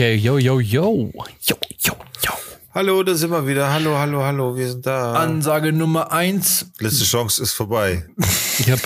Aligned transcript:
Okay, 0.00 0.14
yo, 0.14 0.38
yo, 0.38 0.60
yo. 0.60 1.12
Yo, 1.42 1.56
yo, 1.78 1.94
yo. 2.24 2.32
Hallo, 2.72 3.02
da 3.02 3.14
sind 3.14 3.30
wir 3.32 3.46
wieder. 3.46 3.70
Hallo, 3.70 3.98
hallo, 3.98 4.22
hallo, 4.24 4.56
wir 4.56 4.66
sind 4.66 4.86
da. 4.86 5.12
Ansage 5.12 5.74
Nummer 5.74 6.10
eins. 6.10 6.70
Letzte 6.78 7.04
Chance 7.04 7.42
ist 7.42 7.52
vorbei. 7.52 8.06
Ich 8.60 8.70
habe 8.70 8.80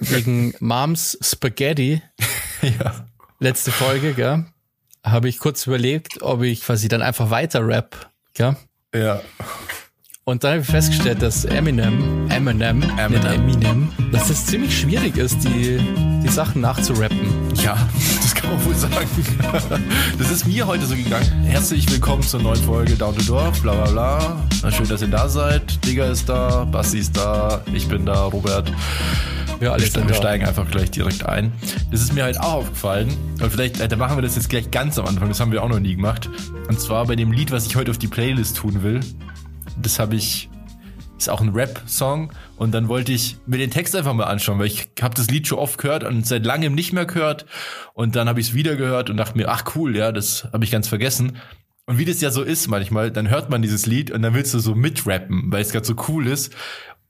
wegen 0.00 0.52
Moms 0.60 1.16
Spaghetti, 1.22 2.02
Ja. 2.62 3.06
letzte 3.38 3.70
Folge, 3.72 4.12
gell, 4.12 4.44
habe 5.02 5.30
ich 5.30 5.38
kurz 5.38 5.66
überlegt, 5.66 6.20
ob 6.20 6.42
ich 6.42 6.60
quasi 6.60 6.88
dann 6.88 7.00
einfach 7.00 7.30
weiter 7.30 7.66
rap, 7.66 8.10
gell? 8.34 8.54
Ja. 8.94 9.22
Und 10.24 10.44
dann 10.44 10.50
habe 10.50 10.60
ich 10.60 10.68
festgestellt, 10.68 11.22
dass 11.22 11.46
Eminem, 11.46 12.30
Eminem, 12.30 12.82
Eminem. 12.98 13.32
Eminem, 13.32 13.92
dass 14.12 14.28
es 14.28 14.44
ziemlich 14.44 14.78
schwierig 14.78 15.16
ist, 15.16 15.42
die, 15.44 15.80
die 16.28 16.34
Sachen 16.34 16.60
nachzurappen. 16.60 17.18
Ja, 17.62 17.76
das 18.22 18.34
kann 18.34 18.50
man 18.50 18.64
wohl 18.64 18.74
sagen. 18.74 18.94
Das 20.18 20.30
ist 20.30 20.46
mir 20.46 20.66
heute 20.66 20.84
so 20.84 20.94
gegangen. 20.94 21.26
Herzlich 21.44 21.90
willkommen 21.90 22.22
zur 22.22 22.42
neuen 22.42 22.62
Folge 22.62 22.96
Down 22.96 23.16
to 23.16 23.22
Dorf, 23.22 23.62
bla 23.62 23.72
bla 23.72 23.90
bla. 23.90 24.46
Na, 24.62 24.70
schön, 24.70 24.86
dass 24.88 25.00
ihr 25.00 25.08
da 25.08 25.28
seid. 25.28 25.84
Digga 25.86 26.06
ist 26.06 26.28
da, 26.28 26.64
Basti 26.64 26.98
ist 26.98 27.16
da, 27.16 27.62
ich 27.72 27.88
bin 27.88 28.04
da, 28.04 28.24
Robert. 28.24 28.70
Ja, 29.60 29.72
alles 29.72 29.94
wir, 29.94 30.06
wir 30.06 30.14
steigen 30.14 30.44
einfach 30.44 30.70
gleich 30.70 30.90
direkt 30.90 31.24
ein. 31.24 31.52
Das 31.90 32.02
ist 32.02 32.12
mir 32.12 32.24
halt 32.24 32.38
auch 32.40 32.54
aufgefallen. 32.54 33.08
Und 33.40 33.50
vielleicht, 33.50 33.80
äh, 33.80 33.88
da 33.88 33.96
machen 33.96 34.18
wir 34.18 34.22
das 34.22 34.36
jetzt 34.36 34.50
gleich 34.50 34.70
ganz 34.70 34.98
am 34.98 35.06
Anfang. 35.06 35.28
Das 35.28 35.40
haben 35.40 35.50
wir 35.50 35.62
auch 35.62 35.68
noch 35.68 35.80
nie 35.80 35.96
gemacht. 35.96 36.28
Und 36.68 36.78
zwar 36.78 37.06
bei 37.06 37.16
dem 37.16 37.32
Lied, 37.32 37.50
was 37.52 37.66
ich 37.66 37.76
heute 37.76 37.90
auf 37.90 37.98
die 37.98 38.08
Playlist 38.08 38.56
tun 38.56 38.82
will. 38.82 39.00
Das 39.80 39.98
habe 39.98 40.16
ich, 40.16 40.50
ist 41.18 41.28
auch 41.28 41.40
ein 41.40 41.50
Rap-Song. 41.50 42.32
Und 42.56 42.72
dann 42.72 42.88
wollte 42.88 43.12
ich 43.12 43.36
mir 43.46 43.58
den 43.58 43.70
Text 43.70 43.94
einfach 43.96 44.14
mal 44.14 44.24
anschauen, 44.24 44.58
weil 44.58 44.66
ich 44.66 44.88
habe 45.02 45.14
das 45.14 45.28
Lied 45.28 45.46
schon 45.46 45.58
oft 45.58 45.78
gehört 45.78 46.04
und 46.04 46.26
seit 46.26 46.46
langem 46.46 46.74
nicht 46.74 46.92
mehr 46.92 47.04
gehört. 47.06 47.44
Und 47.94 48.16
dann 48.16 48.28
habe 48.28 48.40
ich 48.40 48.48
es 48.48 48.54
wieder 48.54 48.76
gehört 48.76 49.10
und 49.10 49.16
dachte 49.16 49.36
mir, 49.36 49.48
ach 49.48 49.64
cool, 49.74 49.96
ja, 49.96 50.12
das 50.12 50.48
habe 50.52 50.64
ich 50.64 50.70
ganz 50.70 50.88
vergessen. 50.88 51.38
Und 51.86 51.98
wie 51.98 52.04
das 52.04 52.20
ja 52.20 52.30
so 52.30 52.42
ist 52.42 52.68
manchmal, 52.68 53.10
dann 53.10 53.30
hört 53.30 53.50
man 53.50 53.62
dieses 53.62 53.86
Lied 53.86 54.10
und 54.10 54.22
dann 54.22 54.34
willst 54.34 54.52
du 54.54 54.58
so 54.58 54.74
mitrappen, 54.74 55.50
weil 55.50 55.62
es 55.62 55.72
gerade 55.72 55.86
so 55.86 55.94
cool 56.08 56.26
ist. 56.26 56.54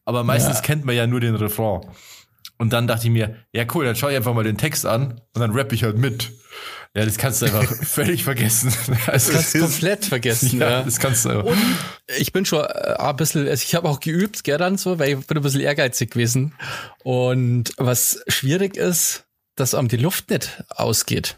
Aber 0.05 0.25
meistens 0.25 0.57
Ja. 0.59 0.63
kennt 0.63 0.85
man 0.85 0.95
ja 0.95 1.07
nur 1.07 1.21
den 1.21 1.35
Refrain. 1.35 1.81
Und 2.59 2.73
dann 2.73 2.87
dachte 2.87 3.07
ich 3.07 3.13
mir, 3.13 3.37
ja 3.53 3.65
cool, 3.75 3.85
dann 3.85 3.95
schaue 3.95 4.11
ich 4.13 4.17
einfach 4.17 4.35
mal 4.35 4.45
den 4.45 4.57
Text 4.57 4.87
an 4.87 5.21
und 5.35 5.41
dann 5.41 5.51
rapp 5.53 5.73
ich 5.73 5.85
halt 5.85 5.99
mit. 5.99 6.33
Ja, 6.99 7.05
das 7.05 7.17
kannst 7.17 7.43
du 7.43 7.47
einfach 7.47 7.65
völlig 7.85 8.25
vergessen. 8.25 8.73
Das 9.07 9.31
Kannst 9.31 9.55
ist- 9.55 9.61
komplett 9.61 10.05
vergessen, 10.05 10.59
ja, 10.61 10.71
ja. 10.71 10.83
das 10.83 10.99
kannst 10.99 11.25
du. 11.25 11.41
Und 11.41 11.57
ich 12.19 12.33
bin 12.33 12.45
schon 12.45 12.65
äh, 12.65 12.95
ein 12.99 13.17
bisschen, 13.17 13.47
also 13.49 13.63
ich 13.63 13.75
habe 13.75 13.89
auch 13.89 14.01
geübt, 14.01 14.43
gell, 14.45 14.59
dann 14.59 14.77
so, 14.79 14.99
weil 14.99 15.11
ich 15.19 15.27
bin 15.27 15.37
ein 15.37 15.43
bisschen 15.43 15.61
ehrgeizig 15.61 16.11
gewesen. 16.11 16.55
Und 17.05 17.73
was 17.77 18.23
schwierig 18.29 18.77
ist, 18.77 19.25
dass 19.57 19.75
einem 19.75 19.89
die 19.89 19.97
Luft 19.97 20.31
nicht 20.31 20.63
ausgeht. 20.71 21.37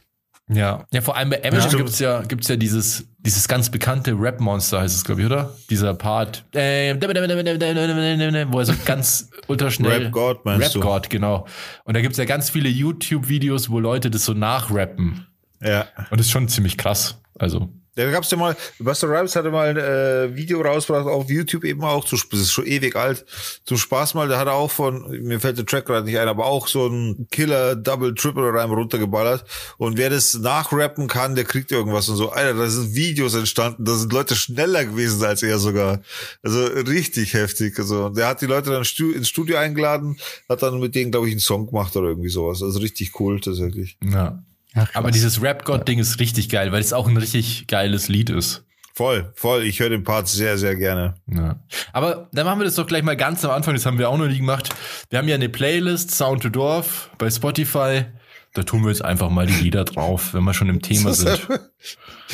Ja. 0.52 0.84
Ja, 0.92 1.00
vor 1.00 1.16
allem 1.16 1.30
bei 1.30 1.36
Eminem 1.36 1.70
Ja. 1.70 1.76
gibt's 1.76 1.98
ja, 2.00 2.22
gibt's 2.22 2.48
ja 2.48 2.56
dieses, 2.56 3.04
dieses 3.18 3.46
ganz 3.46 3.70
bekannte 3.70 4.12
Rap-Monster, 4.18 4.80
heißt 4.80 4.96
es, 4.96 5.04
glaube 5.04 5.20
ich, 5.20 5.26
oder? 5.26 5.54
Dieser 5.70 5.94
Part, 5.94 6.44
äh, 6.54 6.92
wo 6.94 8.58
er 8.58 8.64
so 8.66 8.72
ganz 8.84 9.30
ultraschnell. 9.46 10.04
Rap 10.04 10.12
God, 10.12 10.44
meinst 10.44 10.74
du? 10.74 10.80
Rap 10.80 10.86
God, 10.88 11.10
genau. 11.10 11.46
Und 11.84 11.94
da 11.94 12.00
gibt's 12.00 12.18
ja 12.18 12.24
ganz 12.24 12.50
viele 12.50 12.68
YouTube-Videos, 12.68 13.70
wo 13.70 13.78
Leute 13.78 14.10
das 14.10 14.24
so 14.24 14.32
nachrappen. 14.34 15.26
Ja. 15.60 15.88
Und 16.10 16.18
das 16.18 16.26
ist 16.26 16.32
schon 16.32 16.48
ziemlich 16.48 16.76
krass. 16.76 17.18
Also. 17.38 17.70
Da 17.96 18.10
gab's 18.10 18.30
ja 18.30 18.36
mal, 18.36 18.56
Buster 18.78 19.08
Rhymes 19.08 19.34
hatte 19.34 19.50
mal 19.50 19.68
ein 19.68 19.76
äh, 19.76 20.36
Video 20.36 20.60
rausgebracht 20.62 21.06
auf 21.06 21.28
YouTube 21.28 21.64
eben 21.64 21.82
auch, 21.82 22.04
zu, 22.04 22.16
das 22.30 22.40
ist 22.40 22.52
schon 22.52 22.66
ewig 22.66 22.94
alt, 22.94 23.26
zum 23.64 23.76
Spaß 23.76 24.14
mal, 24.14 24.28
da 24.28 24.38
hat 24.38 24.46
er 24.46 24.54
auch 24.54 24.70
von, 24.70 25.10
mir 25.22 25.40
fällt 25.40 25.58
der 25.58 25.66
Track 25.66 25.86
gerade 25.86 26.06
nicht 26.06 26.16
ein, 26.16 26.28
aber 26.28 26.46
auch 26.46 26.68
so 26.68 26.86
ein 26.86 27.26
Killer 27.32 27.74
Double 27.74 28.14
Triple 28.14 28.52
Rhyme 28.52 28.74
runtergeballert 28.74 29.44
und 29.76 29.98
wer 29.98 30.08
das 30.08 30.34
nachrappen 30.34 31.08
kann, 31.08 31.34
der 31.34 31.44
kriegt 31.44 31.72
irgendwas 31.72 32.08
und 32.08 32.16
so. 32.16 32.30
Alter, 32.30 32.54
da 32.54 32.70
sind 32.70 32.94
Videos 32.94 33.34
entstanden, 33.34 33.84
da 33.84 33.94
sind 33.94 34.12
Leute 34.12 34.36
schneller 34.36 34.84
gewesen 34.84 35.24
als 35.24 35.42
er 35.42 35.58
sogar. 35.58 36.00
Also 36.42 36.64
richtig 36.64 37.34
heftig. 37.34 37.76
Also 37.78 38.08
der 38.08 38.28
hat 38.28 38.40
die 38.40 38.46
Leute 38.46 38.70
dann 38.70 38.84
stu 38.84 39.10
ins 39.10 39.28
Studio 39.28 39.56
eingeladen, 39.56 40.16
hat 40.48 40.62
dann 40.62 40.78
mit 40.78 40.94
denen, 40.94 41.10
glaube 41.10 41.26
ich, 41.26 41.32
einen 41.32 41.40
Song 41.40 41.66
gemacht 41.66 41.96
oder 41.96 42.08
irgendwie 42.08 42.28
sowas. 42.30 42.62
Also 42.62 42.78
richtig 42.78 43.18
cool 43.18 43.40
tatsächlich. 43.40 43.98
Ja. 44.02 44.42
Ach, 44.74 44.88
Aber 44.94 45.10
dieses 45.10 45.42
Rap-God-Ding 45.42 45.98
ist 45.98 46.20
richtig 46.20 46.48
geil, 46.48 46.72
weil 46.72 46.80
es 46.80 46.92
auch 46.92 47.08
ein 47.08 47.16
richtig 47.16 47.66
geiles 47.66 48.08
Lied 48.08 48.30
ist. 48.30 48.64
Voll, 48.94 49.32
voll. 49.34 49.64
Ich 49.64 49.80
höre 49.80 49.88
den 49.88 50.04
Part 50.04 50.28
sehr, 50.28 50.58
sehr 50.58 50.76
gerne. 50.76 51.14
Ja. 51.26 51.58
Aber 51.92 52.28
dann 52.32 52.44
machen 52.44 52.60
wir 52.60 52.64
das 52.64 52.74
doch 52.74 52.86
gleich 52.86 53.02
mal 53.02 53.16
ganz 53.16 53.44
am 53.44 53.50
Anfang, 53.50 53.74
das 53.74 53.86
haben 53.86 53.98
wir 53.98 54.08
auch 54.08 54.18
noch 54.18 54.26
nie 54.26 54.38
gemacht. 54.38 54.68
Wir 55.08 55.18
haben 55.18 55.28
ja 55.28 55.36
eine 55.36 55.48
Playlist, 55.48 56.10
Sound 56.10 56.42
to 56.42 56.48
Dorf, 56.48 57.10
bei 57.18 57.30
Spotify. 57.30 58.04
Da 58.52 58.64
tun 58.64 58.82
wir 58.82 58.90
jetzt 58.90 59.04
einfach 59.04 59.30
mal 59.30 59.46
die 59.46 59.54
Lieder 59.54 59.84
drauf, 59.84 60.34
wenn 60.34 60.42
wir 60.42 60.54
schon 60.54 60.68
im 60.68 60.82
Thema 60.82 61.14
sind. 61.14 61.48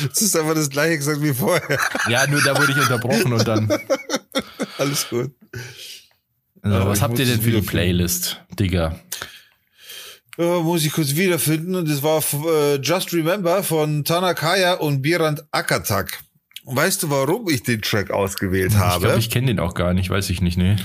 Das 0.09 0.21
ist 0.21 0.35
einfach 0.35 0.55
das 0.55 0.69
gleiche 0.69 0.97
gesagt 0.97 1.21
wie 1.21 1.33
vorher. 1.33 1.79
Ja, 2.09 2.27
nur 2.27 2.41
da 2.43 2.59
wurde 2.59 2.71
ich 2.71 2.77
unterbrochen 2.77 3.33
und 3.33 3.47
dann. 3.47 3.71
Alles 4.77 5.09
gut. 5.09 5.31
Also, 6.61 6.87
was 6.87 7.01
habt 7.01 7.17
ihr 7.17 7.25
denn 7.25 7.35
für 7.35 7.41
die 7.41 7.47
wiederfinden. 7.47 7.69
Playlist, 7.69 8.41
Digga? 8.59 8.99
Ja, 10.37 10.59
muss 10.61 10.85
ich 10.85 10.91
kurz 10.91 11.15
wiederfinden. 11.15 11.75
Und 11.75 11.89
das 11.89 12.03
war 12.03 12.21
äh, 12.45 12.75
Just 12.75 13.13
Remember 13.13 13.63
von 13.63 14.03
Tanakaya 14.03 14.73
und 14.75 15.01
Birand 15.01 15.43
Akatak. 15.51 16.19
Weißt 16.65 17.03
du, 17.03 17.09
warum 17.09 17.47
ich 17.49 17.63
den 17.63 17.81
Track 17.81 18.11
ausgewählt 18.11 18.71
Ich 18.73 18.77
habe? 18.77 19.05
glaube, 19.05 19.19
ich 19.19 19.29
kenne 19.29 19.47
den 19.47 19.59
auch 19.59 19.73
gar 19.73 19.93
nicht, 19.93 20.09
weiß 20.09 20.29
ich 20.29 20.41
nicht, 20.41 20.57
nee. 20.57 20.75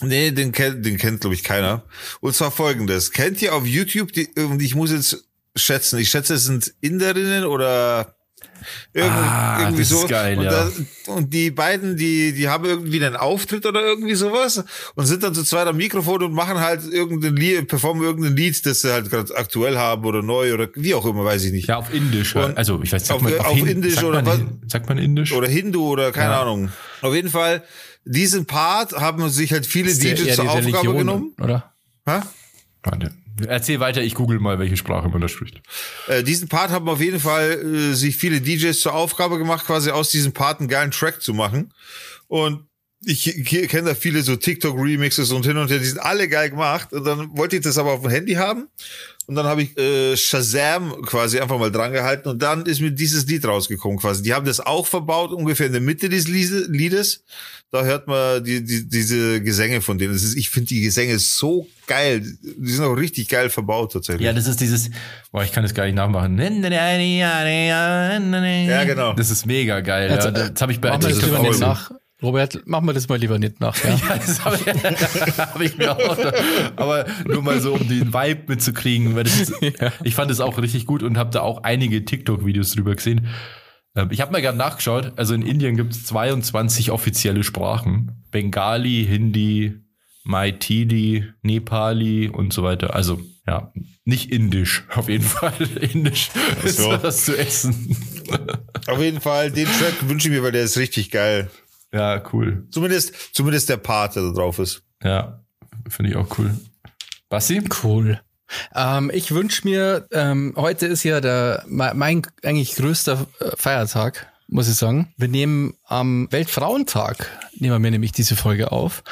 nee, 0.00 0.30
den 0.32 0.52
kennt, 0.52 0.84
den 0.84 0.98
kennt, 0.98 1.20
glaube 1.20 1.34
ich, 1.34 1.44
keiner. 1.44 1.84
Und 2.20 2.34
zwar 2.34 2.50
folgendes. 2.50 3.12
Kennt 3.12 3.40
ihr 3.40 3.54
auf 3.54 3.64
YouTube, 3.64 4.12
die, 4.12 4.28
und 4.36 4.60
ich 4.60 4.74
muss 4.74 4.90
jetzt 4.90 5.24
schätzen, 5.54 5.98
ich 6.00 6.10
schätze, 6.10 6.34
es 6.34 6.44
sind 6.44 6.74
Inderinnen 6.80 7.44
oder 7.44 8.16
irgend, 8.92 9.12
Ah, 9.12 9.60
irgendwie 9.60 9.82
das 9.82 9.90
ist 9.90 10.00
so. 10.00 10.06
geil, 10.06 10.38
und, 10.38 10.44
ja. 10.44 10.50
da, 11.06 11.12
und 11.12 11.32
die 11.32 11.50
beiden, 11.50 11.96
die, 11.96 12.32
die 12.32 12.48
haben 12.48 12.64
irgendwie 12.64 13.04
einen 13.04 13.16
Auftritt 13.16 13.66
oder 13.66 13.80
irgendwie 13.82 14.14
sowas 14.14 14.64
und 14.94 15.06
sind 15.06 15.22
dann 15.22 15.34
zu 15.34 15.44
zweit 15.44 15.66
am 15.66 15.76
Mikrofon 15.76 16.22
und 16.22 16.32
machen 16.32 16.58
halt 16.60 16.82
irgendein 16.90 17.36
Lied, 17.36 17.68
performen 17.68 18.02
irgendein 18.02 18.36
Lied, 18.36 18.64
das 18.66 18.80
sie 18.82 18.92
halt 18.92 19.10
gerade 19.10 19.34
aktuell 19.36 19.76
haben 19.78 20.04
oder 20.04 20.22
neu 20.22 20.54
oder 20.54 20.68
wie 20.74 20.94
auch 20.94 21.04
immer, 21.06 21.24
weiß 21.24 21.44
ich 21.44 21.52
nicht. 21.52 21.68
Ja, 21.68 21.76
auf 21.76 21.92
Indisch. 21.92 22.34
halt. 22.34 22.50
Und 22.50 22.58
also, 22.58 22.80
ich 22.82 22.92
weiß 22.92 23.02
nicht, 23.02 23.10
auf- 23.12 23.46
auf 23.46 23.56
Hin- 23.56 23.66
Indisch 23.66 23.94
sagt 23.94 24.06
oder 24.06 24.22
man, 24.22 24.58
was? 24.62 24.70
Sagt 24.72 24.88
man 24.88 24.98
Indisch? 24.98 25.32
Oder 25.32 25.48
Hindu 25.48 25.86
oder 25.88 26.12
keine 26.12 26.32
Ja. 26.32 26.42
Ahnung. 26.42 26.70
Auf 27.02 27.14
jeden 27.14 27.30
Fall, 27.30 27.62
diesen 28.04 28.46
Part 28.46 28.92
haben 28.92 29.28
sich 29.28 29.52
halt 29.52 29.66
viele 29.66 29.90
Ist 29.90 30.02
DJs 30.02 30.36
zur 30.36 30.44
Aufgabe 30.46 30.66
Religion, 30.66 30.96
genommen. 30.98 31.32
Oder? 31.40 31.72
Ha? 32.06 32.22
Warte. 32.82 33.12
Erzähl 33.46 33.80
weiter, 33.80 34.02
ich 34.02 34.14
google 34.14 34.40
mal, 34.40 34.58
welche 34.58 34.76
Sprache 34.76 35.08
man 35.08 35.20
da 35.20 35.28
spricht. 35.28 35.60
Äh, 36.08 36.22
diesen 36.22 36.48
Part 36.48 36.70
haben 36.70 36.88
auf 36.88 37.00
jeden 37.00 37.20
Fall 37.20 37.52
äh, 37.52 37.94
sich 37.94 38.16
viele 38.16 38.40
DJs 38.40 38.78
zur 38.78 38.94
Aufgabe 38.94 39.38
gemacht, 39.38 39.66
quasi 39.66 39.90
aus 39.90 40.10
diesem 40.10 40.32
Part 40.32 40.60
einen 40.60 40.68
geilen 40.68 40.90
Track 40.90 41.22
zu 41.22 41.34
machen. 41.34 41.72
Und 42.26 42.66
ich 43.04 43.24
kenne 43.68 43.90
da 43.90 43.94
viele 43.94 44.22
so 44.22 44.34
TikTok-Remixes 44.34 45.30
und 45.30 45.46
hin 45.46 45.56
und 45.56 45.70
her, 45.70 45.78
die 45.78 45.86
sind 45.86 46.00
alle 46.00 46.28
geil 46.28 46.50
gemacht. 46.50 46.92
Und 46.92 47.04
dann 47.04 47.36
wollte 47.36 47.56
ich 47.56 47.62
das 47.62 47.78
aber 47.78 47.92
auf 47.92 48.02
dem 48.02 48.10
Handy 48.10 48.34
haben. 48.34 48.68
Und 49.28 49.34
dann 49.34 49.44
habe 49.44 49.62
ich 49.62 49.76
äh, 49.76 50.16
Shazam 50.16 51.02
quasi 51.02 51.38
einfach 51.38 51.58
mal 51.58 51.70
dran 51.70 51.92
gehalten 51.92 52.30
und 52.30 52.40
dann 52.40 52.64
ist 52.64 52.80
mir 52.80 52.90
dieses 52.90 53.26
Lied 53.26 53.44
rausgekommen 53.44 53.98
quasi. 53.98 54.22
Die 54.22 54.32
haben 54.32 54.46
das 54.46 54.58
auch 54.58 54.86
verbaut, 54.86 55.32
ungefähr 55.32 55.66
in 55.66 55.72
der 55.72 55.82
Mitte 55.82 56.08
des 56.08 56.26
Liedes. 56.28 57.24
Da 57.70 57.84
hört 57.84 58.06
man 58.06 58.42
die, 58.42 58.64
die, 58.64 58.88
diese 58.88 59.42
Gesänge 59.42 59.82
von 59.82 59.98
denen. 59.98 60.14
Das 60.14 60.22
ist, 60.22 60.34
ich 60.34 60.48
finde 60.48 60.68
die 60.68 60.80
Gesänge 60.80 61.18
so 61.18 61.68
geil. 61.86 62.22
Die 62.40 62.70
sind 62.70 62.82
auch 62.82 62.94
richtig 62.94 63.28
geil 63.28 63.50
verbaut 63.50 63.92
tatsächlich. 63.92 64.24
Ja, 64.24 64.32
das 64.32 64.46
ist 64.46 64.62
dieses, 64.62 64.88
boah, 65.30 65.44
ich 65.44 65.52
kann 65.52 65.62
das 65.62 65.74
gar 65.74 65.84
nicht 65.84 65.94
nachmachen. 65.96 66.34
Ja, 68.70 68.84
genau. 68.84 69.12
Das 69.12 69.30
ist 69.30 69.44
mega 69.44 69.80
geil. 69.80 70.10
Jetzt, 70.10 70.24
ja. 70.24 70.30
Das 70.30 70.62
habe 70.62 70.72
ich 70.72 70.80
bei 70.80 70.96
das 70.96 71.20
gut. 71.20 71.58
nach. 71.60 71.90
Robert, 72.22 72.66
machen 72.66 72.86
wir 72.86 72.92
das 72.94 73.08
mal 73.08 73.16
lieber 73.18 73.38
nicht 73.38 73.60
nach. 73.60 73.76
Ja? 73.84 73.90
Ja, 74.08 74.16
das 74.16 74.44
habe 74.44 74.56
ich, 74.56 74.66
hab 75.38 75.60
ich 75.60 75.76
mir 75.78 75.96
auch. 75.96 76.18
Aber 76.76 77.06
nur 77.26 77.42
mal 77.42 77.60
so, 77.60 77.74
um 77.74 77.88
den 77.88 78.12
Vibe 78.12 78.42
mitzukriegen, 78.48 79.14
weil 79.14 79.24
das 79.24 79.40
ist, 79.40 79.52
ich 80.04 80.14
fand 80.14 80.30
es 80.30 80.40
auch 80.40 80.58
richtig 80.58 80.86
gut 80.86 81.02
und 81.02 81.16
habe 81.16 81.30
da 81.30 81.40
auch 81.42 81.62
einige 81.62 82.04
TikTok-Videos 82.04 82.72
drüber 82.72 82.94
gesehen. 82.96 83.28
Ähm, 83.94 84.08
Ich 84.10 84.20
habe 84.20 84.32
mal 84.32 84.42
gerade 84.42 84.58
nachgeschaut. 84.58 85.12
Also 85.16 85.34
in 85.34 85.42
Indien 85.42 85.76
gibt 85.76 85.92
es 85.92 86.04
22 86.06 86.90
offizielle 86.90 87.44
Sprachen: 87.44 88.24
Bengali, 88.32 89.06
Hindi, 89.08 89.74
Maithili, 90.24 91.24
Nepali 91.42 92.28
und 92.28 92.52
so 92.52 92.64
weiter. 92.64 92.94
Also 92.94 93.20
ja, 93.46 93.72
nicht 94.04 94.30
Indisch, 94.32 94.84
auf 94.94 95.08
jeden 95.08 95.24
Fall. 95.24 95.54
Indisch 95.80 96.30
ist 96.64 96.78
so. 96.78 96.98
was 97.02 97.24
zu 97.24 97.38
essen. 97.38 97.96
Auf 98.86 99.00
jeden 99.00 99.20
Fall, 99.20 99.50
den 99.50 99.66
Track 99.66 100.08
wünsche 100.08 100.28
ich 100.28 100.34
mir, 100.34 100.42
weil 100.42 100.52
der 100.52 100.64
ist 100.64 100.76
richtig 100.76 101.10
geil. 101.10 101.48
Ja, 101.92 102.22
cool. 102.32 102.66
Zumindest, 102.70 103.34
zumindest 103.34 103.68
der 103.68 103.76
Part, 103.78 104.16
der 104.16 104.22
da 104.24 104.30
drauf 104.32 104.58
ist. 104.58 104.82
Ja, 105.02 105.42
finde 105.88 106.10
ich 106.10 106.16
auch 106.16 106.38
cool. 106.38 106.54
Basti? 107.28 107.62
Cool. 107.82 108.20
Ähm, 108.74 109.10
ich 109.12 109.32
wünsche 109.32 109.66
mir, 109.68 110.06
ähm, 110.12 110.54
heute 110.56 110.86
ist 110.86 111.04
ja 111.04 111.20
der 111.20 111.64
me- 111.66 111.92
mein 111.94 112.22
eigentlich 112.42 112.74
größter 112.76 113.26
äh, 113.40 113.50
Feiertag, 113.56 114.32
muss 114.48 114.68
ich 114.68 114.76
sagen. 114.76 115.12
Wir 115.18 115.28
nehmen 115.28 115.74
am 115.84 116.28
Weltfrauentag, 116.30 117.28
nehmen 117.56 117.82
wir 117.82 117.90
nämlich 117.90 118.12
diese 118.12 118.36
Folge 118.36 118.72
auf. 118.72 119.02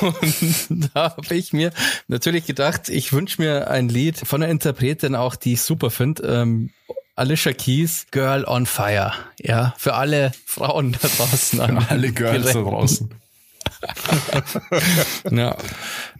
Und 0.00 0.90
da 0.94 1.16
habe 1.16 1.34
ich 1.34 1.52
mir 1.52 1.72
natürlich 2.06 2.46
gedacht, 2.46 2.88
ich 2.88 3.12
wünsche 3.12 3.42
mir 3.42 3.68
ein 3.68 3.88
Lied 3.88 4.18
von 4.18 4.42
einer 4.42 4.52
Interpretin 4.52 5.16
auch, 5.16 5.34
die 5.34 5.54
ich 5.54 5.62
super 5.62 5.90
finde. 5.90 6.22
Ähm, 6.22 6.70
Alicia 7.18 7.52
Keys, 7.52 8.06
Girl 8.12 8.44
on 8.46 8.64
Fire. 8.66 9.12
Ja, 9.40 9.74
für 9.76 9.94
alle 9.94 10.32
Frauen 10.46 10.92
da 10.92 11.08
draußen. 11.08 11.60
An 11.60 11.78
Alle 11.88 12.12
Girls 12.12 12.46
da 12.46 12.52
Geräten. 12.52 12.70
draußen. 12.70 13.10
Ja, 15.30 15.56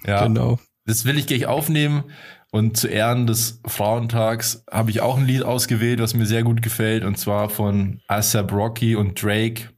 Ja, 0.07 0.23
genau. 0.25 0.59
das 0.87 1.05
will 1.05 1.19
ich 1.19 1.27
gleich 1.27 1.47
aufnehmen. 1.47 2.05
Und 2.51 2.77
zu 2.79 2.89
Ehren 2.89 3.27
des 3.27 3.61
Frauentags 3.67 4.65
habe 4.71 4.91
ich 4.91 5.01
auch 5.03 5.19
ein 5.19 5.27
Lied 5.27 5.43
ausgewählt, 5.43 6.01
was 6.01 6.15
mir 6.15 6.25
sehr 6.25 6.43
gut 6.43 6.63
gefällt. 6.63 7.05
Und 7.05 7.19
zwar 7.19 7.51
von 7.51 8.01
ASAP 8.09 8.51
Rocky 8.53 8.97
und 8.97 9.23
Drake 9.23 9.69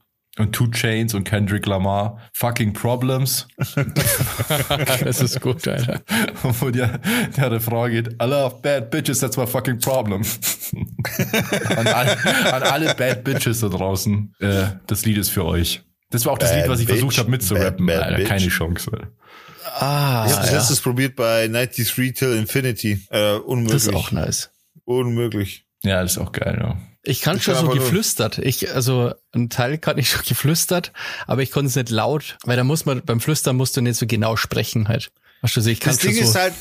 und 0.41 0.53
Two 0.53 0.67
Chains 0.69 1.13
und 1.13 1.23
Kendrick 1.23 1.65
Lamar. 1.65 2.19
Fucking 2.33 2.73
Problems. 2.73 3.47
Das 5.03 5.21
ist 5.21 5.41
gut, 5.41 5.67
Alter. 5.67 6.01
Wo 6.43 6.69
der, 6.69 6.99
der 7.37 7.51
Refrain 7.51 7.91
geht, 7.91 8.07
I 8.21 8.25
love 8.25 8.57
bad 8.61 8.89
bitches, 8.91 9.19
that's 9.19 9.37
my 9.37 9.47
fucking 9.47 9.79
problem. 9.79 10.23
an, 11.75 11.87
alle, 11.87 12.17
an 12.53 12.63
alle 12.63 12.95
bad 12.95 13.23
bitches 13.23 13.59
da 13.61 13.69
draußen, 13.69 14.33
äh, 14.39 14.63
das 14.87 15.05
Lied 15.05 15.17
ist 15.17 15.29
für 15.29 15.45
euch. 15.45 15.83
Das 16.09 16.25
war 16.25 16.33
auch 16.33 16.37
das 16.37 16.49
Bad 16.51 16.59
Lied, 16.61 16.69
was 16.69 16.79
ich 16.81 16.87
bitch, 16.87 16.97
versucht 16.99 17.17
habe 17.19 17.29
mitzurappen. 17.31 17.85
bad, 17.85 17.95
bad 17.97 18.03
Alter, 18.05 18.17
bitch. 18.17 18.27
keine 18.27 18.47
Chance. 18.47 18.91
Ah, 19.79 20.25
Ich 20.27 20.33
habe 20.33 20.41
das 20.43 20.51
ja. 20.51 20.57
letztes 20.57 20.81
probiert 20.81 21.15
bei 21.15 21.47
93 21.47 22.13
Till 22.13 22.33
Infinity. 22.35 23.05
Äh, 23.09 23.33
unmöglich. 23.35 23.73
Das 23.73 23.87
ist 23.87 23.95
auch 23.95 24.11
nice. 24.11 24.51
Unmöglich. 24.85 25.65
Ja, 25.83 26.01
das 26.01 26.13
ist 26.13 26.17
auch 26.17 26.31
geil. 26.31 26.57
Ja. 26.61 26.77
Ich 27.03 27.21
kann 27.21 27.37
Ich 27.37 27.43
schon 27.43 27.55
so 27.55 27.69
geflüstert. 27.69 28.37
Ich, 28.37 28.73
also, 28.75 29.13
ein 29.33 29.49
Teil 29.49 29.77
kann 29.79 29.97
ich 29.97 30.09
schon 30.11 30.21
geflüstert, 30.27 30.91
aber 31.27 31.41
ich 31.41 31.51
konnte 31.51 31.67
es 31.67 31.75
nicht 31.75 31.89
laut, 31.89 32.37
weil 32.43 32.57
da 32.57 32.63
muss 32.63 32.85
man, 32.85 33.01
beim 33.03 33.19
Flüstern 33.19 33.55
musst 33.55 33.75
du 33.77 33.81
nicht 33.81 33.97
so 33.97 34.05
genau 34.05 34.35
sprechen 34.35 34.87
halt. 34.87 35.11
Weißt 35.41 35.57
du, 35.57 35.61
ich 35.61 35.79
kann 35.79 35.93
Das 35.93 36.01
Ding 36.01 36.13
so. 36.15 36.21
ist 36.21 36.35
halt, 36.35 36.53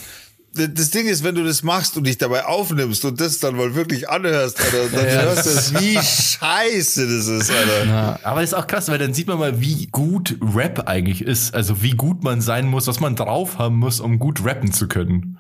das 0.54 0.90
Ding 0.90 1.06
ist, 1.06 1.22
wenn 1.22 1.34
du 1.34 1.44
das 1.44 1.62
machst 1.62 1.96
und 1.98 2.04
dich 2.06 2.16
dabei 2.18 2.46
aufnimmst 2.46 3.04
und 3.04 3.20
das 3.20 3.38
dann 3.38 3.54
mal 3.54 3.74
wirklich 3.74 4.08
anhörst, 4.08 4.58
Alter, 4.60 4.88
dann 4.96 5.04
Ja, 5.06 5.22
hörst 5.22 5.46
du 5.46 5.50
das- 5.50 5.70
es, 5.72 5.80
wie 5.80 5.94
scheiße 5.96 7.06
das 7.18 7.26
ist, 7.28 7.50
Alter. 7.50 7.84
na, 7.86 8.18
Aber 8.22 8.40
das 8.40 8.50
ist 8.50 8.54
auch 8.54 8.66
krass, 8.66 8.88
weil 8.88 8.98
dann 8.98 9.12
sieht 9.14 9.26
man 9.28 9.38
mal, 9.38 9.60
wie 9.60 9.86
gut 9.88 10.36
Rap 10.40 10.88
eigentlich 10.88 11.20
ist. 11.22 11.54
Also 11.54 11.82
wie 11.82 11.90
gut 11.92 12.24
man 12.24 12.40
sein 12.40 12.66
muss, 12.66 12.86
was 12.86 12.98
man 13.00 13.14
drauf 13.14 13.58
haben 13.58 13.76
muss, 13.76 14.00
um 14.00 14.18
gut 14.18 14.44
rappen 14.44 14.72
zu 14.72 14.88
können. 14.88 15.38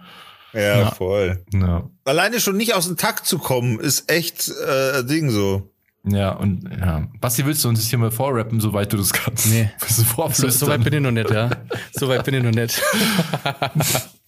Ja, 0.52 0.90
voll. 0.90 1.44
Ja. 1.52 1.88
Alleine 2.04 2.40
schon 2.40 2.56
nicht 2.56 2.74
aus 2.74 2.86
dem 2.86 2.96
Takt 2.96 3.26
zu 3.26 3.38
kommen, 3.38 3.78
ist 3.78 4.10
echt 4.10 4.48
äh, 4.48 4.98
ein 4.98 5.06
Ding 5.06 5.30
so. 5.30 5.70
Ja, 6.04 6.30
und 6.30 6.68
ja. 6.78 7.08
Basti, 7.20 7.44
willst 7.44 7.62
du 7.64 7.68
uns 7.68 7.86
hier 7.86 7.98
mal 7.98 8.10
vorrappen, 8.10 8.58
soweit 8.60 8.92
du 8.92 8.96
das 8.96 9.12
kannst? 9.12 9.46
Nee. 9.46 9.70
So, 10.32 10.48
so 10.48 10.66
weit 10.66 10.82
bin 10.82 10.94
ich 10.94 11.00
noch 11.00 11.10
nicht, 11.10 11.30
ja. 11.30 11.50
So 11.92 12.08
weit 12.08 12.24
bin 12.24 12.34
ich 12.34 12.42
noch 12.42 12.52
nicht. 12.52 12.80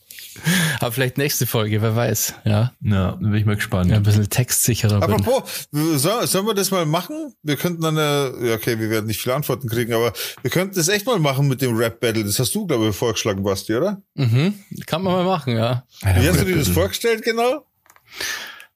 aber 0.80 0.92
vielleicht 0.92 1.18
nächste 1.18 1.46
Folge, 1.46 1.82
wer 1.82 1.94
weiß, 1.96 2.34
ja. 2.44 2.72
Ja, 2.80 3.12
bin 3.12 3.34
ich 3.34 3.44
mal 3.44 3.56
gespannt. 3.56 3.90
Ja, 3.90 3.96
ein 3.96 4.02
bisschen 4.02 4.28
textsicherer 4.28 5.00
bin. 5.00 5.14
Apropos, 5.14 5.68
soll, 5.72 6.26
sollen 6.26 6.46
wir 6.46 6.54
das 6.54 6.70
mal 6.70 6.86
machen? 6.86 7.34
Wir 7.42 7.56
könnten 7.56 7.82
dann, 7.82 7.96
äh, 7.96 8.48
ja, 8.48 8.54
okay, 8.54 8.78
wir 8.78 8.90
werden 8.90 9.06
nicht 9.06 9.20
viele 9.20 9.34
Antworten 9.34 9.68
kriegen, 9.68 9.92
aber 9.92 10.12
wir 10.42 10.50
könnten 10.50 10.74
das 10.76 10.88
echt 10.88 11.06
mal 11.06 11.18
machen 11.18 11.48
mit 11.48 11.60
dem 11.62 11.76
Rap-Battle. 11.76 12.24
Das 12.24 12.38
hast 12.38 12.54
du, 12.54 12.66
glaube 12.66 12.88
ich, 12.88 12.96
vorgeschlagen, 12.96 13.42
Basti, 13.42 13.74
oder? 13.74 14.02
Mhm. 14.14 14.54
Kann 14.86 15.02
man 15.02 15.12
mal 15.14 15.24
machen, 15.24 15.56
ja. 15.56 15.84
Wie 16.02 16.28
hast 16.28 16.40
du 16.40 16.44
dir 16.44 16.56
das 16.56 16.68
vorgestellt, 16.68 17.22
genau? 17.22 17.66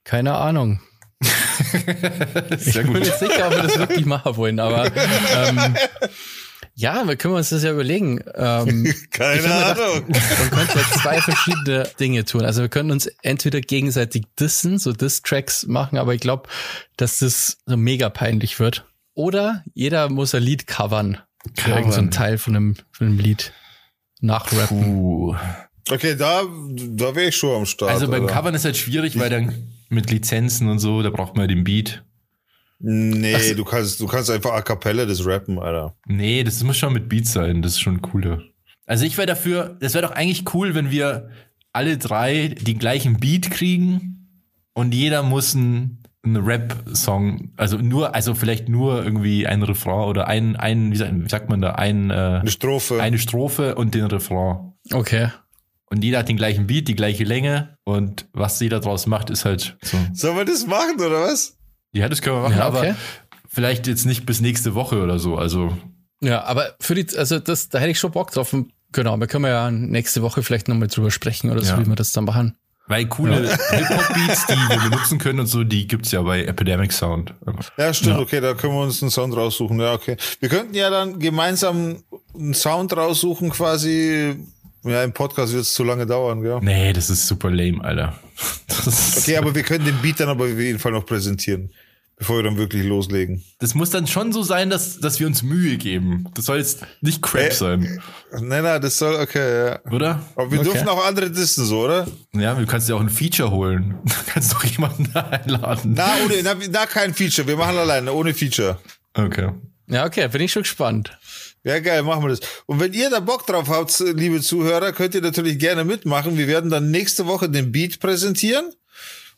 Keine 0.04 0.34
Ahnung. 0.34 0.80
Sehr 1.22 2.58
Ich 2.58 2.72
bin 2.74 2.86
gut. 2.88 2.98
nicht 3.00 3.18
sicher, 3.18 3.46
ob 3.48 3.52
wir 3.56 3.62
das 3.62 3.78
wirklich 3.78 4.04
machen 4.06 4.36
wollen, 4.36 4.60
aber 4.60 4.86
ähm, 4.94 5.74
ja, 6.74 7.06
wir 7.06 7.16
können 7.16 7.34
uns 7.34 7.50
das 7.50 7.62
ja 7.62 7.72
überlegen. 7.72 8.20
Ähm, 8.34 8.92
Keine 9.10 9.52
Ahnung. 9.52 10.04
man 10.08 10.50
könnte 10.50 10.78
ja 10.78 11.00
zwei 11.00 11.20
verschiedene 11.20 11.88
Dinge 11.98 12.24
tun. 12.24 12.44
Also 12.44 12.62
wir 12.62 12.68
können 12.68 12.90
uns 12.90 13.06
entweder 13.22 13.60
gegenseitig 13.60 14.24
dissen, 14.38 14.78
so 14.78 14.92
Diss-Tracks 14.92 15.66
machen, 15.66 15.98
aber 15.98 16.14
ich 16.14 16.20
glaube, 16.20 16.48
dass 16.96 17.18
das 17.20 17.58
so 17.66 17.76
mega 17.76 18.10
peinlich 18.10 18.60
wird. 18.60 18.84
Oder 19.14 19.64
jeder 19.74 20.10
muss 20.10 20.34
ein 20.34 20.42
Lied 20.42 20.66
covern. 20.66 21.18
Für 21.54 21.70
irgendeinen 21.70 21.92
so 21.92 21.98
einen 22.00 22.10
Teil 22.10 22.38
von 22.38 22.56
einem, 22.56 22.76
von 22.90 23.06
einem 23.06 23.18
Lied 23.18 23.52
nachrappen. 24.20 24.96
Uh. 24.96 25.36
Okay, 25.88 26.16
da, 26.16 26.42
da 26.42 27.14
wäre 27.14 27.28
ich 27.28 27.36
schon 27.36 27.56
am 27.56 27.66
Start. 27.66 27.92
Also 27.92 28.08
beim 28.08 28.22
Alter. 28.22 28.34
Covern 28.34 28.54
ist 28.54 28.64
halt 28.64 28.76
schwierig, 28.76 29.18
weil 29.18 29.30
dann 29.30 29.72
mit 29.88 30.10
Lizenzen 30.10 30.68
und 30.68 30.80
so, 30.80 31.02
da 31.02 31.10
braucht 31.10 31.36
man 31.36 31.44
ja 31.44 31.54
den 31.54 31.64
Beat. 31.64 32.02
Nee, 32.78 33.54
du 33.54 33.64
kannst, 33.64 34.00
du 34.00 34.06
kannst 34.06 34.30
einfach 34.30 34.52
a 34.52 34.62
cappella 34.62 35.06
das 35.06 35.24
rappen, 35.26 35.58
Alter. 35.58 35.96
Nee, 36.06 36.44
das 36.44 36.62
muss 36.62 36.76
schon 36.76 36.92
mit 36.92 37.08
Beat 37.08 37.26
sein, 37.26 37.62
das 37.62 37.72
ist 37.72 37.80
schon 37.80 38.02
cooler. 38.02 38.42
Also 38.86 39.04
ich 39.04 39.16
wäre 39.16 39.26
dafür, 39.26 39.76
das 39.80 39.94
wäre 39.94 40.06
doch 40.06 40.14
eigentlich 40.14 40.54
cool, 40.54 40.74
wenn 40.74 40.90
wir 40.90 41.30
alle 41.72 41.98
drei 41.98 42.48
den 42.48 42.78
gleichen 42.78 43.18
Beat 43.18 43.50
kriegen 43.50 44.28
und 44.74 44.94
jeder 44.94 45.22
muss 45.22 45.54
einen, 45.56 46.02
einen 46.22 46.36
Rap-Song, 46.44 47.52
also 47.56 47.78
nur, 47.78 48.14
also 48.14 48.34
vielleicht 48.34 48.68
nur 48.68 49.02
irgendwie 49.04 49.46
ein 49.46 49.62
Refrain 49.62 50.08
oder 50.08 50.28
ein, 50.28 50.56
ein 50.56 50.92
wie, 50.92 50.96
sagt, 50.96 51.12
wie 51.14 51.28
sagt 51.28 51.48
man 51.48 51.60
da, 51.60 51.72
ein, 51.72 52.10
äh, 52.10 52.14
Eine 52.40 52.50
Strophe. 52.50 53.00
eine 53.02 53.18
Strophe 53.18 53.74
und 53.74 53.94
den 53.94 54.04
Refrain. 54.04 54.72
Okay. 54.92 55.28
Und 55.88 56.02
jeder 56.04 56.18
hat 56.18 56.28
den 56.28 56.36
gleichen 56.36 56.66
Beat, 56.66 56.88
die 56.88 56.96
gleiche 56.96 57.24
Länge 57.24 57.76
und 57.84 58.26
was 58.32 58.60
jeder 58.60 58.80
draus 58.80 59.06
macht, 59.06 59.30
ist 59.30 59.44
halt 59.44 59.76
so. 59.82 59.96
Sollen 60.12 60.36
wir 60.36 60.44
das 60.44 60.66
machen, 60.66 60.96
oder 60.96 61.22
was? 61.22 61.56
Ja, 61.96 62.08
das 62.08 62.22
können 62.22 62.36
wir 62.36 62.42
machen, 62.42 62.58
Ja, 62.58 62.68
okay. 62.68 62.78
aber 62.90 62.96
vielleicht 63.48 63.86
jetzt 63.86 64.04
nicht 64.06 64.26
bis 64.26 64.40
nächste 64.40 64.74
Woche 64.74 65.02
oder 65.02 65.18
so. 65.18 65.36
Also 65.36 65.76
Ja, 66.20 66.44
aber 66.44 66.74
für 66.80 66.94
die, 66.94 67.06
also 67.16 67.38
das, 67.38 67.68
da 67.68 67.78
hätte 67.78 67.90
ich 67.90 67.98
schon 67.98 68.12
Bock 68.12 68.30
drauf. 68.30 68.54
Genau, 68.92 69.16
wir 69.18 69.26
können 69.26 69.44
ja 69.46 69.70
nächste 69.70 70.22
Woche 70.22 70.42
vielleicht 70.42 70.68
nochmal 70.68 70.88
drüber 70.88 71.10
sprechen 71.10 71.50
oder 71.50 71.62
so, 71.62 71.74
Ja. 71.74 71.80
wie 71.80 71.86
wir 71.86 71.96
das 71.96 72.12
dann 72.12 72.24
machen. 72.24 72.56
Weil 72.88 73.06
coole 73.06 73.40
Hip-Hop-Beats, 73.70 74.46
die 74.46 74.54
wir 74.54 74.90
benutzen 74.90 75.18
können 75.18 75.40
und 75.40 75.46
so, 75.48 75.64
die 75.64 75.88
gibt's 75.88 76.12
ja 76.12 76.22
bei 76.22 76.44
Epidemic 76.44 76.92
Sound. 76.92 77.34
Ja, 77.76 77.92
stimmt, 77.92 78.14
Ja. 78.16 78.18
okay, 78.20 78.40
da 78.40 78.54
können 78.54 78.74
wir 78.74 78.82
uns 78.82 79.02
einen 79.02 79.10
Sound 79.10 79.34
raussuchen. 79.36 79.80
Ja, 79.80 79.92
okay. 79.92 80.16
Wir 80.38 80.48
könnten 80.48 80.74
ja 80.74 80.88
dann 80.88 81.18
gemeinsam 81.18 81.96
einen 82.34 82.54
Sound 82.54 82.96
raussuchen, 82.96 83.50
quasi. 83.50 84.36
Ja, 84.84 85.02
im 85.02 85.12
Podcast 85.12 85.52
wird 85.52 85.62
es 85.62 85.74
zu 85.74 85.82
lange 85.82 86.06
dauern, 86.06 86.42
gell? 86.42 86.60
Nee, 86.62 86.92
das 86.92 87.10
ist 87.10 87.26
super 87.26 87.50
lame, 87.50 87.82
Alter. 87.82 88.14
Okay, 89.18 89.36
aber 89.36 89.52
wir 89.52 89.64
können 89.64 89.84
den 89.84 89.96
Beat 90.00 90.20
dann 90.20 90.28
aber 90.28 90.44
auf 90.44 90.50
jeden 90.58 90.78
Fall 90.78 90.92
noch 90.92 91.04
präsentieren, 91.04 91.70
bevor 92.16 92.36
wir 92.38 92.42
dann 92.44 92.56
wirklich 92.56 92.84
loslegen. 92.84 93.44
das 93.58 93.74
muss 93.74 93.90
dann 93.90 94.06
schon 94.06 94.32
so 94.32 94.42
sein, 94.42 94.70
dass, 94.70 94.98
dass 95.00 95.20
wir 95.20 95.26
uns 95.26 95.42
Mühe 95.42 95.76
geben. 95.76 96.26
Das 96.34 96.46
soll 96.46 96.58
jetzt 96.58 96.80
nicht 97.00 97.22
Crap 97.22 97.50
Äh. 97.50 97.54
sein, 97.54 98.00
Nein, 98.32 98.62
nein, 98.64 98.80
das 98.82 98.98
soll, 98.98 99.14
okay, 99.20 99.66
ja. 99.66 99.92
oder? 99.92 100.22
Aber 100.34 100.50
wir 100.50 100.60
Okay. 100.60 100.70
dürfen 100.72 100.88
auch 100.88 101.04
andere 101.06 101.30
dissen, 101.30 101.64
so, 101.64 101.84
oder? 101.84 102.06
Ja, 102.34 102.54
du 102.54 102.66
kannst 102.66 102.88
ja 102.88 102.94
auch 102.96 103.00
ein 103.00 103.10
Feature 103.10 103.50
holen. 103.50 103.94
Du 104.04 104.32
kannst 104.32 104.52
doch 104.52 104.64
jemanden 104.64 105.10
da 105.14 105.20
einladen. 105.20 105.94
Na, 105.96 106.14
ohne, 106.24 106.42
na, 106.42 106.54
na, 106.70 106.86
kein 106.86 107.14
Feature. 107.14 107.46
Wir 107.48 107.56
machen 107.56 107.76
alleine, 107.78 108.12
ohne 108.12 108.34
Feature. 108.34 108.78
Okay. 109.14 109.50
Ja, 109.88 110.04
okay, 110.04 110.28
bin 110.28 110.40
ich 110.42 110.52
schon 110.52 110.62
gespannt. 110.62 111.16
Ja, 111.64 111.78
geil, 111.80 112.02
machen 112.02 112.22
wir 112.22 112.28
das. 112.30 112.40
Und 112.66 112.80
wenn 112.80 112.92
ihr 112.92 113.08
da 113.10 113.20
Bock 113.20 113.46
drauf 113.46 113.68
habt, 113.68 113.98
liebe 114.00 114.40
Zuhörer, 114.40 114.92
könnt 114.92 115.14
ihr 115.14 115.20
natürlich 115.22 115.58
gerne 115.58 115.84
mitmachen. 115.84 116.36
Wir 116.36 116.46
werden 116.48 116.70
dann 116.70 116.90
nächste 116.90 117.26
Woche 117.26 117.48
den 117.48 117.72
Beat 117.72 117.98
präsentieren. 118.00 118.72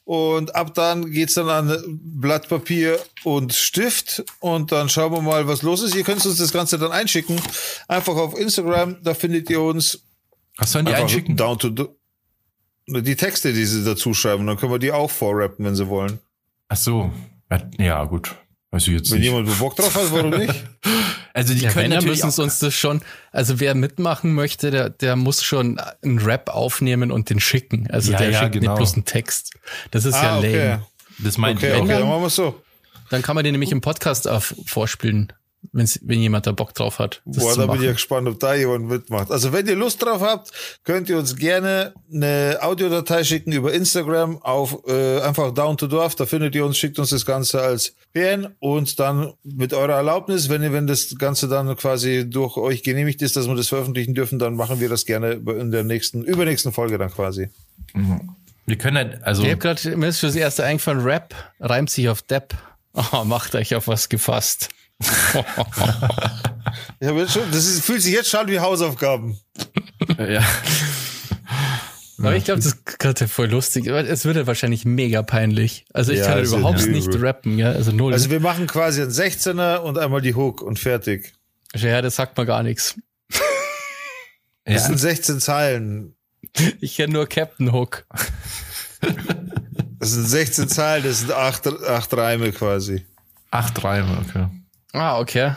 Und 0.08 0.54
ab 0.56 0.72
dann 0.72 1.10
geht's 1.10 1.34
dann 1.34 1.50
an 1.50 1.98
Blatt 2.02 2.48
Papier 2.48 2.98
und 3.24 3.52
Stift. 3.52 4.24
Und 4.40 4.72
dann 4.72 4.88
schauen 4.88 5.12
wir 5.12 5.20
mal, 5.20 5.46
was 5.48 5.60
los 5.60 5.82
ist. 5.82 5.94
Ihr 5.94 6.02
könnt 6.02 6.24
uns 6.24 6.38
das 6.38 6.50
Ganze 6.50 6.78
dann 6.78 6.92
einschicken. 6.92 7.38
Einfach 7.88 8.16
auf 8.16 8.34
Instagram, 8.38 8.96
da 9.02 9.12
findet 9.12 9.50
ihr 9.50 9.60
uns. 9.60 10.02
Was 10.56 10.72
sollen 10.72 10.86
die 10.86 10.94
einschicken? 10.94 11.36
Down 11.36 11.58
to 11.58 11.68
do- 11.68 11.94
die 12.86 13.16
Texte, 13.16 13.52
die 13.52 13.66
sie 13.66 13.84
dazu 13.84 14.14
schreiben, 14.14 14.46
dann 14.46 14.56
können 14.56 14.72
wir 14.72 14.78
die 14.78 14.92
auch 14.92 15.10
vorrappen, 15.10 15.62
wenn 15.66 15.74
sie 15.76 15.88
wollen. 15.88 16.20
Ach 16.68 16.76
so. 16.78 17.12
Ja, 17.78 18.02
gut. 18.04 18.34
Ich 18.76 18.86
jetzt 18.86 19.10
Wenn 19.10 19.18
nicht. 19.20 19.28
jemand 19.28 19.58
Bock 19.58 19.76
drauf 19.76 19.94
hat, 19.94 20.12
warum 20.12 20.30
nicht? 20.30 20.54
Also 21.34 21.54
die 21.54 21.60
Ja, 21.60 21.70
können 21.70 21.90
natürlich 21.90 22.24
müssen 22.24 22.40
uns 22.42 22.58
das 22.58 22.74
schon, 22.74 23.00
also 23.30 23.60
wer 23.60 23.76
mitmachen 23.76 24.34
möchte, 24.34 24.72
der, 24.72 24.90
der 24.90 25.14
muss 25.14 25.44
schon 25.44 25.78
einen 26.02 26.18
Rap 26.18 26.48
aufnehmen 26.50 27.12
und 27.12 27.30
den 27.30 27.38
schicken. 27.38 27.88
Also 27.92 28.10
Ja, 28.10 28.18
der 28.18 28.30
ja, 28.30 28.40
schickt 28.40 28.52
genau. 28.54 28.72
nicht 28.72 28.76
bloß 28.78 28.94
einen 28.94 29.04
Text. 29.04 29.52
Das 29.92 30.04
ist 30.04 30.14
ja 30.14 30.32
ah, 30.34 30.38
okay. 30.38 30.68
lame. 30.70 30.86
das 31.18 31.38
meint 31.38 31.58
Okay, 31.58 31.70
okay, 31.74 31.78
dann- 31.78 32.00
dann 32.00 32.08
machen 32.08 32.22
wir 32.22 32.30
so. 32.30 32.60
Dann 33.10 33.22
kann 33.22 33.36
man 33.36 33.44
den 33.44 33.52
nämlich 33.52 33.70
im 33.70 33.80
Podcast 33.80 34.26
auf, 34.26 34.52
vorspielen, 34.66 35.32
wenn's, 35.72 36.00
wenn 36.02 36.20
jemand 36.20 36.46
da 36.46 36.52
Bock 36.52 36.74
drauf 36.74 36.98
hat. 36.98 37.22
Das 37.24 37.42
Boah, 37.42 37.52
zu 37.52 37.60
da 37.60 37.66
bin 37.66 37.76
ich 37.76 37.86
ja 37.86 37.92
gespannt, 37.92 38.28
ob 38.28 38.38
da 38.40 38.54
jemand 38.54 38.88
mitmacht. 38.88 39.30
Also 39.30 39.52
wenn 39.52 39.66
ihr 39.66 39.76
Lust 39.76 40.02
drauf 40.02 40.20
habt, 40.20 40.50
könnt 40.84 41.08
ihr 41.08 41.18
uns 41.18 41.36
gerne 41.36 41.94
eine 42.12 42.58
Audiodatei 42.60 43.24
schicken 43.24 43.52
über 43.52 43.72
Instagram 43.72 44.42
auf 44.42 44.78
äh, 44.86 45.20
einfach 45.20 45.52
Down 45.52 45.76
to 45.76 45.86
Dorf. 45.86 46.14
Da 46.14 46.26
findet 46.26 46.54
ihr 46.54 46.64
uns, 46.64 46.78
schickt 46.78 46.98
uns 46.98 47.10
das 47.10 47.26
Ganze 47.26 47.60
als 47.60 47.94
PN 48.12 48.48
und 48.58 48.98
dann 48.98 49.32
mit 49.42 49.74
eurer 49.74 49.94
Erlaubnis, 49.94 50.48
wenn 50.48 50.62
ihr, 50.62 50.72
wenn 50.72 50.86
das 50.86 51.14
Ganze 51.18 51.48
dann 51.48 51.76
quasi 51.76 52.28
durch 52.28 52.56
euch 52.56 52.82
genehmigt 52.82 53.22
ist, 53.22 53.36
dass 53.36 53.48
wir 53.48 53.54
das 53.54 53.68
veröffentlichen 53.68 54.14
dürfen, 54.14 54.38
dann 54.38 54.54
machen 54.54 54.80
wir 54.80 54.88
das 54.88 55.06
gerne 55.06 55.32
in 55.32 55.70
der 55.70 55.84
nächsten, 55.84 56.22
übernächsten 56.24 56.72
Folge 56.72 56.98
dann 56.98 57.10
quasi. 57.10 57.50
Wir 58.66 58.76
können 58.76 58.96
halt, 58.96 59.24
also 59.24 59.42
Ich 59.42 59.50
hab 59.50 59.60
gerade, 59.60 59.96
mir 59.96 60.08
ist 60.08 60.20
fürs 60.20 60.36
erste 60.36 60.64
eingefallen, 60.64 61.00
Rap 61.00 61.34
reimt 61.60 61.90
sich 61.90 62.08
auf 62.08 62.22
Depp. 62.22 62.54
Oh, 63.12 63.24
macht 63.24 63.54
euch 63.54 63.74
auf 63.74 63.86
was 63.86 64.08
gefasst. 64.08 64.70
Ich 65.00 65.08
hab 67.08 67.16
jetzt 67.16 67.32
schon, 67.32 67.50
das 67.50 67.66
ist, 67.66 67.84
fühlt 67.84 68.02
sich 68.02 68.12
jetzt 68.12 68.28
schon 68.30 68.40
an 68.40 68.48
wie 68.48 68.60
Hausaufgaben. 68.60 69.38
ja. 70.18 70.44
Aber 72.18 72.34
ich 72.34 72.44
glaube, 72.44 72.58
das 72.60 72.72
ist 72.72 72.98
gerade 72.98 73.28
voll 73.28 73.48
lustig. 73.48 73.86
Es 73.86 74.24
würde 74.24 74.46
wahrscheinlich 74.48 74.84
mega 74.84 75.22
peinlich. 75.22 75.84
Also 75.94 76.10
ich 76.12 76.18
Ja, 76.18 76.26
kann 76.26 76.38
ja 76.38 76.44
überhaupt 76.44 76.80
übel. 76.82 76.92
nicht 76.92 77.08
rappen, 77.22 77.58
ja. 77.58 77.70
Also 77.70 77.92
null. 77.92 78.12
Also 78.12 78.28
wir 78.30 78.40
machen 78.40 78.66
quasi 78.66 79.02
einen 79.02 79.12
16er 79.12 79.76
und 79.78 79.98
einmal 79.98 80.20
die 80.20 80.34
Hook 80.34 80.60
und 80.62 80.78
fertig. 80.80 81.32
ja, 81.76 82.02
das 82.02 82.16
sagt 82.16 82.36
mir 82.36 82.44
gar 82.46 82.62
nichts. 82.64 82.96
Das 84.64 84.74
Ja. 84.74 84.78
sind 84.80 84.98
16 84.98 85.38
Zeilen. 85.40 86.14
Ich 86.80 86.96
kenne 86.96 87.12
nur 87.12 87.26
Captain 87.28 87.72
Hook. 87.72 88.04
Das 90.00 90.10
sind 90.12 90.24
16 90.26 90.68
Zeilen, 90.68 91.04
das 91.04 91.20
sind 91.20 91.32
acht, 91.32 91.66
acht 91.66 92.16
Reime 92.16 92.52
quasi. 92.52 93.04
Acht 93.50 93.82
Reime, 93.84 94.18
okay. 94.26 94.46
Ah, 94.92 95.18
okay. 95.20 95.52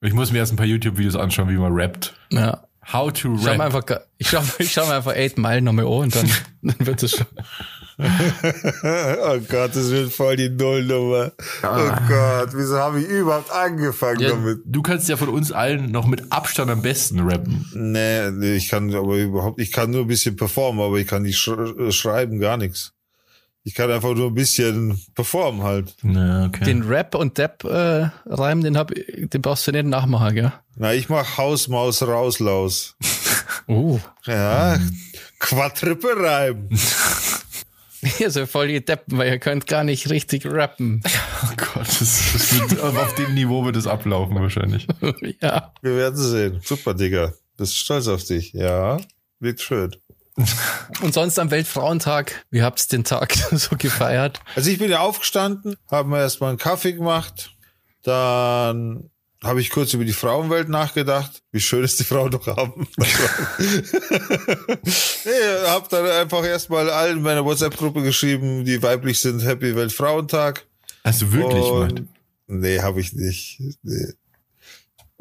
Ich 0.00 0.12
muss 0.14 0.32
mir 0.32 0.38
erst 0.38 0.52
ein 0.52 0.56
paar 0.56 0.66
YouTube-Videos 0.66 1.16
anschauen, 1.16 1.48
wie 1.48 1.56
man 1.56 1.72
rappt. 1.74 2.14
Ja. 2.30 2.64
How 2.92 3.12
to 3.12 3.36
Ich 3.36 3.42
schau 3.44 3.50
mir 3.52 3.52
rap. 3.52 3.60
einfach, 3.60 3.84
ich 4.18 4.28
schau, 4.28 4.42
ich 4.58 4.72
schau 4.72 4.86
mir 4.86 4.94
einfach 4.94 5.12
Eight 5.14 5.38
Mile 5.38 5.62
nochmal 5.62 5.84
an 5.84 5.92
und 5.92 6.14
dann, 6.16 6.28
dann 6.62 6.86
wird 6.86 7.02
es 7.02 7.12
schon. 7.12 7.26
oh 7.98 9.38
Gott, 9.48 9.76
das 9.76 9.90
wird 9.90 10.12
voll 10.12 10.34
die 10.36 10.48
Nullnummer. 10.48 11.30
Oh 11.62 11.92
Gott, 12.08 12.48
wieso 12.54 12.78
habe 12.78 13.00
ich 13.00 13.08
überhaupt 13.08 13.52
angefangen 13.52 14.20
Ja, 14.20 14.30
damit? 14.30 14.60
du 14.64 14.82
kannst 14.82 15.08
ja 15.08 15.16
von 15.16 15.28
uns 15.28 15.52
allen 15.52 15.92
noch 15.92 16.06
mit 16.06 16.32
Abstand 16.32 16.70
am 16.70 16.82
besten 16.82 17.20
rappen. 17.20 17.66
Nee, 17.74 18.30
nee, 18.32 18.54
ich 18.56 18.68
kann 18.68 18.92
aber 18.94 19.16
überhaupt, 19.16 19.60
ich 19.60 19.70
kann 19.70 19.90
nur 19.90 20.00
ein 20.02 20.08
bisschen 20.08 20.34
performen, 20.36 20.84
aber 20.84 20.96
ich 20.96 21.06
kann 21.06 21.22
nicht 21.22 21.38
sch 21.38 21.48
äh, 21.48 21.92
schreiben, 21.92 22.40
gar 22.40 22.56
nichts. 22.56 22.92
Ich 23.64 23.74
kann 23.74 23.90
einfach 23.90 24.14
nur 24.14 24.28
ein 24.28 24.34
bisschen 24.34 25.00
performen 25.14 25.62
halt. 25.62 25.94
Ja, 26.02 26.46
okay. 26.46 26.64
Den 26.64 26.82
Rap 26.82 27.14
und 27.14 27.38
Depp 27.38 27.62
äh, 27.64 28.08
Reim, 28.26 28.62
den 28.62 28.76
hab, 28.76 28.92
den 28.92 29.40
brauchst 29.40 29.66
du 29.66 29.72
nicht 29.72 29.86
nachmachen, 29.86 30.34
gell? 30.34 30.52
Na, 30.76 30.92
ich 30.92 31.08
mach 31.08 31.38
Haus, 31.38 31.68
Maus, 31.68 32.02
Raus, 32.02 32.38
Laus. 32.40 32.96
Oh. 33.68 34.00
Ja, 34.26 34.76
Quadrippe-Reim. 35.38 36.68
Ihr 38.18 38.30
seid 38.30 38.48
voll 38.48 38.68
die 38.68 38.84
Deppen, 38.84 39.16
weil 39.16 39.28
ihr 39.28 39.38
könnt 39.38 39.66
gar 39.68 39.84
nicht 39.84 40.10
richtig 40.10 40.46
rappen. 40.46 41.00
oh 41.44 41.54
Gott, 41.56 41.86
das, 41.86 42.32
das 42.32 42.70
wird, 42.70 42.80
auf 42.80 43.14
dem 43.14 43.34
Niveau 43.34 43.64
wird 43.64 43.76
es 43.76 43.86
ablaufen 43.86 44.34
wahrscheinlich. 44.34 44.88
ja. 45.40 45.72
Wir 45.80 45.96
werden 45.96 46.16
sehen. 46.16 46.60
Super, 46.64 46.94
Digga. 46.94 47.32
Bist 47.56 47.76
stolz 47.76 48.08
auf 48.08 48.24
dich. 48.24 48.52
Ja, 48.52 48.98
wird 49.38 49.60
schön. 49.60 49.94
Und 51.02 51.12
sonst 51.14 51.38
am 51.38 51.50
Weltfrauentag, 51.50 52.44
wie 52.50 52.62
habt's 52.62 52.88
den 52.88 53.04
Tag 53.04 53.34
so 53.52 53.76
gefeiert? 53.76 54.40
Also 54.54 54.70
ich 54.70 54.78
bin 54.78 54.90
ja 54.90 55.00
aufgestanden, 55.00 55.76
haben 55.90 56.10
wir 56.10 56.20
erstmal 56.20 56.50
einen 56.50 56.58
Kaffee 56.58 56.92
gemacht, 56.92 57.50
dann 58.02 59.10
habe 59.42 59.60
ich 59.60 59.70
kurz 59.70 59.92
über 59.92 60.04
die 60.04 60.12
Frauenwelt 60.12 60.68
nachgedacht, 60.68 61.42
wie 61.50 61.60
schön 61.60 61.82
es 61.82 61.96
die 61.96 62.04
Frauen 62.04 62.30
doch 62.30 62.46
haben. 62.46 62.86
nee, 65.24 65.66
hab 65.66 65.88
dann 65.88 66.06
einfach 66.06 66.44
erstmal 66.44 66.88
allen 66.90 67.18
in 67.18 67.22
meiner 67.22 67.44
WhatsApp-Gruppe 67.44 68.02
geschrieben, 68.02 68.64
die 68.64 68.82
weiblich 68.82 69.20
sind, 69.20 69.44
Happy 69.44 69.74
Weltfrauentag. 69.74 70.64
Hast 71.04 71.22
du 71.22 71.32
wirklich 71.32 71.64
Und- 71.64 71.88
gemacht? 71.96 72.08
Nee, 72.48 72.80
habe 72.80 73.00
ich 73.00 73.12
nicht. 73.14 73.60
Nee. 73.82 74.12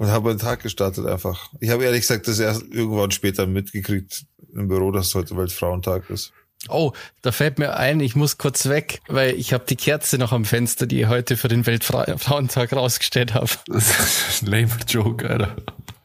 Und 0.01 0.07
habe 0.07 0.31
einen 0.31 0.39
Tag 0.39 0.63
gestartet 0.63 1.05
einfach. 1.05 1.51
Ich 1.59 1.69
habe 1.69 1.83
ehrlich 1.83 2.01
gesagt 2.01 2.27
das 2.27 2.39
erst 2.39 2.63
irgendwann 2.71 3.11
später 3.11 3.45
mitgekriegt 3.45 4.25
im 4.51 4.67
Büro, 4.67 4.89
dass 4.89 5.13
heute 5.13 5.37
Weltfrauentag 5.37 6.09
ist. 6.09 6.33
Oh, 6.69 6.93
da 7.21 7.31
fällt 7.31 7.59
mir 7.59 7.77
ein, 7.77 7.99
ich 7.99 8.15
muss 8.15 8.39
kurz 8.39 8.67
weg, 8.67 8.99
weil 9.09 9.35
ich 9.35 9.53
habe 9.53 9.63
die 9.69 9.75
Kerze 9.75 10.17
noch 10.17 10.31
am 10.31 10.43
Fenster, 10.43 10.87
die 10.87 11.01
ich 11.01 11.07
heute 11.07 11.37
für 11.37 11.49
den 11.49 11.67
Weltfrauentag 11.67 12.73
rausgestellt 12.73 13.35
habe. 13.35 13.45
Das 13.67 14.27
ist 14.27 14.41
ein 14.41 14.47
lame 14.47 14.71
Joke, 14.87 15.29
Alter. 15.29 15.55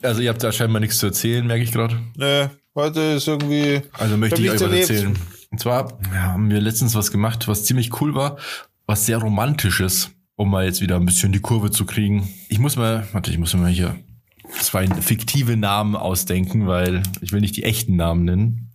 Also 0.03 0.21
ihr 0.21 0.29
habt 0.29 0.43
da 0.43 0.53
scheinbar 0.53 0.81
nichts 0.81 0.99
zu 0.99 1.07
erzählen, 1.07 1.47
merke 1.47 1.63
ich 1.63 1.73
gerade. 1.73 1.99
Nee, 2.17 2.51
heute 2.75 3.01
ist 3.01 3.27
irgendwie. 3.27 3.81
Also 3.95 4.19
möchte 4.19 4.43
ich 4.43 4.51
euch 4.51 4.61
was 4.61 4.73
erzählen. 4.73 5.19
Und 5.51 5.59
zwar 5.59 5.99
haben 6.13 6.51
wir 6.51 6.61
letztens 6.61 6.95
was 6.95 7.11
gemacht, 7.11 7.49
was 7.49 7.65
ziemlich 7.65 7.99
cool 8.03 8.15
war, 8.15 8.37
was 8.85 9.07
sehr 9.07 9.17
romantisches, 9.17 10.11
um 10.37 10.51
mal 10.51 10.65
jetzt 10.65 10.81
wieder 10.81 10.97
ein 10.97 11.07
bisschen 11.07 11.33
die 11.33 11.41
Kurve 11.41 11.71
zu 11.71 11.85
kriegen. 11.87 12.29
Ich 12.49 12.59
muss 12.59 12.77
mal, 12.77 13.07
warte, 13.13 13.31
ich 13.31 13.39
muss 13.39 13.55
mir 13.55 13.61
mal 13.61 13.71
hier 13.71 13.97
zwei 14.61 14.87
fiktive 14.87 15.57
Namen 15.57 15.97
ausdenken, 15.97 16.67
weil 16.67 17.03
ich 17.21 17.33
will 17.33 17.41
nicht 17.41 17.57
die 17.57 17.65
echten 17.65 17.97
Namen 17.97 18.25
nennen. 18.25 18.73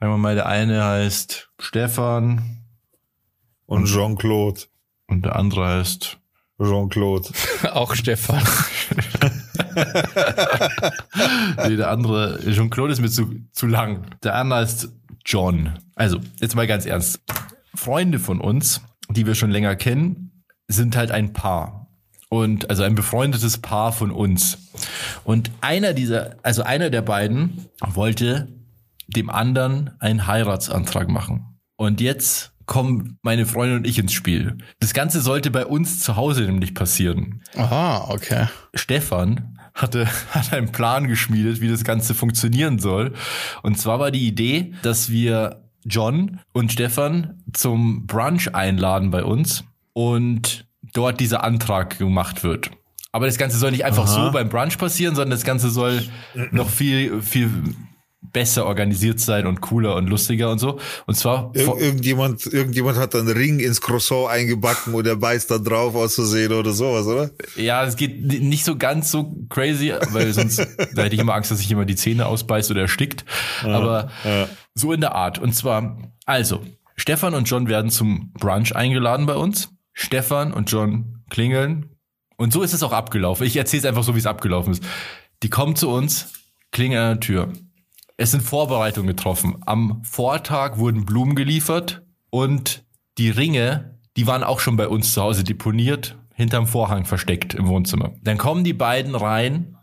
Sagen 0.00 0.12
wir 0.12 0.18
mal, 0.18 0.34
der 0.34 0.46
eine 0.46 0.84
heißt 0.84 1.50
Stefan 1.60 2.62
Und 3.66 3.86
Jean-Claude. 3.86 4.62
und 5.06 5.24
der 5.24 5.36
andere 5.36 5.66
heißt 5.66 6.18
Jean-Claude. 6.60 7.30
Auch 7.72 7.94
Stefan. 7.94 8.42
nee, 11.68 11.76
der 11.76 11.90
andere, 11.90 12.40
Jean-Claude 12.50 12.92
ist 12.92 13.00
mir 13.00 13.08
zu, 13.10 13.34
zu 13.52 13.66
lang. 13.66 14.06
Der 14.22 14.34
andere 14.34 14.62
ist 14.62 14.88
John. 15.24 15.78
Also, 15.94 16.18
jetzt 16.40 16.54
mal 16.56 16.66
ganz 16.66 16.86
ernst. 16.86 17.20
Freunde 17.74 18.18
von 18.18 18.40
uns, 18.40 18.80
die 19.10 19.26
wir 19.26 19.34
schon 19.34 19.50
länger 19.50 19.76
kennen, 19.76 20.27
sind 20.68 20.96
halt 20.96 21.10
ein 21.10 21.32
Paar. 21.32 21.86
Und 22.30 22.68
also 22.68 22.82
ein 22.82 22.94
befreundetes 22.94 23.58
Paar 23.58 23.92
von 23.92 24.10
uns. 24.10 24.58
Und 25.24 25.50
einer 25.62 25.94
dieser, 25.94 26.36
also 26.42 26.62
einer 26.62 26.90
der 26.90 27.02
beiden 27.02 27.66
wollte 27.80 28.48
dem 29.06 29.30
anderen 29.30 29.92
einen 29.98 30.26
Heiratsantrag 30.26 31.08
machen. 31.08 31.58
Und 31.76 32.02
jetzt 32.02 32.52
kommen 32.66 33.18
meine 33.22 33.46
Freundin 33.46 33.78
und 33.78 33.86
ich 33.86 33.98
ins 33.98 34.12
Spiel. 34.12 34.58
Das 34.78 34.92
Ganze 34.92 35.22
sollte 35.22 35.50
bei 35.50 35.64
uns 35.64 36.00
zu 36.00 36.16
Hause 36.16 36.42
nämlich 36.42 36.74
passieren. 36.74 37.42
Aha, 37.56 38.08
okay. 38.10 38.48
Stefan 38.74 39.58
hatte, 39.72 40.06
hat 40.30 40.52
einen 40.52 40.70
Plan 40.70 41.08
geschmiedet, 41.08 41.62
wie 41.62 41.68
das 41.68 41.82
Ganze 41.82 42.14
funktionieren 42.14 42.78
soll. 42.78 43.14
Und 43.62 43.78
zwar 43.78 43.98
war 43.98 44.10
die 44.10 44.26
Idee, 44.26 44.74
dass 44.82 45.08
wir 45.08 45.64
John 45.84 46.40
und 46.52 46.72
Stefan 46.72 47.42
zum 47.54 48.06
Brunch 48.06 48.54
einladen 48.54 49.10
bei 49.10 49.24
uns 49.24 49.64
und 49.98 50.68
dort 50.94 51.18
dieser 51.18 51.42
Antrag 51.42 51.98
gemacht 51.98 52.44
wird. 52.44 52.70
Aber 53.10 53.26
das 53.26 53.36
Ganze 53.36 53.58
soll 53.58 53.72
nicht 53.72 53.84
einfach 53.84 54.04
Aha. 54.06 54.26
so 54.26 54.30
beim 54.30 54.48
Brunch 54.48 54.78
passieren, 54.78 55.16
sondern 55.16 55.32
das 55.32 55.42
Ganze 55.42 55.70
soll 55.70 56.04
noch 56.52 56.70
viel, 56.70 57.20
viel 57.20 57.50
besser 58.20 58.64
organisiert 58.64 59.18
sein 59.18 59.48
und 59.48 59.60
cooler 59.60 59.96
und 59.96 60.08
lustiger 60.08 60.52
und 60.52 60.60
so. 60.60 60.78
Und 61.06 61.16
zwar 61.16 61.50
Ir 61.56 61.66
irgendjemand, 61.80 62.46
irgendjemand 62.46 62.96
hat 62.96 63.16
einen 63.16 63.26
Ring 63.26 63.58
ins 63.58 63.80
Croissant 63.80 64.28
eingebacken 64.28 64.94
und 64.94 65.04
er 65.04 65.16
beißt 65.16 65.50
dann 65.50 65.64
drauf 65.64 65.96
aus 65.96 66.14
Versehen 66.14 66.52
oder 66.52 66.70
sowas, 66.70 67.06
oder? 67.06 67.30
Ja, 67.56 67.82
es 67.84 67.96
geht 67.96 68.24
ni- 68.24 68.38
nicht 68.38 68.64
so 68.64 68.76
ganz 68.76 69.10
so 69.10 69.34
crazy, 69.48 69.92
weil 70.12 70.32
sonst 70.32 70.58
da 70.94 71.02
hätte 71.02 71.16
ich 71.16 71.20
immer 71.20 71.34
Angst, 71.34 71.50
dass 71.50 71.58
sich 71.58 71.68
jemand 71.70 71.90
die 71.90 71.96
Zähne 71.96 72.26
ausbeißt 72.26 72.70
oder 72.70 72.82
erstickt. 72.82 73.24
Aber 73.64 74.12
ja. 74.24 74.48
so 74.74 74.92
in 74.92 75.00
der 75.00 75.16
Art. 75.16 75.40
Und 75.40 75.54
zwar, 75.56 75.98
also, 76.24 76.62
Stefan 76.94 77.34
und 77.34 77.50
John 77.50 77.68
werden 77.68 77.90
zum 77.90 78.32
Brunch 78.34 78.76
eingeladen 78.76 79.26
bei 79.26 79.34
uns. 79.34 79.70
Stefan 80.00 80.52
und 80.52 80.70
John 80.70 81.24
klingeln. 81.28 81.90
Und 82.36 82.52
so 82.52 82.62
ist 82.62 82.72
es 82.72 82.84
auch 82.84 82.92
abgelaufen. 82.92 83.44
Ich 83.44 83.56
erzähle 83.56 83.80
es 83.80 83.84
einfach 83.84 84.04
so, 84.04 84.14
wie 84.14 84.20
es 84.20 84.26
abgelaufen 84.26 84.72
ist. 84.72 84.84
Die 85.42 85.50
kommen 85.50 85.74
zu 85.74 85.90
uns, 85.90 86.32
klingeln 86.70 87.02
an 87.02 87.14
der 87.14 87.20
Tür. 87.20 87.52
Es 88.16 88.30
sind 88.30 88.42
Vorbereitungen 88.42 89.08
getroffen. 89.08 89.56
Am 89.66 90.00
Vortag 90.04 90.78
wurden 90.78 91.04
Blumen 91.04 91.34
geliefert 91.34 92.02
und 92.30 92.84
die 93.18 93.28
Ringe, 93.30 93.98
die 94.16 94.28
waren 94.28 94.44
auch 94.44 94.60
schon 94.60 94.76
bei 94.76 94.86
uns 94.86 95.12
zu 95.12 95.20
Hause 95.20 95.42
deponiert, 95.42 96.16
hinterm 96.32 96.68
Vorhang 96.68 97.04
versteckt 97.04 97.54
im 97.54 97.66
Wohnzimmer. 97.66 98.12
Dann 98.22 98.38
kommen 98.38 98.62
die 98.62 98.74
beiden 98.74 99.16
rein 99.16 99.76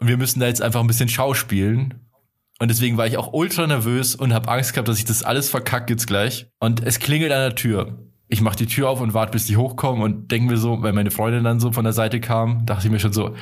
und 0.00 0.08
wir 0.08 0.16
müssen 0.16 0.40
da 0.40 0.48
jetzt 0.48 0.62
einfach 0.62 0.80
ein 0.80 0.88
bisschen 0.88 1.08
schauspielen. 1.08 2.10
Und 2.58 2.68
deswegen 2.72 2.96
war 2.96 3.06
ich 3.06 3.18
auch 3.18 3.32
ultra 3.32 3.68
nervös 3.68 4.16
und 4.16 4.34
habe 4.34 4.48
Angst 4.48 4.72
gehabt, 4.72 4.88
dass 4.88 4.98
ich 4.98 5.04
das 5.04 5.22
alles 5.22 5.48
verkacke 5.48 5.92
jetzt 5.92 6.08
gleich. 6.08 6.48
Und 6.58 6.84
es 6.84 6.98
klingelt 6.98 7.30
an 7.30 7.40
der 7.40 7.54
Tür. 7.54 7.98
Ich 8.34 8.40
mache 8.40 8.56
die 8.56 8.66
Tür 8.66 8.90
auf 8.90 9.00
und 9.00 9.14
warte, 9.14 9.30
bis 9.30 9.46
die 9.46 9.56
hochkommen 9.56 10.02
und 10.02 10.32
denke 10.32 10.50
mir 10.50 10.58
so, 10.58 10.82
weil 10.82 10.92
meine 10.92 11.12
Freundin 11.12 11.44
dann 11.44 11.60
so 11.60 11.70
von 11.70 11.84
der 11.84 11.92
Seite 11.92 12.18
kam, 12.18 12.66
dachte 12.66 12.88
ich 12.88 12.90
mir 12.90 12.98
schon 12.98 13.12
so, 13.12 13.36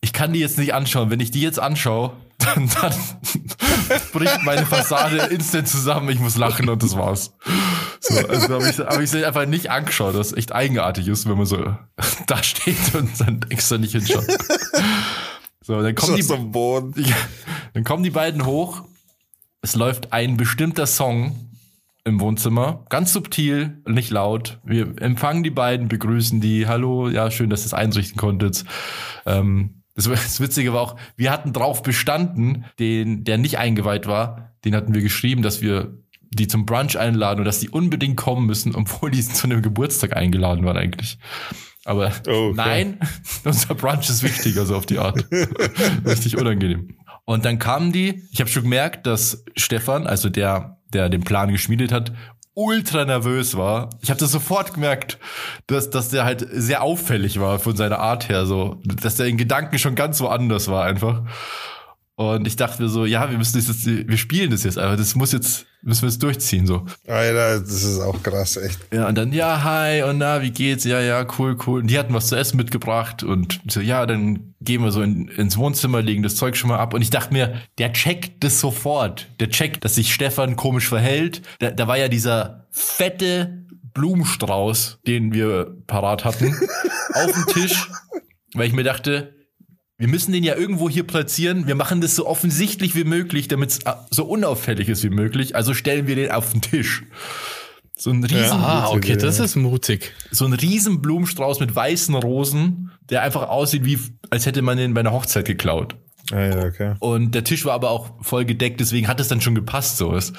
ich 0.00 0.14
kann 0.14 0.32
die 0.32 0.40
jetzt 0.40 0.56
nicht 0.56 0.72
anschauen. 0.72 1.10
Wenn 1.10 1.20
ich 1.20 1.30
die 1.30 1.42
jetzt 1.42 1.60
anschaue, 1.60 2.14
dann, 2.38 2.70
dann 2.80 2.94
bricht 4.14 4.42
meine 4.44 4.64
Fassade 4.64 5.18
instant 5.26 5.68
zusammen. 5.68 6.08
Ich 6.08 6.18
muss 6.18 6.38
lachen 6.38 6.66
und 6.70 6.82
das 6.82 6.96
war's. 6.96 7.34
So, 8.00 8.26
also 8.26 8.54
habe 8.54 8.70
ich, 8.70 8.78
hab 8.78 9.00
ich 9.00 9.10
sie 9.10 9.22
einfach 9.22 9.44
nicht 9.44 9.70
angeschaut, 9.70 10.14
was 10.14 10.32
echt 10.32 10.52
eigenartig 10.52 11.08
ist, 11.08 11.28
wenn 11.28 11.36
man 11.36 11.44
so 11.44 11.76
da 12.26 12.42
steht 12.42 12.94
und 12.94 13.20
dann 13.20 13.44
extra 13.50 13.76
nicht 13.76 13.92
hinschaut. 13.92 14.24
So, 15.60 15.82
dann 15.82 15.94
kommen 15.94 16.16
die, 16.16 17.02
ja, 17.02 17.16
dann 17.74 17.84
kommen 17.84 18.02
die 18.02 18.10
beiden 18.10 18.46
hoch. 18.46 18.82
Es 19.60 19.76
läuft 19.76 20.14
ein 20.14 20.38
bestimmter 20.38 20.86
Song 20.86 21.51
im 22.04 22.20
Wohnzimmer, 22.20 22.84
ganz 22.88 23.12
subtil, 23.12 23.80
nicht 23.86 24.10
laut. 24.10 24.60
Wir 24.64 25.00
empfangen 25.00 25.42
die 25.42 25.50
beiden, 25.50 25.88
begrüßen 25.88 26.40
die. 26.40 26.66
Hallo, 26.66 27.08
ja, 27.08 27.30
schön, 27.30 27.48
dass 27.48 27.62
ihr 27.62 27.66
es 27.66 27.74
einrichten 27.74 28.16
konntet. 28.16 28.64
Ähm, 29.24 29.82
das, 29.94 30.04
das 30.08 30.40
Witzige 30.40 30.72
war 30.72 30.80
auch, 30.80 30.96
wir 31.16 31.30
hatten 31.30 31.52
drauf 31.52 31.82
bestanden, 31.82 32.64
den, 32.78 33.24
der 33.24 33.38
nicht 33.38 33.58
eingeweiht 33.58 34.06
war, 34.06 34.54
den 34.64 34.74
hatten 34.74 34.94
wir 34.94 35.02
geschrieben, 35.02 35.42
dass 35.42 35.62
wir 35.62 35.98
die 36.30 36.48
zum 36.48 36.66
Brunch 36.66 36.98
einladen 36.98 37.40
und 37.40 37.44
dass 37.44 37.60
die 37.60 37.68
unbedingt 37.68 38.16
kommen 38.16 38.46
müssen, 38.46 38.74
obwohl 38.76 39.10
die 39.10 39.22
zu 39.22 39.46
einem 39.46 39.62
Geburtstag 39.62 40.16
eingeladen 40.16 40.64
waren 40.64 40.76
eigentlich. 40.76 41.18
Aber 41.84 42.12
Oh, 42.28 42.50
okay. 42.50 42.52
nein, 42.54 43.00
unser 43.44 43.74
Brunch 43.74 44.08
ist 44.08 44.22
wichtiger, 44.22 44.64
so 44.66 44.76
auf 44.76 44.86
die 44.86 44.98
Art. 44.98 45.26
Richtig 46.04 46.36
unangenehm. 46.36 46.96
Und 47.24 47.44
dann 47.44 47.58
kamen 47.58 47.92
die, 47.92 48.22
ich 48.32 48.40
habe 48.40 48.50
schon 48.50 48.62
gemerkt, 48.62 49.06
dass 49.06 49.44
Stefan, 49.56 50.06
also 50.06 50.28
der, 50.28 50.78
der 50.94 51.08
den 51.08 51.22
Plan 51.22 51.50
geschmiedet 51.50 51.92
hat, 51.92 52.12
ultra 52.54 53.04
nervös 53.04 53.56
war. 53.56 53.90
Ich 54.02 54.10
habe 54.10 54.20
das 54.20 54.30
sofort 54.30 54.74
gemerkt, 54.74 55.18
dass, 55.66 55.90
dass 55.90 56.10
der 56.10 56.24
halt 56.24 56.46
sehr 56.50 56.82
auffällig 56.82 57.40
war 57.40 57.58
von 57.58 57.76
seiner 57.76 57.98
Art 57.98 58.28
her, 58.28 58.46
so, 58.46 58.80
dass 58.84 59.16
der 59.16 59.26
in 59.26 59.38
Gedanken 59.38 59.78
schon 59.78 59.94
ganz 59.94 60.20
woanders 60.20 60.68
war 60.68 60.84
einfach. 60.84 61.22
Und 62.14 62.46
ich 62.46 62.56
dachte 62.56 62.82
mir 62.82 62.88
so, 62.88 63.06
ja, 63.06 63.30
wir 63.30 63.38
müssen 63.38 63.56
das 63.56 63.68
jetzt, 63.68 63.86
wir 63.86 64.16
spielen 64.18 64.50
das 64.50 64.64
jetzt, 64.64 64.78
aber 64.78 64.96
das 64.96 65.14
muss 65.14 65.32
jetzt, 65.32 65.64
müssen 65.80 66.02
wir 66.02 66.08
es 66.10 66.18
durchziehen, 66.18 66.66
so. 66.66 66.84
Alter, 67.08 67.60
das 67.60 67.82
ist 67.82 68.00
auch 68.00 68.22
krass, 68.22 68.58
echt. 68.58 68.78
Ja, 68.92 69.08
und 69.08 69.16
dann, 69.16 69.32
ja, 69.32 69.64
hi, 69.64 70.02
und 70.02 70.18
na, 70.18 70.42
wie 70.42 70.50
geht's? 70.50 70.84
Ja, 70.84 71.00
ja, 71.00 71.26
cool, 71.38 71.56
cool. 71.66 71.80
Und 71.80 71.86
die 71.88 71.98
hatten 71.98 72.12
was 72.12 72.26
zu 72.26 72.36
essen 72.36 72.58
mitgebracht 72.58 73.22
und 73.22 73.60
so, 73.66 73.80
ja, 73.80 74.04
dann 74.04 74.54
gehen 74.60 74.82
wir 74.84 74.92
so 74.92 75.00
in, 75.00 75.28
ins 75.28 75.56
Wohnzimmer, 75.56 76.02
legen 76.02 76.22
das 76.22 76.36
Zeug 76.36 76.54
schon 76.54 76.68
mal 76.68 76.78
ab. 76.78 76.92
Und 76.92 77.00
ich 77.00 77.10
dachte 77.10 77.32
mir, 77.32 77.62
der 77.78 77.94
checkt 77.94 78.44
das 78.44 78.60
sofort. 78.60 79.28
Der 79.40 79.48
checkt, 79.48 79.82
dass 79.82 79.94
sich 79.94 80.12
Stefan 80.12 80.56
komisch 80.56 80.88
verhält. 80.88 81.40
Da, 81.60 81.70
da 81.70 81.88
war 81.88 81.96
ja 81.96 82.08
dieser 82.08 82.66
fette 82.70 83.64
Blumenstrauß, 83.94 85.00
den 85.06 85.32
wir 85.32 85.76
parat 85.86 86.24
hatten, 86.24 86.54
auf 87.14 87.32
dem 87.32 87.46
Tisch, 87.46 87.88
weil 88.54 88.66
ich 88.66 88.72
mir 88.74 88.84
dachte, 88.84 89.34
wir 89.98 90.08
müssen 90.08 90.32
den 90.32 90.42
ja 90.42 90.56
irgendwo 90.56 90.88
hier 90.90 91.06
platzieren. 91.06 91.66
Wir 91.66 91.74
machen 91.74 92.00
das 92.00 92.16
so 92.16 92.26
offensichtlich 92.26 92.94
wie 92.96 93.04
möglich, 93.04 93.48
damit 93.48 93.70
es 93.70 93.80
so 94.10 94.24
unauffällig 94.24 94.88
ist 94.88 95.04
wie 95.04 95.10
möglich. 95.10 95.54
Also 95.54 95.74
stellen 95.74 96.06
wir 96.06 96.16
den 96.16 96.30
auf 96.30 96.50
den 96.52 96.60
Tisch. 96.60 97.04
So 97.96 98.10
ein 98.10 98.24
riesen, 98.24 98.58
Ah, 98.58 98.88
okay, 98.88 99.16
das 99.16 99.38
ist 99.38 99.54
mutig. 99.54 100.12
so 100.32 100.44
ein 100.44 100.54
riesen 100.54 101.02
Blumenstrauß 101.02 101.60
mit 101.60 101.74
weißen 101.76 102.14
Rosen, 102.16 102.90
der 103.10 103.22
einfach 103.22 103.48
aussieht 103.48 103.84
wie, 103.84 103.98
als 104.30 104.46
hätte 104.46 104.62
man 104.62 104.76
den 104.76 104.92
bei 104.94 105.00
einer 105.00 105.12
Hochzeit 105.12 105.44
geklaut. 105.44 105.94
Ah, 106.32 106.40
ja, 106.40 106.64
okay. 106.64 106.94
Und 106.98 107.34
der 107.34 107.44
Tisch 107.44 107.64
war 107.64 107.74
aber 107.74 107.90
auch 107.90 108.12
voll 108.22 108.44
gedeckt, 108.44 108.80
deswegen 108.80 109.06
hat 109.06 109.20
es 109.20 109.28
dann 109.28 109.40
schon 109.40 109.54
gepasst, 109.54 109.98
sowas. 109.98 110.32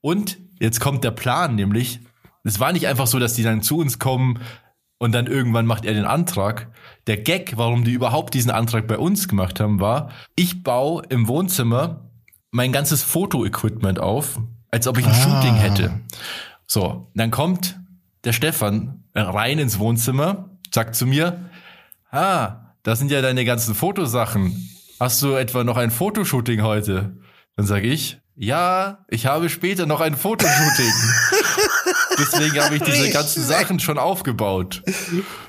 Und 0.00 0.38
jetzt 0.60 0.78
kommt 0.80 1.02
der 1.02 1.10
Plan, 1.10 1.56
nämlich, 1.56 2.00
es 2.44 2.60
war 2.60 2.72
nicht 2.72 2.86
einfach 2.86 3.06
so, 3.08 3.18
dass 3.18 3.34
die 3.34 3.42
dann 3.42 3.62
zu 3.62 3.78
uns 3.78 3.98
kommen 3.98 4.38
und 4.98 5.12
dann 5.12 5.26
irgendwann 5.26 5.66
macht 5.66 5.84
er 5.84 5.94
den 5.94 6.04
Antrag. 6.04 6.68
Der 7.06 7.16
Gag, 7.16 7.56
warum 7.56 7.84
die 7.84 7.92
überhaupt 7.92 8.34
diesen 8.34 8.50
Antrag 8.50 8.86
bei 8.86 8.98
uns 8.98 9.28
gemacht 9.28 9.60
haben, 9.60 9.80
war, 9.80 10.10
ich 10.34 10.62
baue 10.62 11.02
im 11.08 11.28
Wohnzimmer 11.28 12.10
mein 12.50 12.72
ganzes 12.72 13.02
Fotoequipment 13.02 14.00
auf, 14.00 14.40
als 14.70 14.86
ob 14.86 14.98
ich 14.98 15.06
ein 15.06 15.14
Shooting 15.14 15.54
hätte. 15.54 16.00
So, 16.66 17.10
dann 17.14 17.30
kommt 17.30 17.78
der 18.24 18.32
Stefan 18.32 19.04
rein 19.14 19.58
ins 19.58 19.78
Wohnzimmer, 19.78 20.50
sagt 20.72 20.94
zu 20.96 21.06
mir, 21.06 21.48
ah, 22.10 22.74
das 22.82 22.98
sind 22.98 23.10
ja 23.10 23.22
deine 23.22 23.44
ganzen 23.44 23.74
Fotosachen. 23.74 24.68
Hast 24.98 25.22
du 25.22 25.34
etwa 25.34 25.62
noch 25.62 25.76
ein 25.76 25.90
Fotoshooting 25.90 26.62
heute? 26.62 27.16
Dann 27.56 27.66
sage 27.66 27.86
ich, 27.86 28.18
ja, 28.34 29.04
ich 29.08 29.26
habe 29.26 29.48
später 29.48 29.86
noch 29.86 30.00
ein 30.00 30.16
Fotoshooting. 30.16 30.92
Deswegen 32.18 32.62
habe 32.62 32.76
ich 32.76 32.82
diese 32.82 33.10
ganzen 33.10 33.44
Sachen 33.44 33.80
schon 33.80 33.98
aufgebaut. 33.98 34.82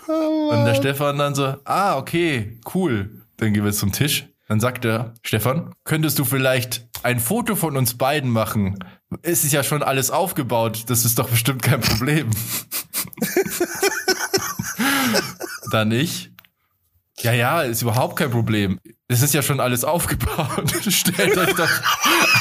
Und 0.08 0.66
der 0.66 0.76
Stefan 0.76 1.18
dann 1.18 1.36
so, 1.36 1.56
ah, 1.66 1.98
okay, 1.98 2.60
cool. 2.74 3.24
Dann 3.38 3.54
gehen 3.54 3.64
wir 3.64 3.72
zum 3.72 3.92
Tisch. 3.92 4.28
Dann 4.48 4.60
sagt 4.60 4.86
er, 4.86 5.14
Stefan, 5.24 5.74
könntest 5.84 6.20
du 6.20 6.26
vielleicht 6.26 6.88
ein 7.04 7.20
Foto 7.20 7.56
von 7.56 7.78
uns 7.78 7.98
beiden 7.98 8.32
machen? 8.32 8.80
Es 9.22 9.44
ist 9.44 9.54
ja 9.54 9.64
schon 9.64 9.84
alles 9.84 10.12
aufgebaut. 10.12 10.86
Das 10.88 11.06
ist 11.06 11.20
doch 11.20 11.30
bestimmt 11.30 11.62
kein 11.62 11.82
Problem. 11.82 12.30
dann 15.72 15.92
ich. 15.92 16.32
Ja, 17.20 17.34
ja, 17.34 17.62
ist 17.62 17.82
überhaupt 17.82 18.16
kein 18.16 18.32
Problem. 18.32 18.80
Es 19.12 19.24
ist 19.24 19.34
ja 19.34 19.42
schon 19.42 19.60
alles 19.60 19.84
aufgebaut. 19.86 20.72
Stellt 20.88 21.38
euch 21.38 21.54
doch 21.56 21.70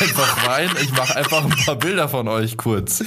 einfach 0.00 0.46
rein. 0.46 0.70
Ich 0.82 0.92
mache 0.92 1.16
einfach 1.16 1.44
ein 1.44 1.64
paar 1.64 1.76
Bilder 1.76 2.08
von 2.08 2.28
euch 2.28 2.56
kurz 2.56 3.02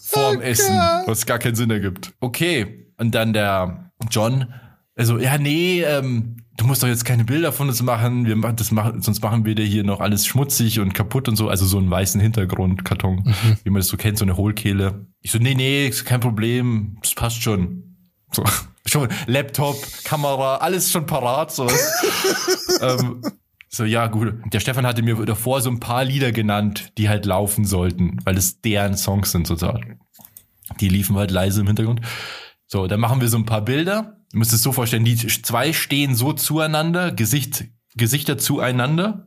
vorm 0.00 0.40
Essen, 0.40 0.76
was 1.06 1.26
gar 1.26 1.38
keinen 1.38 1.56
Sinn 1.56 1.70
ergibt. 1.70 2.12
Okay. 2.20 2.92
Und 2.98 3.14
dann 3.14 3.32
der 3.32 3.90
John, 4.10 4.52
also, 4.94 5.18
ja, 5.18 5.36
nee, 5.36 5.82
ähm, 5.82 6.36
du 6.56 6.66
musst 6.66 6.82
doch 6.82 6.88
jetzt 6.88 7.04
keine 7.04 7.24
Bilder 7.24 7.52
von 7.52 7.68
uns 7.68 7.82
machen. 7.82 8.26
Wir 8.26 8.36
machen 8.36 8.56
das 8.56 8.70
machen, 8.70 9.02
sonst 9.02 9.22
machen 9.22 9.44
wir 9.44 9.54
dir 9.54 9.64
hier 9.64 9.84
noch 9.84 10.00
alles 10.00 10.26
schmutzig 10.26 10.80
und 10.80 10.94
kaputt 10.94 11.28
und 11.28 11.36
so. 11.36 11.48
Also 11.48 11.66
so 11.66 11.78
einen 11.78 11.90
weißen 11.90 12.20
Hintergrundkarton, 12.20 13.34
wie 13.62 13.70
man 13.70 13.80
das 13.80 13.88
so 13.88 13.96
kennt, 13.98 14.16
so 14.18 14.24
eine 14.24 14.36
Hohlkehle. 14.36 15.06
Ich 15.20 15.32
so, 15.32 15.38
nee, 15.38 15.54
nee, 15.54 15.86
ist 15.88 16.06
kein 16.06 16.20
Problem. 16.20 16.96
Das 17.02 17.14
passt 17.14 17.42
schon. 17.42 17.95
So. 18.36 18.44
Schon 18.86 19.08
Laptop, 19.26 19.76
Kamera, 20.04 20.58
alles 20.58 20.92
schon 20.92 21.06
parat. 21.06 21.50
So, 21.50 21.66
ähm, 22.80 23.20
so 23.68 23.84
ja, 23.84 24.06
gut. 24.06 24.34
Der 24.52 24.60
Stefan 24.60 24.86
hatte 24.86 25.02
mir 25.02 25.16
davor 25.24 25.60
so 25.60 25.70
ein 25.70 25.80
paar 25.80 26.04
Lieder 26.04 26.30
genannt, 26.30 26.92
die 26.96 27.08
halt 27.08 27.26
laufen 27.26 27.64
sollten, 27.64 28.20
weil 28.24 28.36
es 28.36 28.60
deren 28.60 28.96
Songs 28.96 29.32
sind 29.32 29.48
sozusagen. 29.48 29.98
Die 30.78 30.88
liefen 30.88 31.16
halt 31.16 31.32
leise 31.32 31.62
im 31.62 31.66
Hintergrund. 31.66 32.00
So, 32.68 32.86
dann 32.86 33.00
machen 33.00 33.20
wir 33.20 33.28
so 33.28 33.38
ein 33.38 33.44
paar 33.44 33.62
Bilder. 33.62 34.20
Du 34.30 34.38
musst 34.38 34.52
es 34.52 34.62
so 34.62 34.70
vorstellen, 34.70 35.04
die 35.04 35.16
zwei 35.16 35.72
stehen 35.72 36.14
so 36.14 36.32
zueinander, 36.32 37.10
Gesicht, 37.10 37.64
Gesichter 37.96 38.38
zueinander. 38.38 39.26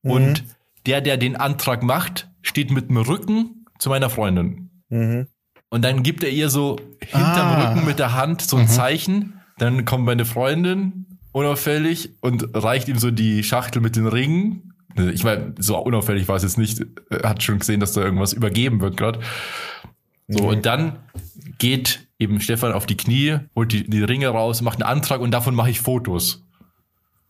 Und 0.00 0.44
der, 0.86 1.02
der 1.02 1.18
den 1.18 1.36
Antrag 1.36 1.82
macht, 1.82 2.30
steht 2.40 2.70
mit 2.70 2.88
dem 2.88 2.96
Rücken 2.96 3.66
zu 3.78 3.90
meiner 3.90 4.08
Freundin. 4.08 4.70
Mhm. 4.88 5.26
Und 5.70 5.82
dann 5.82 6.02
gibt 6.02 6.24
er 6.24 6.30
ihr 6.30 6.48
so 6.50 6.76
hinterm 7.00 7.24
Ah. 7.48 7.72
Rücken 7.72 7.86
mit 7.86 7.98
der 7.98 8.14
Hand 8.14 8.42
so 8.42 8.56
ein 8.56 8.68
Zeichen. 8.68 9.40
Dann 9.58 9.84
kommt 9.84 10.04
meine 10.04 10.24
Freundin 10.24 11.06
unauffällig 11.32 12.10
und 12.20 12.48
reicht 12.54 12.88
ihm 12.88 12.98
so 12.98 13.10
die 13.10 13.42
Schachtel 13.44 13.82
mit 13.82 13.96
den 13.96 14.06
Ringen. 14.06 14.72
Ich 14.96 15.24
meine, 15.24 15.54
so 15.58 15.76
unauffällig 15.78 16.26
war 16.26 16.36
es 16.36 16.42
jetzt 16.42 16.58
nicht. 16.58 16.84
Er 17.10 17.28
hat 17.28 17.42
schon 17.42 17.58
gesehen, 17.58 17.80
dass 17.80 17.92
da 17.92 18.00
irgendwas 18.00 18.32
übergeben 18.32 18.80
wird 18.80 18.96
gerade. 18.96 19.20
So, 20.26 20.48
und 20.48 20.66
dann 20.66 20.96
geht 21.58 22.06
eben 22.18 22.40
Stefan 22.40 22.72
auf 22.72 22.86
die 22.86 22.96
Knie, 22.96 23.38
holt 23.54 23.72
die, 23.72 23.88
die 23.88 24.02
Ringe 24.02 24.28
raus, 24.28 24.60
macht 24.62 24.82
einen 24.82 24.90
Antrag 24.90 25.20
und 25.20 25.30
davon 25.30 25.54
mache 25.54 25.70
ich 25.70 25.80
Fotos. 25.80 26.42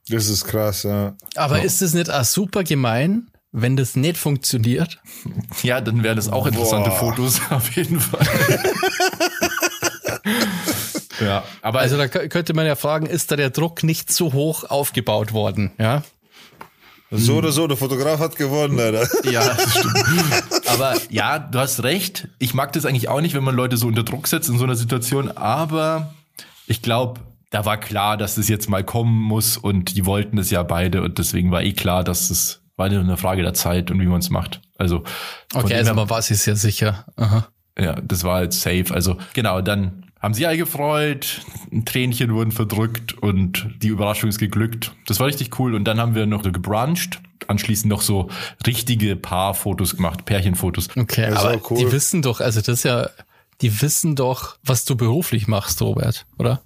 Das 0.09 0.29
ist 0.29 0.45
krass, 0.47 0.85
ja. 0.85 1.15
Aber 1.37 1.63
ist 1.63 1.83
es 1.83 1.93
nicht 1.93 2.11
auch 2.11 2.25
super 2.25 2.65
gemein, 2.65 3.29
wenn 3.53 3.77
das 3.77 3.97
nicht 3.97 4.17
funktioniert? 4.19 4.99
Ja, 5.63 5.81
dann 5.81 6.03
wären 6.03 6.17
das 6.17 6.29
auch 6.29 6.47
interessante 6.47 6.91
Boah. 6.91 6.97
Fotos, 6.97 7.41
auf 7.51 7.71
jeden 7.77 7.99
Fall. 8.01 8.27
ja, 11.21 11.43
aber 11.63 11.81
Also 11.81 11.97
da 11.97 12.05
kö- 12.05 12.29
könnte 12.29 12.55
man 12.55 12.67
ja 12.67 12.77
fragen, 12.77 13.07
ist 13.07 13.31
da 13.31 13.37
der 13.37 13.51
Druck 13.51 13.83
nicht 13.83 14.13
so 14.13 14.33
hoch 14.33 14.65
aufgebaut 14.65 15.33
worden? 15.33 15.73
Ja. 15.79 16.03
So 17.11 17.37
oder 17.37 17.53
so, 17.53 17.67
der 17.67 17.79
Fotograf 17.79 18.21
hat 18.21 18.37
gewonnen, 18.37 18.79
Alter. 18.79 19.09
Ja, 19.31 19.43
das 19.55 19.79
stimmt. 19.79 20.69
Aber 20.69 20.95
ja, 21.09 21.39
du 21.39 21.59
hast 21.59 21.83
recht. 21.83 22.29
Ich 22.39 22.53
mag 22.53 22.75
das 22.75 22.85
eigentlich 22.85 23.09
auch 23.09 23.23
nicht, 23.23 23.35
wenn 23.35 23.43
man 23.45 23.55
Leute 23.55 23.79
so 23.79 23.87
unter 23.87 24.03
Druck 24.03 24.29
setzt 24.29 24.51
in 24.51 24.59
so 24.59 24.65
einer 24.65 24.77
Situation. 24.77 25.31
Aber 25.31 26.13
ich 26.67 26.83
glaube, 26.83 27.21
da 27.49 27.65
war 27.65 27.79
klar, 27.81 28.19
dass 28.19 28.37
es 28.37 28.49
jetzt 28.49 28.69
mal 28.69 28.85
kommen 28.85 29.23
muss 29.23 29.57
und 29.57 29.97
die 29.97 30.05
wollten 30.05 30.37
es 30.37 30.51
ja 30.51 30.63
beide 30.63 31.01
und 31.03 31.17
deswegen 31.17 31.51
war 31.51 31.63
eh 31.63 31.73
klar, 31.73 32.05
dass 32.05 32.29
es 32.29 32.61
war 32.79 32.89
nur 32.89 33.01
eine 33.01 33.17
Frage 33.17 33.43
der 33.43 33.55
Zeit 33.55 33.91
und 33.91 34.01
wie 34.01 34.07
man 34.07 34.21
es 34.21 34.31
macht. 34.31 34.63
Also 34.79 35.05
Okay, 35.53 35.75
also 35.75 35.93
man 35.95 36.09
war 36.09 36.23
sich 36.23 36.39
sehr 36.39 36.57
sicher. 36.57 37.05
Aha. 37.17 37.49
ja, 37.79 38.01
das 38.01 38.25
war 38.25 38.37
halt 38.37 38.53
safe. 38.55 38.87
Also 38.93 39.19
genau, 39.35 39.61
dann 39.61 40.07
haben 40.21 40.35
sie 40.35 40.47
alle 40.47 40.57
gefreut, 40.57 41.43
ein 41.73 41.85
Tränchen 41.85 42.33
wurden 42.33 42.53
verdrückt 42.53 43.13
und 43.15 43.69
die 43.83 43.89
Überraschung 43.89 44.31
ist 44.31 44.39
geglückt. 44.39 44.93
Das 45.07 45.21
war 45.21 45.27
richtig 45.27 45.59
cool. 45.59 45.75
Und 45.75 45.85
dann 45.85 46.01
haben 46.01 46.15
wir 46.15 46.27
noch 46.27 46.43
so 46.43 46.51
gebruncht, 46.51 47.21
anschließend 47.47 47.89
noch 47.89 48.01
so 48.01 48.29
richtige 48.67 49.17
Paarfotos 49.17 49.97
gemacht, 49.97 50.25
Pärchenfotos. 50.25 50.89
Okay, 50.97 51.27
aber 51.27 51.61
cool. 51.71 51.79
die 51.79 51.93
wissen 51.93 52.23
doch, 52.23 52.41
also 52.41 52.61
das 52.61 52.69
ist 52.79 52.83
ja, 52.85 53.11
die 53.61 53.81
wissen 53.81 54.17
doch, 54.17 54.57
was 54.65 54.85
du 54.85 54.97
beruflich 54.97 55.47
machst, 55.47 55.81
Robert, 55.83 56.27
oder? 56.37 56.63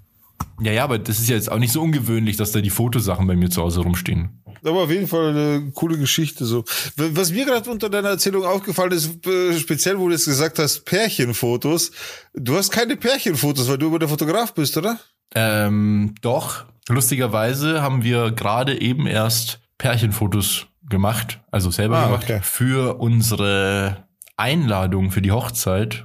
Ja, 0.61 0.73
ja, 0.73 0.85
aber 0.85 0.99
das 0.99 1.19
ist 1.19 1.29
ja 1.29 1.37
jetzt 1.37 1.51
auch 1.51 1.59
nicht 1.59 1.73
so 1.73 1.83
ungewöhnlich, 1.83 2.37
dass 2.37 2.53
da 2.53 2.61
die 2.61 2.71
Fotosachen 2.71 3.27
bei 3.27 3.37
mir 3.37 3.51
zu 3.51 3.63
Hause 3.63 3.81
rumstehen. 3.81 4.43
Aber 4.65 4.83
auf 4.85 4.91
jeden 4.91 5.09
Fall 5.09 5.31
eine 5.31 5.71
coole 5.75 5.99
Geschichte 5.99 6.45
so. 6.45 6.65
Was 6.97 7.33
mir 7.33 7.45
gerade 7.45 7.69
unter 7.69 7.91
deiner 7.91 8.11
Erzählung 8.11 8.45
aufgefallen 8.45 8.93
ist, 8.93 9.11
speziell 9.59 9.99
wo 9.99 10.07
du 10.07 10.13
jetzt 10.15 10.27
gesagt 10.27 10.59
hast, 10.61 10.85
Pärchenfotos. 10.85 11.91
Du 12.35 12.57
hast 12.57 12.71
keine 12.71 12.97
Pärchenfotos, 12.97 13.69
weil 13.69 13.79
du 13.79 13.87
über 13.87 13.99
der 13.99 14.09
Fotograf 14.09 14.55
bist, 14.55 14.77
oder? 14.77 14.99
Ähm, 15.35 16.15
doch, 16.21 16.65
lustigerweise 16.89 17.83
haben 17.83 18.05
wir 18.05 18.31
gerade 18.31 18.81
eben 18.81 19.07
erst 19.07 19.61
Pärchenfotos 19.79 20.67
gemacht, 20.89 21.41
also 21.51 21.71
selber 21.71 21.99
Ah, 21.99 22.07
gemacht, 22.07 22.25
okay. 22.25 22.41
für 22.43 23.01
unsere 23.01 24.05
Einladung 24.37 25.11
für 25.11 25.23
die 25.23 25.33
Hochzeit. 25.33 26.05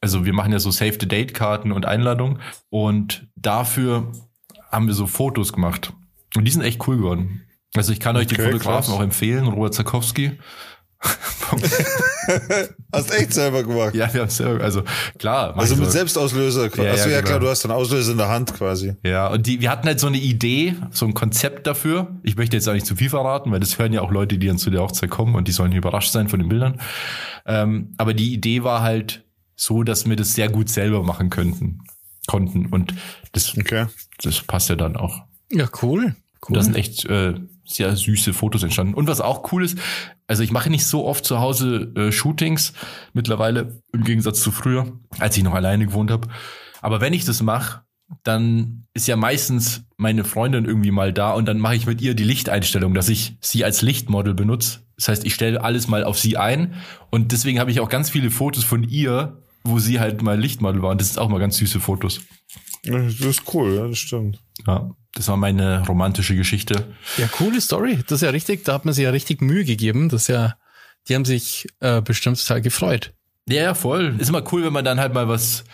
Also 0.00 0.24
wir 0.24 0.32
machen 0.32 0.52
ja 0.52 0.58
so 0.58 0.70
Save-the-Date-Karten 0.70 1.72
und 1.72 1.84
Einladungen 1.86 2.40
und 2.70 3.26
dafür 3.36 4.10
haben 4.70 4.86
wir 4.86 4.94
so 4.94 5.06
Fotos 5.06 5.52
gemacht. 5.52 5.92
Und 6.36 6.44
die 6.44 6.50
sind 6.50 6.62
echt 6.62 6.86
cool 6.86 6.96
geworden. 6.98 7.42
Also 7.76 7.92
ich 7.92 8.00
kann 8.00 8.16
euch 8.16 8.26
Okay, 8.32 8.42
Fotografen 8.44 8.86
krass. 8.86 8.90
auch 8.90 9.02
empfehlen, 9.02 9.46
Robert 9.46 9.74
Zakowski. 9.74 10.38
Hast 12.92 13.12
echt 13.14 13.32
selber 13.32 13.62
gemacht. 13.62 13.94
Ja, 13.94 14.12
wir 14.12 14.22
haben 14.22 14.28
selber, 14.30 14.62
also 14.62 14.82
klar. 15.18 15.56
Also 15.56 15.76
mit 15.76 15.86
so. 15.86 15.90
Selbstauslöser. 15.92 16.68
Ja, 16.76 16.84
Ja, 16.84 16.92
Achso, 16.92 17.08
ja, 17.08 17.14
ja, 17.14 17.20
genau. 17.20 17.28
klar, 17.28 17.40
du 17.40 17.48
hast 17.48 17.64
einen 17.64 17.72
Auslöser 17.72 18.12
in 18.12 18.18
der 18.18 18.28
Hand 18.28 18.54
quasi. 18.54 18.94
Ja, 19.04 19.28
und 19.28 19.46
die, 19.46 19.60
wir 19.60 19.70
hatten 19.70 19.86
halt 19.86 19.98
so 20.00 20.06
eine 20.08 20.18
Idee, 20.18 20.74
so 20.90 21.06
ein 21.06 21.14
Konzept 21.14 21.66
dafür. 21.66 22.08
Ich 22.22 22.36
möchte 22.36 22.56
jetzt 22.56 22.68
auch 22.68 22.72
nicht 22.74 22.86
zu 22.86 22.96
viel 22.96 23.08
verraten, 23.08 23.50
weil 23.50 23.60
das 23.60 23.78
hören 23.78 23.92
ja 23.92 24.02
auch 24.02 24.10
Leute, 24.10 24.38
die 24.38 24.46
dann 24.46 24.58
zu 24.58 24.70
der 24.70 24.80
Hochzeit 24.82 25.10
kommen 25.10 25.34
und 25.34 25.48
die 25.48 25.52
sollen 25.52 25.72
überrascht 25.72 26.12
sein 26.12 26.28
von 26.28 26.38
den 26.40 26.48
Bildern. 26.48 26.80
Ähm, 27.46 27.94
aber 27.96 28.12
die 28.14 28.32
Idee 28.34 28.62
war 28.62 28.82
halt 28.82 29.24
so, 29.60 29.82
dass 29.82 30.06
wir 30.08 30.16
das 30.16 30.34
sehr 30.34 30.48
gut 30.48 30.70
selber 30.70 31.02
machen 31.02 31.28
könnten, 31.28 31.80
konnten. 32.26 32.66
Und 32.66 32.94
das, 33.32 33.56
Okay. 33.58 33.86
das 34.22 34.40
passt 34.42 34.70
ja 34.70 34.76
dann 34.76 34.96
auch. 34.96 35.22
Ja, 35.50 35.68
cool. 35.82 36.16
Und 36.46 36.56
da 36.56 36.62
sind 36.62 36.76
echt 36.76 37.04
äh, 37.04 37.34
sehr 37.66 37.94
süße 37.94 38.32
Fotos 38.32 38.62
entstanden. 38.62 38.94
Und 38.94 39.06
was 39.06 39.20
auch 39.20 39.52
cool 39.52 39.62
ist, 39.62 39.78
also 40.26 40.42
ich 40.42 40.50
mache 40.50 40.70
nicht 40.70 40.86
so 40.86 41.04
oft 41.06 41.24
zu 41.26 41.40
Hause 41.40 41.92
äh, 41.94 42.10
Shootings 42.10 42.72
mittlerweile, 43.12 43.82
im 43.92 44.04
Gegensatz 44.04 44.40
zu 44.40 44.50
früher, 44.50 44.98
als 45.18 45.36
ich 45.36 45.42
noch 45.42 45.54
alleine 45.54 45.84
gewohnt 45.86 46.10
habe. 46.10 46.28
Aber 46.80 47.02
wenn 47.02 47.12
ich 47.12 47.26
das 47.26 47.42
mache, 47.42 47.82
dann 48.22 48.86
ist 48.94 49.06
ja 49.06 49.16
meistens 49.16 49.82
meine 49.98 50.24
Freundin 50.24 50.64
irgendwie 50.64 50.90
mal 50.90 51.12
da 51.12 51.32
und 51.32 51.44
dann 51.46 51.58
mache 51.58 51.76
ich 51.76 51.86
mit 51.86 52.00
ihr 52.00 52.14
die 52.14 52.24
Lichteinstellung, 52.24 52.94
dass 52.94 53.10
ich 53.10 53.36
sie 53.40 53.62
als 53.64 53.82
Lichtmodel 53.82 54.32
benutze. 54.34 54.80
Das 54.96 55.08
heißt, 55.08 55.24
ich 55.26 55.34
stelle 55.34 55.62
alles 55.62 55.86
mal 55.88 56.02
auf 56.04 56.18
sie 56.18 56.36
ein 56.38 56.74
und 57.10 57.32
deswegen 57.32 57.60
habe 57.60 57.70
ich 57.70 57.80
auch 57.80 57.88
ganz 57.90 58.08
viele 58.10 58.30
Fotos 58.30 58.64
von 58.64 58.82
ihr, 58.82 59.42
wo 59.64 59.78
sie 59.78 60.00
halt 60.00 60.22
mal 60.22 60.38
Lichtmodel 60.38 60.82
war. 60.82 60.90
Und 60.90 61.00
das 61.00 61.10
ist 61.10 61.18
auch 61.18 61.28
mal 61.28 61.38
ganz 61.38 61.56
süße 61.56 61.80
Fotos. 61.80 62.20
Das 62.84 63.20
ist 63.20 63.42
cool, 63.54 63.74
ja, 63.74 63.86
das 63.86 63.98
stimmt. 63.98 64.40
Ja, 64.66 64.90
das 65.14 65.28
war 65.28 65.36
meine 65.36 65.86
romantische 65.86 66.36
Geschichte. 66.36 66.94
Ja, 67.18 67.26
coole 67.26 67.60
Story. 67.60 67.98
Das 68.06 68.16
ist 68.16 68.22
ja 68.22 68.30
richtig, 68.30 68.64
da 68.64 68.74
hat 68.74 68.84
man 68.84 68.94
sich 68.94 69.04
ja 69.04 69.10
richtig 69.10 69.42
Mühe 69.42 69.64
gegeben. 69.64 70.08
Das 70.08 70.22
ist 70.22 70.28
ja, 70.28 70.54
die 71.08 71.14
haben 71.14 71.24
sich 71.24 71.66
äh, 71.80 72.00
bestimmt 72.00 72.40
total 72.40 72.62
gefreut. 72.62 73.12
Ja, 73.48 73.62
ja, 73.62 73.74
voll. 73.74 74.16
Ist 74.18 74.28
immer 74.28 74.44
cool, 74.52 74.64
wenn 74.64 74.72
man 74.72 74.84
dann 74.84 75.00
halt 75.00 75.12
mal 75.12 75.28
was 75.28 75.64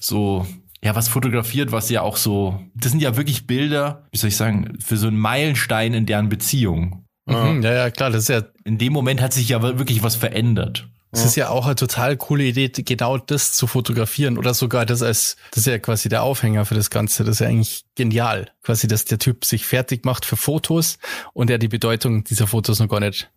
so, 0.00 0.46
ja, 0.82 0.94
was 0.94 1.08
fotografiert, 1.08 1.72
was 1.72 1.90
ja 1.90 2.02
auch 2.02 2.16
so, 2.16 2.60
das 2.74 2.92
sind 2.92 3.02
ja 3.02 3.16
wirklich 3.16 3.46
Bilder, 3.46 4.06
wie 4.12 4.18
soll 4.18 4.28
ich 4.28 4.36
sagen, 4.36 4.78
für 4.80 4.96
so 4.96 5.08
einen 5.08 5.18
Meilenstein 5.18 5.94
in 5.94 6.06
deren 6.06 6.28
Beziehung. 6.28 7.04
Mhm, 7.26 7.62
ja, 7.62 7.74
ja, 7.74 7.90
klar, 7.90 8.10
das 8.10 8.22
ist 8.22 8.28
ja, 8.28 8.42
In 8.64 8.78
dem 8.78 8.92
Moment 8.92 9.20
hat 9.20 9.32
sich 9.32 9.50
ja 9.50 9.60
wirklich 9.62 10.02
was 10.02 10.16
verändert. 10.16 10.88
Das 11.10 11.24
ist 11.24 11.36
ja 11.36 11.48
auch 11.48 11.64
eine 11.64 11.74
total 11.74 12.16
coole 12.16 12.44
Idee, 12.44 12.68
genau 12.68 13.16
das 13.16 13.52
zu 13.52 13.66
fotografieren 13.66 14.36
oder 14.36 14.52
sogar 14.52 14.84
das 14.84 15.02
als, 15.02 15.36
das 15.50 15.58
ist 15.58 15.66
ja 15.66 15.78
quasi 15.78 16.08
der 16.08 16.22
Aufhänger 16.22 16.66
für 16.66 16.74
das 16.74 16.90
Ganze. 16.90 17.24
Das 17.24 17.36
ist 17.36 17.40
ja 17.40 17.46
eigentlich 17.46 17.84
genial. 17.94 18.50
Quasi, 18.62 18.88
dass 18.88 19.06
der 19.06 19.18
Typ 19.18 19.44
sich 19.44 19.64
fertig 19.64 20.04
macht 20.04 20.26
für 20.26 20.36
Fotos 20.36 20.98
und 21.32 21.50
er 21.50 21.58
die 21.58 21.68
Bedeutung 21.68 22.24
dieser 22.24 22.46
Fotos 22.46 22.78
noch 22.78 22.88
gar 22.88 23.00
nicht 23.00 23.30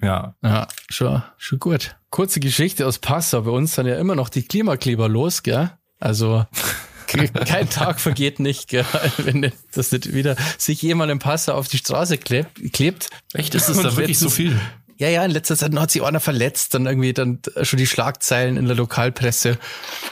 Ja. 0.00 0.34
Ja, 0.42 0.68
schon, 0.88 1.22
schon 1.36 1.58
gut. 1.58 1.96
Kurze 2.08 2.40
Geschichte 2.40 2.86
aus 2.86 2.98
Passau. 2.98 3.42
Bei 3.42 3.50
uns 3.50 3.74
sind 3.74 3.86
ja 3.86 3.98
immer 3.98 4.14
noch 4.14 4.30
die 4.30 4.42
Klimakleber 4.42 5.08
los, 5.08 5.42
gell? 5.42 5.70
Also 5.98 6.46
kein 7.06 7.68
Tag 7.68 8.00
vergeht 8.00 8.40
nicht, 8.40 8.68
gell? 8.68 8.86
wenn 9.18 9.52
das 9.72 9.92
nicht 9.92 10.14
wieder 10.14 10.36
sich 10.58 10.80
jemand 10.80 11.12
im 11.12 11.18
Passau 11.18 11.54
auf 11.54 11.68
die 11.68 11.78
Straße 11.78 12.18
klebt. 12.18 12.72
klebt. 12.72 13.10
Echt, 13.34 13.54
ist 13.54 13.68
das 13.68 13.76
da 13.76 13.96
wirklich 13.96 14.18
so 14.18 14.30
viel? 14.30 14.58
Ja, 15.00 15.08
ja, 15.08 15.24
in 15.24 15.30
letzter 15.30 15.56
Zeit 15.56 15.74
hat 15.74 15.90
sich 15.90 16.02
einer 16.02 16.20
verletzt, 16.20 16.74
dann 16.74 16.84
irgendwie 16.84 17.14
dann 17.14 17.40
schon 17.62 17.78
die 17.78 17.86
Schlagzeilen 17.86 18.58
in 18.58 18.66
der 18.66 18.76
Lokalpresse. 18.76 19.56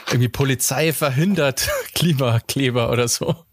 Irgendwie 0.07 0.29
Polizei 0.29 0.93
verhindert 0.93 1.69
Klimakleber 1.93 2.91
oder 2.91 3.07
so. 3.07 3.35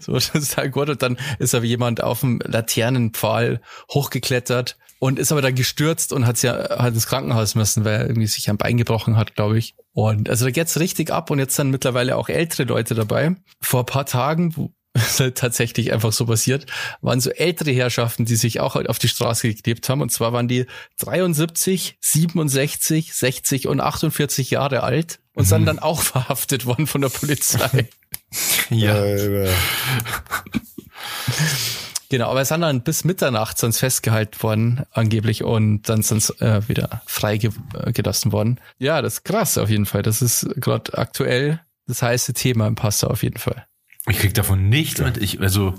So, 0.00 0.14
das 0.14 0.30
ist 0.30 0.56
halt 0.56 0.72
gut. 0.72 0.88
Und 0.88 1.02
dann 1.02 1.18
ist 1.38 1.54
aber 1.54 1.66
jemand 1.66 2.02
auf 2.02 2.20
dem 2.20 2.40
Laternenpfahl 2.42 3.60
hochgeklettert 3.92 4.78
und 4.98 5.18
ist 5.18 5.30
aber 5.30 5.42
dann 5.42 5.54
gestürzt 5.54 6.10
und 6.10 6.26
hat 6.26 6.42
ja 6.42 6.78
hat 6.78 6.94
ins 6.94 7.06
Krankenhaus 7.06 7.54
müssen, 7.54 7.84
weil 7.84 8.00
er 8.00 8.06
irgendwie 8.06 8.26
sich 8.26 8.48
ein 8.48 8.56
Bein 8.56 8.78
gebrochen 8.78 9.18
hat, 9.18 9.34
glaube 9.34 9.58
ich. 9.58 9.76
Und 9.92 10.30
also 10.30 10.46
da 10.46 10.50
geht's 10.50 10.80
richtig 10.80 11.12
ab 11.12 11.30
und 11.30 11.38
jetzt 11.38 11.54
sind 11.54 11.70
mittlerweile 11.70 12.16
auch 12.16 12.30
ältere 12.30 12.64
Leute 12.64 12.94
dabei. 12.94 13.36
Vor 13.60 13.80
ein 13.80 13.86
paar 13.86 14.06
Tagen, 14.06 14.72
ist 14.94 15.20
halt 15.20 15.38
tatsächlich 15.38 15.92
einfach 15.92 16.12
so 16.12 16.26
passiert, 16.26 16.66
waren 17.00 17.20
so 17.20 17.30
ältere 17.30 17.70
Herrschaften, 17.72 18.24
die 18.24 18.36
sich 18.36 18.60
auch 18.60 18.74
halt 18.74 18.88
auf 18.88 18.98
die 18.98 19.08
Straße 19.08 19.48
geklebt 19.48 19.88
haben. 19.88 20.00
Und 20.00 20.10
zwar 20.10 20.32
waren 20.32 20.48
die 20.48 20.66
73, 20.98 21.98
67, 22.00 23.14
60 23.14 23.68
und 23.68 23.80
48 23.80 24.50
Jahre 24.50 24.82
alt 24.82 25.20
und 25.34 25.44
sind 25.44 25.66
dann 25.66 25.78
auch 25.78 26.02
verhaftet 26.02 26.66
worden 26.66 26.86
von 26.86 27.00
der 27.00 27.10
Polizei. 27.10 27.88
Ja. 28.70 29.02
Genau, 32.10 32.30
aber 32.30 32.40
es 32.40 32.48
sind 32.48 32.62
dann 32.62 32.82
bis 32.82 33.04
Mitternacht 33.04 33.58
sonst 33.58 33.80
festgehalten 33.80 34.42
worden, 34.42 34.84
angeblich, 34.92 35.44
und 35.44 35.82
dann 35.90 36.02
sind 36.02 36.40
äh, 36.40 36.66
wieder 36.66 37.02
freigelassen 37.06 38.32
worden. 38.32 38.60
Ja, 38.78 39.02
das 39.02 39.14
ist 39.14 39.24
krass 39.24 39.58
auf 39.58 39.68
jeden 39.68 39.84
Fall. 39.84 40.02
Das 40.02 40.22
ist 40.22 40.48
gerade 40.56 40.96
aktuell 40.96 41.60
das 41.86 42.00
heiße 42.00 42.32
Thema 42.32 42.66
im 42.66 42.76
Passau 42.76 43.08
auf 43.08 43.22
jeden 43.22 43.38
Fall. 43.38 43.67
Ich 44.08 44.18
krieg 44.18 44.34
davon 44.34 44.68
nichts 44.68 45.00
mit. 45.00 45.16
Ich, 45.18 45.40
also, 45.40 45.74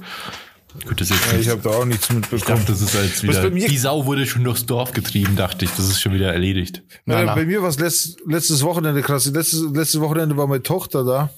gut, 0.85 1.01
das 1.01 1.09
ist 1.09 1.15
jetzt 1.17 1.25
Ja, 1.27 1.37
nicht. 1.37 1.45
ich 1.47 1.49
habe 1.51 1.61
da 1.61 1.69
auch 1.69 1.85
nichts 1.85 2.09
Ich 2.09 2.15
mitbekommen. 2.15 2.59
dachte, 2.59 2.71
das 2.71 2.81
ist 2.81 2.93
jetzt 2.93 3.15
Was 3.15 3.23
wieder. 3.23 3.41
bei 3.43 3.49
mir- 3.51 3.67
Die 3.67 3.77
Sau 3.77 4.05
wurde 4.05 4.25
schon 4.25 4.43
durchs 4.43 4.65
Dorf 4.65 4.91
getrieben, 4.93 5.35
dachte 5.35 5.65
ich. 5.65 5.71
Das 5.71 5.87
ist 5.87 5.99
schon 6.01 6.13
wieder 6.13 6.31
erledigt. 6.33 6.83
Na, 7.05 7.19
Ja, 7.19 7.25
na. 7.25 7.35
Bei 7.35 7.45
mir 7.45 7.61
war 7.61 7.69
es 7.69 7.79
letzt, 7.79 8.17
letztes 8.25 8.63
Wochenende 8.63 9.01
krass. 9.01 9.25
Letztes, 9.25 9.63
letztes 9.73 9.99
Wochenende 10.01 10.37
war 10.37 10.47
meine 10.47 10.63
Tochter 10.63 11.03
da. 11.03 11.29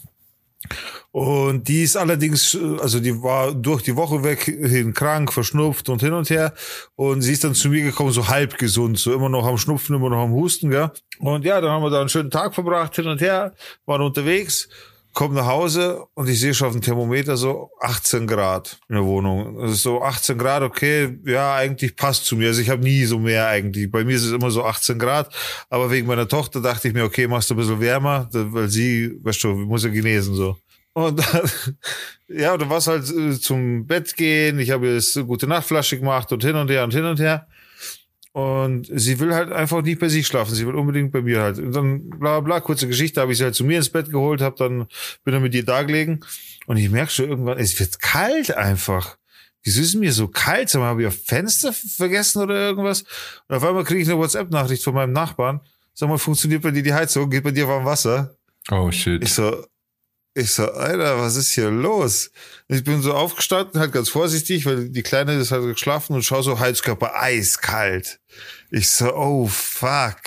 Und 1.12 1.68
die 1.68 1.84
ist 1.84 1.98
allerdings, 1.98 2.54
äh, 2.54 2.78
also 2.80 3.00
die 3.02 3.22
war 3.22 3.54
durch 3.54 3.82
die 3.84 3.96
Woche 3.98 4.24
weg, 4.24 4.44
hin 4.44 4.94
krank, 4.94 5.34
verschnupft 5.34 5.90
und 5.90 6.02
hin 6.02 6.14
und 6.14 6.30
her. 6.30 6.54
Und 6.96 7.22
sie 7.22 7.34
ist 7.34 7.44
dann 7.44 7.54
zu 7.56 7.68
mir 7.70 7.84
gekommen, 7.84 8.12
so 8.12 8.28
halb 8.30 8.58
gesund, 8.58 8.98
so 8.98 9.14
immer 9.14 9.28
noch 9.28 9.46
am 9.46 9.58
Schnupfen, 9.58 9.96
immer 9.96 10.10
noch 10.10 10.22
am 10.24 10.32
Husten, 10.32 10.70
gell. 10.70 10.90
Und 11.20 11.44
ja, 11.44 11.60
dann 11.60 11.72
haben 11.72 11.84
wir 11.84 11.90
da 11.90 12.00
einen 12.00 12.10
schönen 12.10 12.32
Tag 12.32 12.56
verbracht, 12.56 12.96
hin 12.96 13.08
und 13.08 13.20
her, 13.20 13.54
waren 13.86 14.02
unterwegs, 14.02 14.70
kommen 15.14 15.36
nach 15.36 15.46
Hause 15.46 16.06
und 16.14 16.30
ich 16.30 16.40
sehe 16.40 16.54
schon 16.54 16.68
auf 16.68 16.74
dem 16.74 16.82
Thermometer 16.82 17.38
so 17.38 17.72
18 17.82 18.28
Grad 18.28 18.80
in 18.88 18.96
der 18.96 19.06
Wohnung. 19.06 19.58
Das 19.60 19.72
ist 19.72 19.84
so 19.84 20.02
18 20.02 20.38
Grad, 20.38 20.64
okay, 20.64 21.18
ja, 21.26 21.56
eigentlich 21.56 21.96
passt 21.96 22.26
zu 22.26 22.36
mir. 22.36 22.48
Also 22.50 22.62
ich 22.62 22.70
habe 22.70 22.84
nie 22.84 23.04
so 23.06 23.20
mehr 23.20 23.48
eigentlich. 23.48 23.92
Bei 23.92 24.04
mir 24.04 24.16
ist 24.16 24.26
es 24.26 24.32
immer 24.32 24.52
so 24.52 24.64
18 24.64 25.00
Grad, 25.00 25.34
aber 25.70 25.92
wegen 25.92 26.08
meiner 26.08 26.28
Tochter 26.28 26.62
dachte 26.62 26.88
ich 26.88 26.94
mir, 26.94 27.04
okay, 27.04 27.28
machst 27.28 27.50
du 27.50 27.54
ein 27.54 27.58
bisschen 27.58 27.80
wärmer, 27.80 28.30
weil 28.32 28.70
sie, 28.70 29.18
weißt 29.22 29.44
du, 29.44 29.50
muss 29.50 29.84
ja 29.84 29.90
genesen 29.90 30.36
so. 30.36 30.58
Und 30.94 31.20
dann, 31.20 31.50
ja, 32.28 32.58
du 32.58 32.70
warst 32.70 32.88
halt 32.88 33.10
äh, 33.10 33.40
zum 33.40 33.86
Bett 33.88 34.16
gehen, 34.16 34.60
ich 34.60 34.72
habe 34.72 34.90
jetzt 34.90 35.16
gute 35.26 35.48
Nachtflasche 35.48 35.98
gemacht 35.98 36.32
und 36.32 36.44
hin 36.44 36.56
und 36.56 36.70
her 36.70 36.84
und 36.84 36.94
hin 36.94 37.06
und 37.06 37.20
her. 37.20 37.48
Und 38.34 38.88
sie 38.94 39.20
will 39.20 39.34
halt 39.34 39.52
einfach 39.52 39.82
nicht 39.82 40.00
bei 40.00 40.08
sich 40.08 40.26
schlafen. 40.26 40.56
Sie 40.56 40.66
will 40.66 40.76
unbedingt 40.76 41.12
bei 41.12 41.22
mir 41.22 41.42
halt. 41.42 41.60
Und 41.60 41.74
dann 41.74 42.10
bla 42.10 42.40
bla, 42.40 42.62
kurze 42.62 42.88
Geschichte, 42.88 43.20
habe 43.20 43.34
ich 43.34 43.38
sie 43.38 43.44
halt 43.44 43.56
zu 43.56 43.66
mir 43.66 43.78
ins 43.78 43.90
Bett 43.90 44.10
geholt, 44.10 44.42
habe 44.42 44.56
dann 44.58 44.88
bin 45.26 45.34
dann 45.34 45.42
mit 45.42 45.54
ihr 45.54 45.66
da 45.66 45.84
gelegen. 45.84 46.22
Und 46.66 46.78
ich 46.78 46.90
merke 46.90 47.12
schon 47.12 47.28
irgendwann, 47.28 47.58
es 47.58 47.78
wird 47.80 48.00
kalt 48.00 48.56
einfach. 48.56 49.18
Wieso 49.64 49.82
ist 49.82 49.90
es 49.90 49.96
mir 49.96 50.14
so 50.14 50.28
kalt? 50.28 50.70
Sag 50.70 50.80
mal, 50.80 50.88
habe 50.88 51.02
ich 51.02 51.08
auf 51.08 51.18
Fenster 51.26 51.74
vergessen 51.74 52.42
oder 52.42 52.56
irgendwas? 52.56 53.04
Und 53.48 53.56
auf 53.56 53.64
einmal 53.64 53.84
kriege 53.84 54.02
ich 54.02 54.08
eine 54.08 54.18
WhatsApp-Nachricht 54.18 54.84
von 54.84 54.94
meinem 54.94 55.14
Nachbarn. 55.14 55.60
Sag 55.94 56.08
mal, 56.08 56.18
funktioniert 56.18 56.62
bei 56.62 56.72
dir 56.72 56.84
die 56.84 56.94
Heizung? 56.94 57.30
Geht 57.30 57.44
bei 57.44 57.52
dir 57.52 57.68
warm 57.68 57.86
Wasser? 57.86 58.36
Oh 58.72 58.90
shit. 58.92 59.22
Ich 59.22 59.34
so, 59.34 59.66
ich 60.34 60.52
so, 60.52 60.72
Alter, 60.72 61.20
was 61.20 61.36
ist 61.36 61.52
hier 61.52 61.70
los? 61.70 62.32
Ich 62.68 62.84
bin 62.84 63.02
so 63.02 63.14
aufgestanden, 63.14 63.80
halt 63.80 63.92
ganz 63.92 64.10
vorsichtig, 64.10 64.66
weil 64.66 64.90
die 64.90 65.04
Kleine 65.04 65.34
ist 65.34 65.52
halt 65.52 65.64
geschlafen 65.66 66.16
und 66.16 66.24
schau 66.24 66.42
so 66.42 66.60
Heizkörper 66.60 67.14
eiskalt. 67.16 68.20
Ich 68.70 68.90
so, 68.90 69.14
oh 69.14 69.48
fuck. 69.48 70.22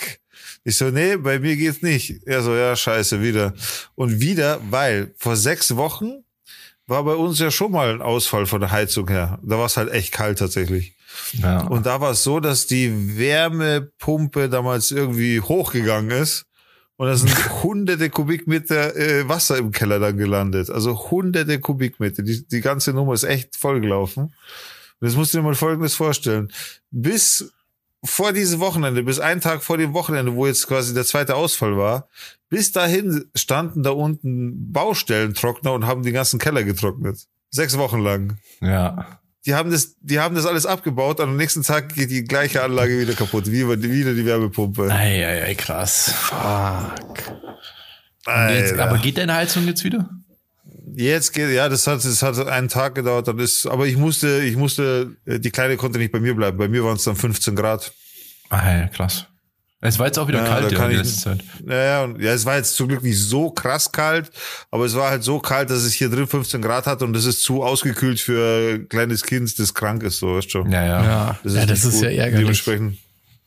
Ich 0.63 0.77
so, 0.77 0.89
nee, 0.89 1.15
bei 1.17 1.39
mir 1.39 1.55
geht's 1.55 1.81
nicht. 1.81 2.21
Er 2.25 2.41
so, 2.43 2.55
ja, 2.55 2.75
scheiße, 2.75 3.21
wieder. 3.21 3.53
Und 3.95 4.19
wieder, 4.19 4.59
weil 4.69 5.13
vor 5.17 5.35
sechs 5.35 5.75
Wochen 5.75 6.23
war 6.87 7.03
bei 7.03 7.13
uns 7.13 7.39
ja 7.39 7.49
schon 7.49 7.71
mal 7.71 7.91
ein 7.91 8.01
Ausfall 8.01 8.45
von 8.45 8.61
der 8.61 8.71
Heizung 8.71 9.07
her. 9.07 9.39
Da 9.43 9.57
war 9.57 9.65
es 9.65 9.77
halt 9.77 9.91
echt 9.91 10.11
kalt 10.11 10.37
tatsächlich. 10.39 10.93
ja. 11.33 11.61
Und 11.61 11.85
da 11.87 11.99
war 12.01 12.11
es 12.11 12.23
so, 12.23 12.39
dass 12.39 12.67
die 12.67 13.17
Wärmepumpe 13.17 14.49
damals 14.49 14.91
irgendwie 14.91 15.39
hochgegangen 15.39 16.11
ist. 16.11 16.45
Und 16.97 17.07
da 17.07 17.15
sind 17.15 17.29
hunderte 17.63 18.09
Kubikmeter 18.09 18.95
äh, 18.95 19.27
Wasser 19.27 19.57
im 19.57 19.71
Keller 19.71 19.99
dann 19.99 20.17
gelandet. 20.17 20.69
Also 20.69 21.11
hunderte 21.11 21.59
Kubikmeter. 21.59 22.23
Die, 22.23 22.47
die 22.47 22.61
ganze 22.61 22.93
Nummer 22.93 23.13
ist 23.13 23.23
echt 23.23 23.55
vollgelaufen. 23.55 24.23
Und 24.25 25.07
jetzt 25.07 25.17
musst 25.17 25.33
du 25.33 25.39
dir 25.39 25.43
mal 25.43 25.55
Folgendes 25.55 25.95
vorstellen. 25.95 26.51
Bis 26.91 27.51
vor 28.03 28.33
diesem 28.33 28.59
Wochenende, 28.59 29.03
bis 29.03 29.19
einen 29.19 29.41
Tag 29.41 29.63
vor 29.63 29.77
dem 29.77 29.93
Wochenende, 29.93 30.35
wo 30.35 30.45
jetzt 30.45 30.67
quasi 30.67 30.93
der 30.93 31.05
zweite 31.05 31.35
Ausfall 31.35 31.75
war, 31.75 32.07
bis 32.49 32.71
dahin 32.71 33.25
standen 33.35 33.83
da 33.83 33.89
unten 33.89 34.71
Baustellentrockner 34.71 35.73
und 35.73 35.85
haben 35.85 36.03
den 36.03 36.13
ganzen 36.13 36.39
Keller 36.39 36.63
getrocknet. 36.63 37.27
Sechs 37.49 37.77
Wochen 37.77 37.99
lang 37.99 38.37
ja. 38.61 39.19
Die 39.45 39.53
haben 39.53 39.71
das, 39.71 39.95
die 40.01 40.19
haben 40.19 40.35
das 40.35 40.45
alles 40.45 40.65
abgebaut. 40.65 41.19
und 41.19 41.29
Am 41.29 41.37
nächsten 41.37 41.63
Tag 41.63 41.93
geht 41.93 42.09
die 42.09 42.23
gleiche 42.23 42.63
Anlage 42.63 42.99
wieder 42.99 43.13
kaputt, 43.13 43.45
wie 43.47 43.67
wieder 43.67 44.13
die 44.13 44.25
Wärmepumpe. 44.25 44.89
Ei, 44.91 45.25
ei, 45.25 45.43
ei, 45.43 45.55
krass. 45.55 46.11
Fuck. 46.11 47.17
Jetzt, 48.49 48.73
aber 48.79 48.97
geht 48.97 49.17
deine 49.17 49.35
Heizung 49.35 49.67
jetzt 49.67 49.83
wieder? 49.83 50.09
Jetzt 50.95 51.33
geht, 51.33 51.51
ja, 51.51 51.69
das 51.69 51.85
hat, 51.85 52.03
das 52.03 52.21
hat 52.23 52.47
einen 52.47 52.69
Tag 52.69 52.95
gedauert. 52.95 53.27
Dann 53.27 53.37
ist, 53.37 53.67
aber 53.67 53.85
ich 53.85 53.97
musste, 53.97 54.41
ich 54.41 54.55
musste, 54.55 55.15
äh, 55.25 55.39
die 55.39 55.51
Kleine 55.51 55.77
konnte 55.77 55.99
nicht 55.99 56.11
bei 56.11 56.19
mir 56.19 56.35
bleiben. 56.35 56.57
Bei 56.57 56.67
mir 56.67 56.83
waren 56.83 56.95
es 56.95 57.03
dann 57.03 57.15
15 57.15 57.55
Grad. 57.55 57.91
Ah, 58.49 58.77
ja, 58.77 58.87
krass. 58.87 59.27
Es 59.87 59.99
war 59.99 60.07
jetzt 60.07 60.19
auch 60.19 60.27
wieder 60.27 60.39
Ja, 60.39 60.47
kalt 60.47 60.71
ja, 60.71 60.77
kann 60.77 60.89
die 60.89 60.97
letzte 60.97 61.21
Zeit. 61.21 61.43
Naja, 61.63 62.03
und 62.03 62.21
ja, 62.21 62.33
es 62.33 62.45
war 62.45 62.57
jetzt 62.57 62.75
zum 62.75 62.87
Glück 62.87 63.03
nicht 63.03 63.19
so 63.19 63.49
krass 63.51 63.91
kalt, 63.91 64.31
aber 64.71 64.85
es 64.85 64.95
war 64.95 65.09
halt 65.09 65.23
so 65.23 65.39
kalt, 65.39 65.69
dass 65.69 65.83
es 65.83 65.93
hier 65.93 66.09
drin 66.09 66.27
15 66.27 66.61
Grad 66.61 66.85
hat 66.87 67.01
und 67.01 67.13
das 67.13 67.25
ist 67.25 67.41
zu 67.43 67.63
ausgekühlt 67.63 68.19
für 68.19 68.75
ein 68.75 68.89
kleines 68.89 69.23
Kind, 69.23 69.57
das 69.59 69.73
krank 69.73 70.03
ist, 70.03 70.19
so 70.19 70.35
weißt 70.35 70.47
du 70.47 70.49
schon. 70.49 70.71
Ja, 70.71 70.85
ja. 70.85 71.03
Ja, 71.03 71.39
das 71.43 71.53
ist, 71.53 71.59
ja, 71.59 71.65
das 71.65 71.85
ist 71.85 72.01
ja 72.01 72.09
ärgerlich. 72.09 72.39
Dementsprechend 72.39 72.97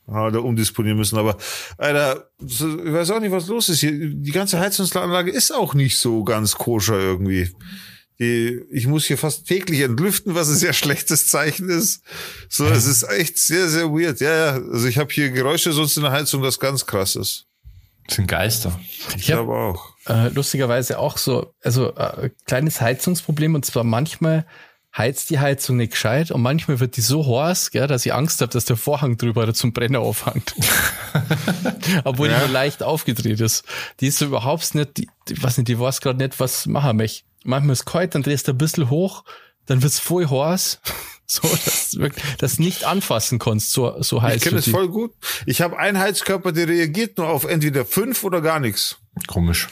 haben 0.07 0.27
wir 0.27 0.31
da 0.31 0.39
umdisponieren 0.39 0.97
müssen. 0.97 1.17
Aber 1.17 1.37
Alter, 1.77 2.29
ich 2.45 2.61
weiß 2.61 3.11
auch 3.11 3.19
nicht, 3.19 3.31
was 3.31 3.47
los 3.47 3.69
ist 3.69 3.79
hier. 3.79 3.91
Die 3.91 4.31
ganze 4.31 4.59
Heizungsanlage 4.59 5.31
ist 5.31 5.51
auch 5.51 5.73
nicht 5.73 5.97
so 5.97 6.23
ganz 6.23 6.55
koscher 6.55 6.97
irgendwie. 6.97 7.49
Die, 8.19 8.61
ich 8.71 8.85
muss 8.85 9.05
hier 9.05 9.17
fast 9.17 9.47
täglich 9.47 9.79
entlüften, 9.81 10.35
was 10.35 10.49
ein 10.49 10.55
sehr 10.55 10.73
schlechtes 10.73 11.27
Zeichen 11.29 11.69
ist. 11.69 12.01
So, 12.49 12.65
es 12.65 12.85
ist 12.85 13.03
echt 13.03 13.37
sehr, 13.37 13.69
sehr 13.69 13.89
weird. 13.91 14.19
Ja, 14.19 14.33
ja. 14.35 14.51
Also 14.55 14.87
ich 14.87 14.97
habe 14.97 15.11
hier 15.13 15.29
Geräusche 15.31 15.71
sonst 15.71 15.95
in 15.95 16.03
der 16.03 16.11
Heizung, 16.11 16.41
das 16.43 16.59
ganz 16.59 16.85
krass 16.85 17.15
ist. 17.15 17.45
Das 18.07 18.15
sind 18.17 18.27
Geister. 18.27 18.77
Ich 19.15 19.15
Ich 19.17 19.31
habe 19.31 19.45
glaube 19.45 19.53
auch. 19.53 19.95
äh, 20.07 20.27
lustigerweise 20.29 20.99
auch 20.99 21.17
so, 21.17 21.53
also 21.63 21.95
äh, 21.95 22.29
kleines 22.45 22.81
Heizungsproblem 22.81 23.55
und 23.55 23.65
zwar 23.65 23.83
manchmal 23.85 24.45
heizt 24.97 25.29
die 25.29 25.37
Heizung 25.39 25.77
nicht 25.77 25.91
gescheit 25.91 26.31
und 26.31 26.41
manchmal 26.41 26.79
wird 26.79 26.97
die 26.97 27.01
so 27.01 27.23
heiß, 27.39 27.69
gell, 27.71 27.85
dass 27.87 28.05
ich 28.05 28.13
Angst 28.13 28.41
habe, 28.41 28.51
dass 28.51 28.65
der 28.65 28.75
Vorhang 28.75 29.17
drüber 29.17 29.43
oder 29.43 29.53
zum 29.53 29.71
Brenner 29.71 29.99
aufhängt. 29.99 30.55
Obwohl 32.03 32.27
die 32.27 32.33
Ja. 32.33 32.39
nur 32.39 32.49
leicht 32.49 32.83
aufgedreht 32.83 33.39
ist. 33.39 33.63
Die 33.99 34.07
ist 34.07 34.17
so 34.17 34.25
überhaupt 34.25 34.73
nicht, 34.75 34.97
die, 34.97 35.07
die 35.27 35.41
weiß 35.41 35.57
nicht, 35.57 35.67
die 35.67 35.79
weiß 35.79 36.01
gerade 36.01 36.17
nicht, 36.17 36.39
was 36.39 36.65
machen 36.65 36.97
mich. 36.97 37.23
Manchmal 37.43 37.73
ist 37.73 37.85
kalt, 37.85 38.15
dann 38.15 38.23
drehst 38.23 38.47
du 38.47 38.51
ein 38.51 38.57
bisschen 38.57 38.89
hoch, 38.89 39.23
dann 39.65 39.81
wird's 39.83 39.99
voll 39.99 40.27
heiß. 40.29 40.79
So, 41.31 41.47
dass 41.47 41.91
du 41.91 41.99
wirklich 41.99 42.25
das 42.39 42.57
nicht 42.57 42.85
anfassen 42.85 43.37
kannst, 43.37 43.71
so, 43.71 44.01
so 44.01 44.19
heiß 44.23 44.37
Ich 44.37 44.41
kenne 44.41 44.57
es 44.57 44.67
voll 44.67 44.87
gut. 44.87 45.11
Ich 45.45 45.61
habe 45.61 45.77
einen 45.77 45.99
Heizkörper, 45.99 46.51
der 46.51 46.67
reagiert 46.67 47.19
nur 47.19 47.29
auf 47.29 47.43
entweder 47.45 47.85
fünf 47.85 48.23
oder 48.23 48.41
gar 48.41 48.59
nichts. 48.59 48.97
Komisch. 49.27 49.67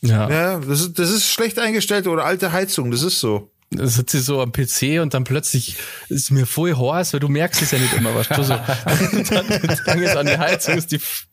Ja. 0.00 0.28
Ja, 0.28 0.58
das 0.58 0.80
ist, 0.80 0.98
das 0.98 1.10
ist 1.10 1.28
schlecht 1.30 1.60
eingestellt 1.60 2.08
oder 2.08 2.24
alte 2.24 2.50
Heizung, 2.50 2.90
das 2.90 3.02
ist 3.04 3.20
so. 3.20 3.52
Da 3.70 3.86
sitzt 3.86 4.10
sie 4.10 4.18
so 4.18 4.42
am 4.42 4.50
PC 4.50 5.00
und 5.00 5.14
dann 5.14 5.22
plötzlich 5.22 5.76
ist 6.08 6.32
mir 6.32 6.44
voll 6.44 6.74
heiß, 6.76 7.12
weil 7.12 7.20
du 7.20 7.28
merkst 7.28 7.62
es 7.62 7.70
ja 7.70 7.78
nicht 7.78 7.92
immer, 7.94 8.12
was 8.16 8.26
du 8.26 8.42
so. 8.42 8.54
dann, 9.30 9.46
dann 9.86 10.02
jetzt 10.02 10.16
an 10.16 10.26
die 10.26 10.38
Heizung 10.38 10.74
ist 10.76 10.90
die 10.90 10.96
f- 10.96 11.28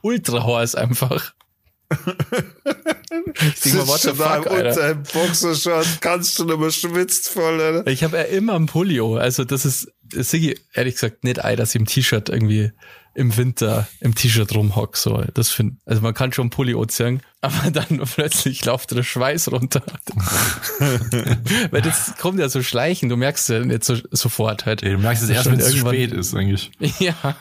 ultra 0.00 0.42
heiß 0.42 0.74
einfach. 0.74 1.34
Sitzt 3.54 4.02
schon 4.02 4.18
da 4.18 4.36
fuck, 4.36 4.46
im 4.46 4.52
Alter. 4.52 4.68
unter 4.70 4.90
im 4.90 5.02
Boxershort, 5.02 5.86
kannst 6.00 6.36
schon 6.36 6.48
immer 6.48 6.70
schwitzt 6.70 7.28
voll, 7.28 7.60
Alter. 7.60 7.90
Ich 7.90 8.02
habe 8.02 8.16
ja 8.16 8.22
immer 8.24 8.54
ein 8.54 8.66
Pullo, 8.66 9.16
also 9.16 9.44
das 9.44 9.64
ist, 9.64 9.92
ich 10.12 10.60
ehrlich 10.74 10.94
gesagt 10.94 11.24
nicht 11.24 11.40
ein, 11.40 11.56
dass 11.56 11.74
ich 11.74 11.80
im 11.80 11.86
T-Shirt 11.86 12.28
irgendwie 12.28 12.72
im 13.16 13.34
Winter 13.36 13.88
im 14.00 14.14
T-Shirt 14.14 14.54
rumhock, 14.54 14.96
so. 14.96 15.24
Das 15.32 15.50
find, 15.50 15.78
also 15.86 16.02
man 16.02 16.12
kann 16.12 16.32
schon 16.32 16.50
Pulli 16.50 16.74
anziehen, 16.74 17.22
aber 17.40 17.70
dann 17.72 18.02
plötzlich 18.14 18.64
läuft 18.64 18.90
der 18.90 19.02
Schweiß 19.02 19.50
runter. 19.50 19.82
Weil 21.70 21.80
das 21.80 22.14
kommt 22.18 22.38
ja 22.38 22.48
so 22.48 22.62
schleichen, 22.62 23.08
du 23.08 23.16
merkst 23.16 23.48
ja 23.48 23.60
nicht 23.60 23.84
so, 23.84 23.96
sofort 24.10 24.66
halt. 24.66 24.82
Ja, 24.82 24.90
du 24.90 24.98
merkst 24.98 25.22
es 25.22 25.30
erst, 25.30 25.50
wenn 25.50 25.58
es 25.58 25.70
zu 25.70 25.78
spät 25.78 26.12
ist, 26.12 26.34
eigentlich. 26.34 26.70
Ja, 26.98 27.36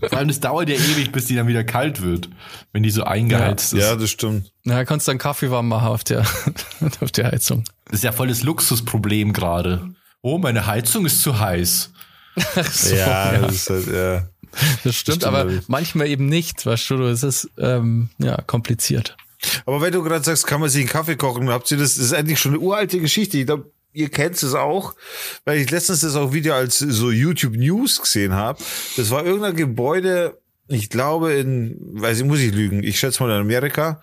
Vor 0.00 0.18
allem, 0.18 0.28
das 0.28 0.40
dauert 0.40 0.68
ja 0.68 0.76
ewig, 0.76 1.12
bis 1.12 1.26
die 1.26 1.34
dann 1.34 1.46
wieder 1.46 1.64
kalt 1.64 2.02
wird, 2.02 2.28
wenn 2.72 2.82
die 2.82 2.90
so 2.90 3.04
eingeheizt 3.04 3.72
ist. 3.72 3.80
Ja, 3.80 3.96
das 3.96 4.10
stimmt. 4.10 4.52
na, 4.64 4.84
kannst 4.84 5.06
du 5.06 5.12
dann 5.12 5.18
Kaffee 5.18 5.50
warm 5.50 5.68
machen 5.68 5.88
auf 5.88 6.04
der, 6.04 6.20
auf 7.00 7.12
der 7.12 7.32
Heizung. 7.32 7.64
Das 7.86 7.96
ist 7.96 8.04
ja 8.04 8.12
voll 8.12 8.28
das 8.28 8.42
Luxusproblem 8.42 9.32
gerade. 9.32 9.90
Oh, 10.22 10.38
meine 10.38 10.66
Heizung 10.66 11.06
ist 11.06 11.22
zu 11.22 11.38
heiß. 11.38 11.92
So, 12.70 12.94
ja, 12.94 13.38
das 13.38 13.54
ist 13.54 13.70
halt, 13.70 13.86
ja. 13.88 14.28
das 14.84 14.94
stimmt, 14.94 15.24
aber 15.24 15.38
allerdings. 15.38 15.68
manchmal 15.68 16.06
eben 16.06 16.26
nicht, 16.26 16.64
weißt 16.64 16.90
du, 16.90 17.02
es 17.04 17.22
ist, 17.22 17.50
ähm, 17.58 18.10
ja, 18.18 18.40
kompliziert. 18.42 19.16
Aber 19.66 19.80
wenn 19.80 19.92
du 19.92 20.02
gerade 20.02 20.24
sagst, 20.24 20.46
kann 20.46 20.60
man 20.60 20.68
sich 20.68 20.82
einen 20.82 20.90
Kaffee 20.90 21.16
kochen, 21.16 21.48
habt 21.48 21.70
ihr 21.70 21.78
das, 21.78 21.96
das 21.96 22.06
ist 22.06 22.12
eigentlich 22.12 22.38
schon 22.38 22.52
eine 22.52 22.60
uralte 22.60 23.00
Geschichte. 23.00 23.38
Ich 23.38 23.46
glaube, 23.46 23.70
ihr 23.92 24.08
kennt 24.08 24.42
es 24.42 24.54
auch, 24.54 24.94
weil 25.44 25.58
ich 25.58 25.70
letztens 25.70 26.00
das 26.00 26.16
auch 26.16 26.32
wieder 26.32 26.54
als 26.54 26.78
so 26.78 27.10
YouTube 27.10 27.56
News 27.56 28.00
gesehen 28.00 28.34
habe. 28.34 28.62
Das 28.96 29.10
war 29.10 29.24
irgendein 29.24 29.56
Gebäude, 29.56 30.38
ich 30.68 30.90
glaube 30.90 31.32
in, 31.34 31.76
weiß 31.80 32.20
ich, 32.20 32.24
muss 32.24 32.40
ich 32.40 32.52
lügen, 32.52 32.82
ich 32.82 32.98
schätze 32.98 33.22
mal 33.22 33.34
in 33.34 33.40
Amerika. 33.40 34.00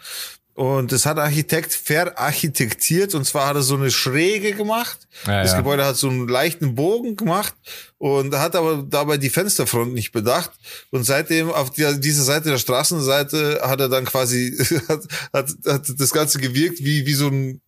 Und 0.57 0.91
das 0.91 1.05
hat 1.05 1.19
Architekt 1.19 1.71
verarchitektiert 1.71 3.13
und 3.13 3.25
zwar 3.25 3.45
hat 3.45 3.57
er 3.57 3.61
so 3.61 3.75
eine 3.75 3.91
Schräge 3.91 4.53
gemacht. 4.53 5.07
Ja, 5.27 5.43
das 5.43 5.51
ja. 5.51 5.57
Gebäude 5.59 5.85
hat 5.85 5.97
so 5.97 6.09
einen 6.09 6.27
leichten 6.27 6.73
Bogen 6.73 7.15
gemacht 7.15 7.53
und 7.99 8.35
hat 8.35 8.55
aber 8.55 8.83
dabei 8.89 9.17
die 9.17 9.29
Fensterfront 9.29 9.93
nicht 9.93 10.13
bedacht. 10.13 10.49
Und 10.89 11.03
seitdem 11.03 11.51
auf 11.51 11.69
der, 11.69 11.93
dieser 11.93 12.23
Seite 12.23 12.49
der 12.49 12.57
Straßenseite 12.57 13.61
hat 13.61 13.79
er 13.79 13.87
dann 13.87 14.05
quasi, 14.05 14.57
hat, 14.87 15.01
hat, 15.31 15.51
hat 15.63 15.83
das 15.95 16.09
Ganze 16.09 16.39
gewirkt 16.39 16.79
wie, 16.79 17.05
wie 17.05 17.13
so 17.13 17.27
ein 17.27 17.61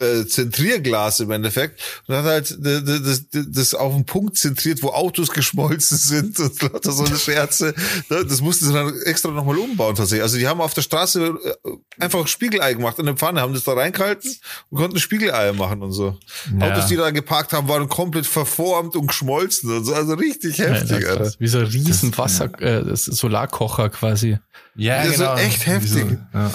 äh, 0.00 0.24
Zentrierglas 0.26 1.20
im 1.20 1.30
Endeffekt 1.30 1.80
und 2.06 2.14
hat 2.16 2.24
halt 2.24 2.50
d- 2.64 2.82
das, 2.84 3.28
das, 3.30 3.46
das 3.50 3.74
auf 3.74 3.94
den 3.94 4.04
Punkt 4.06 4.36
zentriert, 4.36 4.82
wo 4.82 4.90
Autos 4.90 5.28
geschmolzen 5.32 5.96
sind 5.96 6.38
und 6.38 6.62
lauter 6.62 6.92
so 6.92 7.04
eine 7.04 7.16
Scherze. 7.16 7.74
Da- 8.08 8.22
Das 8.22 8.40
mussten 8.40 8.66
sie 8.66 8.72
dann 8.72 8.94
extra 9.02 9.30
nochmal 9.30 9.58
umbauen 9.58 9.94
tatsächlich. 9.96 10.22
Also 10.22 10.38
die 10.38 10.46
haben 10.46 10.60
auf 10.60 10.74
der 10.74 10.82
Straße 10.82 11.26
äh, 11.64 11.70
einfach 12.02 12.20
ein 12.20 12.26
Spiegelei 12.26 12.74
gemacht 12.74 12.98
in 12.98 13.06
der 13.06 13.16
Pfanne, 13.16 13.40
haben 13.40 13.54
das 13.54 13.64
da 13.64 13.72
reingehalten 13.72 14.34
und 14.70 14.78
konnten 14.78 14.98
Spiegeleier 15.00 15.52
machen 15.52 15.82
und 15.82 15.92
so. 15.92 16.16
Ja. 16.60 16.68
Autos, 16.72 16.86
die 16.86 16.96
da 16.96 17.10
geparkt 17.10 17.52
haben, 17.52 17.68
waren 17.68 17.88
komplett 17.88 18.26
verformt 18.26 18.94
und 18.96 19.08
geschmolzen 19.08 19.70
und 19.76 19.84
so. 19.84 19.94
Also 19.94 20.14
richtig 20.14 20.58
heftig, 20.58 20.92
Alter. 21.06 21.16
krass. 21.16 21.36
Wie 21.40 21.48
so 21.48 21.58
ein 21.58 21.66
riesen 21.66 22.16
Wasser, 22.16 22.44
äh, 22.60 22.84
das 22.84 23.08
ist 23.08 23.16
Solarkocher 23.18 23.90
quasi. 23.90 24.38
Ja, 24.76 25.04
Das 25.04 25.14
ist 25.18 25.44
echt 25.44 25.66
heftig. 25.66 26.18
ja. 26.32 26.50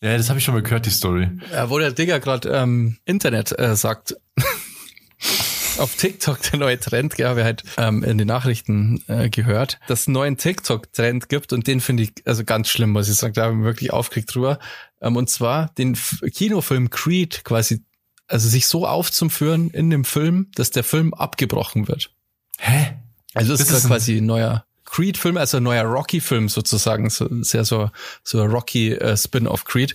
Ja, 0.00 0.16
das 0.16 0.28
habe 0.28 0.38
ich 0.38 0.44
schon 0.44 0.54
mal 0.54 0.62
gehört, 0.62 0.86
die 0.86 0.90
Story. 0.90 1.28
Ja, 1.52 1.70
wo 1.70 1.78
der 1.78 1.92
Digger 1.92 2.20
gerade 2.20 2.48
ähm, 2.50 2.98
Internet 3.04 3.58
äh, 3.58 3.74
sagt. 3.76 4.16
Auf 5.78 5.94
TikTok 5.94 6.42
der 6.42 6.58
neue 6.58 6.78
Trend, 6.80 7.16
ja, 7.18 7.36
ich 7.36 7.44
halt 7.44 7.62
ähm, 7.76 8.02
in 8.02 8.18
den 8.18 8.26
Nachrichten 8.26 9.02
äh, 9.06 9.30
gehört, 9.30 9.78
dass 9.86 10.00
es 10.00 10.06
einen 10.08 10.14
neuen 10.14 10.36
TikTok-Trend 10.36 11.28
gibt 11.28 11.52
und 11.52 11.68
den 11.68 11.80
finde 11.80 12.02
ich 12.02 12.12
also 12.24 12.42
ganz 12.42 12.68
schlimm, 12.68 12.90
muss 12.90 13.08
ich 13.08 13.14
sagen, 13.14 13.34
da 13.34 13.44
habe 13.44 13.52
ich 13.52 13.58
mich 13.58 13.66
wirklich 13.66 13.92
aufgeregt 13.92 14.34
drüber. 14.34 14.58
Ähm, 15.00 15.14
und 15.14 15.30
zwar 15.30 15.68
den 15.78 15.92
F 15.94 16.20
Kinofilm 16.34 16.90
Creed 16.90 17.44
quasi, 17.44 17.84
also 18.26 18.48
sich 18.48 18.66
so 18.66 18.88
aufzuführen 18.88 19.70
in 19.70 19.88
dem 19.90 20.04
Film, 20.04 20.50
dass 20.56 20.70
der 20.70 20.82
Film 20.82 21.14
abgebrochen 21.14 21.86
wird. 21.86 22.10
Hä? 22.58 22.96
Also 23.34 23.52
das, 23.52 23.60
Das 23.60 23.70
ist 23.70 23.84
ist 23.84 23.86
quasi 23.86 24.16
ein 24.16 24.26
neuer 24.26 24.64
Creed-Film, 24.90 25.36
also 25.36 25.58
ein 25.58 25.62
neuer 25.62 25.84
Rocky-Film 25.84 26.48
sozusagen, 26.48 27.10
so, 27.10 27.28
sehr 27.42 27.64
so, 27.64 27.90
so 28.24 28.40
ein 28.40 28.50
Rocky-Spin-off 28.50 29.64
Creed. 29.64 29.94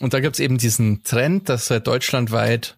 Und 0.00 0.14
da 0.14 0.20
gibt's 0.20 0.38
eben 0.40 0.58
diesen 0.58 1.02
Trend, 1.04 1.48
dass 1.48 1.70
halt 1.70 1.86
deutschlandweit 1.86 2.76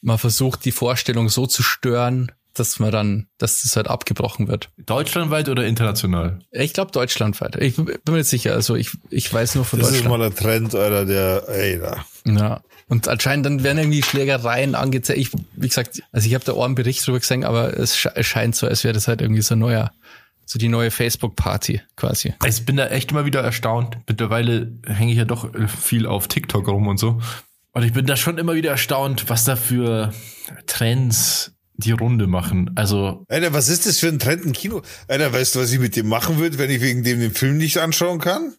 man 0.00 0.18
versucht, 0.18 0.64
die 0.64 0.72
Vorstellung 0.72 1.28
so 1.28 1.46
zu 1.46 1.62
stören, 1.62 2.30
dass 2.54 2.78
man 2.80 2.90
dann, 2.90 3.26
dass 3.38 3.62
das 3.62 3.76
halt 3.76 3.88
abgebrochen 3.88 4.48
wird. 4.48 4.68
Deutschlandweit 4.78 5.48
oder 5.48 5.64
international? 5.66 6.40
Ich 6.50 6.72
glaube 6.72 6.90
deutschlandweit. 6.92 7.56
Ich 7.56 7.76
bin 7.76 7.86
mir 8.08 8.12
nicht 8.18 8.28
sicher, 8.28 8.52
also 8.54 8.74
ich, 8.76 8.90
ich 9.10 9.32
weiß 9.32 9.54
nur 9.54 9.64
von 9.64 9.78
Das 9.78 9.90
ist 9.90 9.98
Deutschland. 10.04 10.18
mal 10.18 10.26
ein 10.26 10.34
Trend, 10.34 10.74
Alter, 10.74 11.04
der, 11.04 11.48
ey, 11.48 11.78
da. 11.78 12.04
Ja. 12.24 12.60
Und 12.88 13.06
anscheinend 13.06 13.44
dann 13.46 13.62
werden 13.64 13.78
irgendwie 13.78 14.02
Schlägereien 14.02 14.74
angezeigt. 14.74 15.18
Ich, 15.20 15.30
wie 15.54 15.68
gesagt, 15.68 16.02
also 16.10 16.26
ich 16.26 16.34
habe 16.34 16.44
da 16.44 16.52
auch 16.52 16.64
einen 16.64 16.74
Bericht 16.74 17.06
drüber 17.06 17.20
gesehen, 17.20 17.44
aber 17.44 17.76
es 17.78 17.96
sche- 17.96 18.12
es 18.14 18.26
scheint 18.26 18.56
so, 18.56 18.66
als 18.66 18.82
wäre 18.82 18.94
das 18.94 19.08
halt 19.08 19.20
irgendwie 19.20 19.42
so 19.42 19.54
ein 19.54 19.58
neuer, 19.58 19.92
so 20.48 20.58
die 20.58 20.68
neue 20.68 20.90
Facebook-Party 20.90 21.82
quasi. 21.94 22.32
Ich 22.46 22.64
bin 22.64 22.76
da 22.76 22.86
echt 22.86 23.10
immer 23.10 23.26
wieder 23.26 23.42
erstaunt. 23.42 23.98
Mittlerweile 24.08 24.72
hänge 24.86 25.12
ich 25.12 25.18
ja 25.18 25.26
doch 25.26 25.52
äh, 25.54 25.68
viel 25.68 26.06
auf 26.06 26.26
TikTok 26.26 26.66
rum 26.68 26.86
und 26.86 26.96
so. 26.96 27.20
Und 27.72 27.82
ich 27.82 27.92
bin 27.92 28.06
da 28.06 28.16
schon 28.16 28.38
immer 28.38 28.54
wieder 28.54 28.70
erstaunt, 28.70 29.28
was 29.28 29.44
da 29.44 29.56
für 29.56 30.14
Trends 30.66 31.52
die 31.78 31.92
Runde 31.92 32.26
machen. 32.26 32.70
Also, 32.74 33.24
Alter, 33.28 33.52
was 33.54 33.68
ist 33.68 33.86
das 33.86 33.98
für 33.98 34.08
ein 34.08 34.18
Trend 34.18 34.44
im 34.44 34.52
Kino? 34.52 34.82
Alter, 35.06 35.32
weißt 35.32 35.54
du, 35.54 35.60
was 35.60 35.72
ich 35.72 35.78
mit 35.78 35.96
dem 35.96 36.08
machen 36.08 36.38
würde, 36.38 36.58
wenn 36.58 36.70
ich 36.70 36.80
wegen 36.80 37.02
dem 37.04 37.20
den 37.20 37.32
Film 37.32 37.56
nicht 37.56 37.78
anschauen 37.78 38.18
kann? 38.20 38.52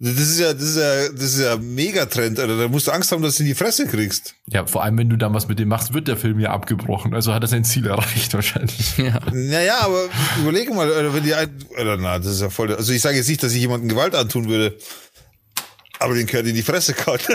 Das 0.00 0.14
ist 0.18 0.40
ja, 0.40 0.52
das 0.52 0.62
ist 0.62 0.76
ja, 0.76 1.08
das 1.12 1.22
ist 1.22 1.40
ja 1.40 1.54
ein 1.54 1.74
Megatrend, 1.74 2.40
Alter. 2.40 2.58
Da 2.58 2.66
musst 2.68 2.88
du 2.88 2.90
Angst 2.90 3.12
haben, 3.12 3.22
dass 3.22 3.36
du 3.36 3.44
in 3.44 3.48
die 3.48 3.54
Fresse 3.54 3.86
kriegst. 3.86 4.34
ja, 4.48 4.66
vor 4.66 4.82
allem, 4.82 4.98
wenn 4.98 5.08
du 5.08 5.16
dann 5.16 5.32
was 5.32 5.46
mit 5.46 5.60
dem 5.60 5.68
machst, 5.68 5.94
wird 5.94 6.08
der 6.08 6.16
Film 6.16 6.40
ja 6.40 6.50
abgebrochen. 6.50 7.14
Also 7.14 7.32
hat 7.32 7.42
er 7.44 7.46
sein 7.48 7.64
Ziel 7.64 7.86
erreicht 7.86 8.34
wahrscheinlich. 8.34 8.98
Ja. 8.98 9.20
Naja, 9.32 9.78
aber 9.82 10.06
überlege 10.40 10.74
mal, 10.74 10.92
Alter, 10.92 11.14
wenn 11.14 11.22
die, 11.22 11.34
ein- 11.34 11.56
Alter, 11.76 11.96
na, 11.96 12.18
das 12.18 12.26
ist 12.34 12.40
ja 12.40 12.50
voll, 12.50 12.74
also 12.74 12.92
ich 12.92 13.00
sage 13.00 13.16
jetzt 13.16 13.28
nicht, 13.28 13.42
dass 13.42 13.52
ich 13.52 13.60
jemanden 13.60 13.88
Gewalt 13.88 14.16
antun 14.16 14.48
würde. 14.48 14.76
Aber 16.00 16.14
den 16.14 16.26
gehört 16.26 16.46
in 16.48 16.56
die 16.56 16.62
Fresse 16.62 16.92
kaut. 16.92 17.20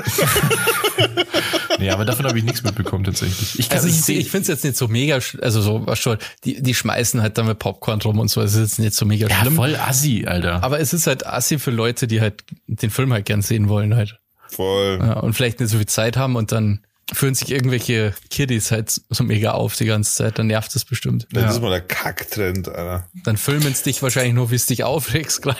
nee, 1.79 1.89
aber 1.89 2.05
davon 2.05 2.25
habe 2.25 2.37
ich 2.37 2.43
nichts 2.43 2.63
mitbekommen 2.63 3.03
tatsächlich. 3.03 3.59
Ich, 3.59 3.69
kann, 3.69 3.77
Also 3.77 3.89
ich, 3.89 3.99
ich, 4.07 4.25
ich 4.25 4.31
finde 4.31 4.43
es 4.43 4.47
jetzt 4.47 4.63
nicht 4.63 4.77
so 4.77 4.87
mega, 4.87 5.19
also 5.41 5.61
so, 5.61 5.85
was 5.85 5.99
schon, 5.99 6.17
die, 6.43 6.61
die 6.61 6.73
schmeißen 6.73 7.21
halt 7.21 7.37
dann 7.37 7.47
mit 7.47 7.59
Popcorn 7.59 8.01
rum 8.01 8.19
und 8.19 8.29
so, 8.29 8.41
es 8.41 8.53
ist 8.53 8.59
jetzt 8.59 8.79
nicht 8.79 8.93
so 8.93 9.05
mega 9.05 9.27
ja, 9.27 9.41
schlimm. 9.41 9.55
voll 9.55 9.75
assi, 9.75 10.25
Alter. 10.27 10.63
Aber 10.63 10.79
es 10.79 10.93
ist 10.93 11.07
halt 11.07 11.25
assi 11.25 11.59
für 11.59 11.71
Leute, 11.71 12.07
die 12.07 12.21
halt 12.21 12.43
den 12.67 12.89
Film 12.89 13.13
halt 13.13 13.25
gern 13.25 13.41
sehen 13.41 13.69
wollen 13.69 13.95
halt. 13.95 14.19
Voll. 14.47 14.99
Ja, 15.01 15.19
und 15.19 15.33
vielleicht 15.33 15.59
nicht 15.59 15.69
so 15.69 15.77
viel 15.77 15.85
Zeit 15.85 16.17
haben 16.17 16.35
und 16.35 16.51
dann 16.51 16.81
führen 17.13 17.35
sich 17.35 17.51
irgendwelche 17.51 18.13
Kiddies 18.29 18.71
halt 18.71 19.01
so 19.09 19.23
mega 19.23 19.51
auf 19.51 19.75
die 19.75 19.85
ganze 19.85 20.13
Zeit, 20.13 20.37
dann 20.37 20.47
nervt 20.47 20.73
das 20.75 20.85
bestimmt. 20.85 21.27
Das 21.31 21.55
ist 21.55 21.61
mal 21.61 21.69
der 21.69 21.81
Kacktrend, 21.81 22.69
Alter. 22.69 23.07
Dann 23.23 23.37
filmen 23.37 23.71
es 23.71 23.83
dich 23.83 24.01
wahrscheinlich 24.03 24.33
nur, 24.33 24.51
wie 24.51 24.55
es 24.55 24.67
dich 24.67 24.83
aufregst 24.83 25.41
gerade. 25.41 25.57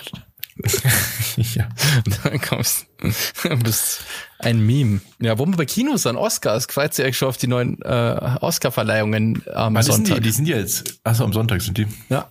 ja. 1.56 1.70
Dann 2.24 2.42
kommst 2.42 2.88
bist 3.64 4.04
ein 4.40 4.66
Meme. 4.66 5.02
Ja, 5.20 5.38
wo 5.38 5.46
wir 5.46 5.56
bei 5.56 5.66
Kinos 5.66 6.06
an 6.06 6.18
Oscars, 6.18 6.64
sich 6.66 6.78
eigentlich 6.78 7.18
schon 7.18 7.30
auf 7.30 7.38
die 7.38 7.48
neuen 7.48 7.82
äh, 7.82 8.38
Oscar-Verleihungen 8.42 9.44
am 9.54 9.76
Ah, 9.76 9.82
die, 9.82 9.86
sind 9.86 10.04
die, 10.04 10.08
Sonntag. 10.08 10.24
die 10.24 10.32
sind 10.32 10.48
ja 10.48 10.58
jetzt, 10.58 11.00
achso, 11.04 11.24
am 11.24 11.34
Sonntag 11.34 11.62
sind 11.62 11.78
die. 11.78 11.88
ja. 12.10 12.30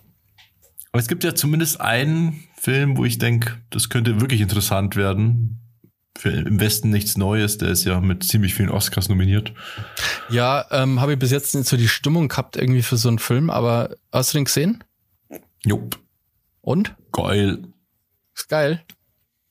Aber 0.91 1.01
es 1.01 1.07
gibt 1.07 1.23
ja 1.23 1.35
zumindest 1.35 1.81
einen 1.81 2.43
Film, 2.59 2.97
wo 2.97 3.05
ich 3.05 3.19
denke, 3.19 3.57
das 3.69 3.89
könnte 3.89 4.19
wirklich 4.21 4.41
interessant 4.41 4.95
werden. 4.95 5.59
Für 6.17 6.31
im 6.31 6.59
Westen 6.59 6.89
nichts 6.89 7.15
Neues, 7.15 7.59
der 7.59 7.69
ist 7.69 7.85
ja 7.85 8.01
mit 8.01 8.23
ziemlich 8.23 8.55
vielen 8.55 8.69
Oscars 8.69 9.07
nominiert. 9.07 9.53
Ja, 10.29 10.65
ähm, 10.71 10.99
habe 10.99 11.13
ich 11.13 11.19
bis 11.19 11.31
jetzt 11.31 11.53
nicht 11.55 11.67
so 11.67 11.77
die 11.77 11.87
Stimmung 11.87 12.27
gehabt 12.27 12.57
irgendwie 12.57 12.81
für 12.81 12.97
so 12.97 13.07
einen 13.07 13.19
Film, 13.19 13.49
aber 13.49 13.95
hast 14.11 14.33
du 14.33 14.39
den 14.39 14.45
gesehen? 14.45 14.83
Jupp. 15.63 15.99
Und? 16.61 16.95
Geil. 17.11 17.59
Ist 18.39 18.49
geil. 18.49 18.81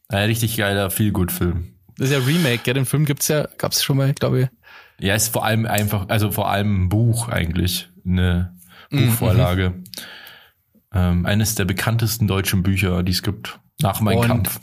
Ein 0.09 0.24
richtig 0.29 0.57
geiler 0.57 0.90
Feel-Good-Film. 0.90 1.74
Das 1.98 2.09
ist 2.11 2.12
ja 2.14 2.24
Remake, 2.24 2.62
ja, 2.64 2.72
den 2.74 2.87
Film 2.87 3.05
gibt's 3.05 3.29
ja, 3.29 3.46
gab's 3.59 3.83
schon 3.83 3.96
mal, 3.98 4.14
glaube 4.14 4.42
ich. 4.42 4.48
Ja, 5.05 5.14
ist 5.14 5.29
vor 5.29 5.44
allem 5.44 5.66
einfach, 5.66 6.09
also 6.09 6.31
vor 6.33 6.48
allem 6.51 6.85
ein 6.85 6.88
Buch 6.88 7.29
eigentlich, 7.29 7.88
eine 8.07 8.57
Mhm, 8.90 9.09
Buchvorlage. 9.11 9.74
Ähm, 10.94 11.27
eines 11.27 11.55
der 11.55 11.66
bekanntesten 11.66 12.27
deutschen 12.27 12.62
Bücher, 12.62 13.03
die 13.03 13.12
es 13.12 13.22
gibt. 13.22 13.61
Nach 13.83 14.01
Mein 14.01 14.18
Und- 14.18 14.27
Kampf. 14.27 14.61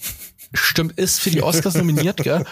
Stimmt, 0.53 0.93
ist 0.97 1.19
für 1.19 1.29
die 1.31 1.43
Oscars 1.43 1.75
nominiert, 1.75 2.17
gell? 2.23 2.45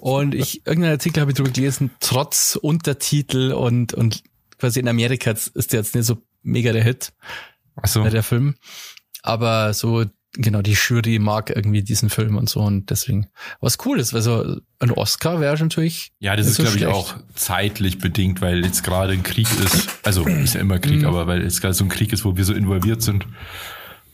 Und 0.00 0.34
ich, 0.34 0.66
irgendeinen 0.66 0.94
Artikel 0.94 1.20
habe 1.20 1.30
ich 1.30 1.36
drüber 1.36 1.50
gelesen, 1.50 1.90
trotz 2.00 2.56
Untertitel 2.56 3.52
und, 3.52 3.92
und 3.92 4.22
quasi 4.58 4.80
in 4.80 4.88
Amerika 4.88 5.30
ist 5.32 5.72
der 5.72 5.80
jetzt 5.80 5.94
nicht 5.94 6.06
so 6.06 6.18
mega 6.42 6.72
der 6.72 6.82
Hit, 6.82 7.12
Achso. 7.76 8.04
äh, 8.04 8.10
der 8.10 8.22
Film. 8.22 8.54
Aber 9.22 9.74
so, 9.74 10.06
genau, 10.32 10.62
die 10.62 10.72
Jury 10.72 11.18
mag 11.18 11.50
irgendwie 11.50 11.82
diesen 11.82 12.10
Film 12.10 12.36
und 12.36 12.48
so 12.48 12.60
und 12.60 12.90
deswegen, 12.90 13.26
was 13.60 13.78
cool 13.84 13.98
ist, 14.00 14.14
also 14.14 14.60
ein 14.78 14.90
Oscar 14.92 15.40
wäre 15.40 15.56
natürlich. 15.58 16.12
Ja, 16.20 16.36
das 16.36 16.46
ist, 16.46 16.56
so 16.56 16.62
glaube 16.62 16.78
ich, 16.78 16.86
auch 16.86 17.14
zeitlich 17.34 17.98
bedingt, 17.98 18.40
weil 18.40 18.64
jetzt 18.64 18.82
gerade 18.84 19.12
ein 19.12 19.22
Krieg 19.22 19.48
ist. 19.64 19.88
Also 20.02 20.26
ist 20.26 20.54
ja 20.54 20.60
immer 20.60 20.78
Krieg, 20.78 21.00
Mhm. 21.00 21.06
aber 21.06 21.26
weil 21.26 21.42
jetzt 21.42 21.60
gerade 21.60 21.74
so 21.74 21.84
ein 21.84 21.88
Krieg 21.88 22.12
ist, 22.12 22.24
wo 22.24 22.36
wir 22.36 22.44
so 22.44 22.52
involviert 22.54 23.02
sind. 23.02 23.26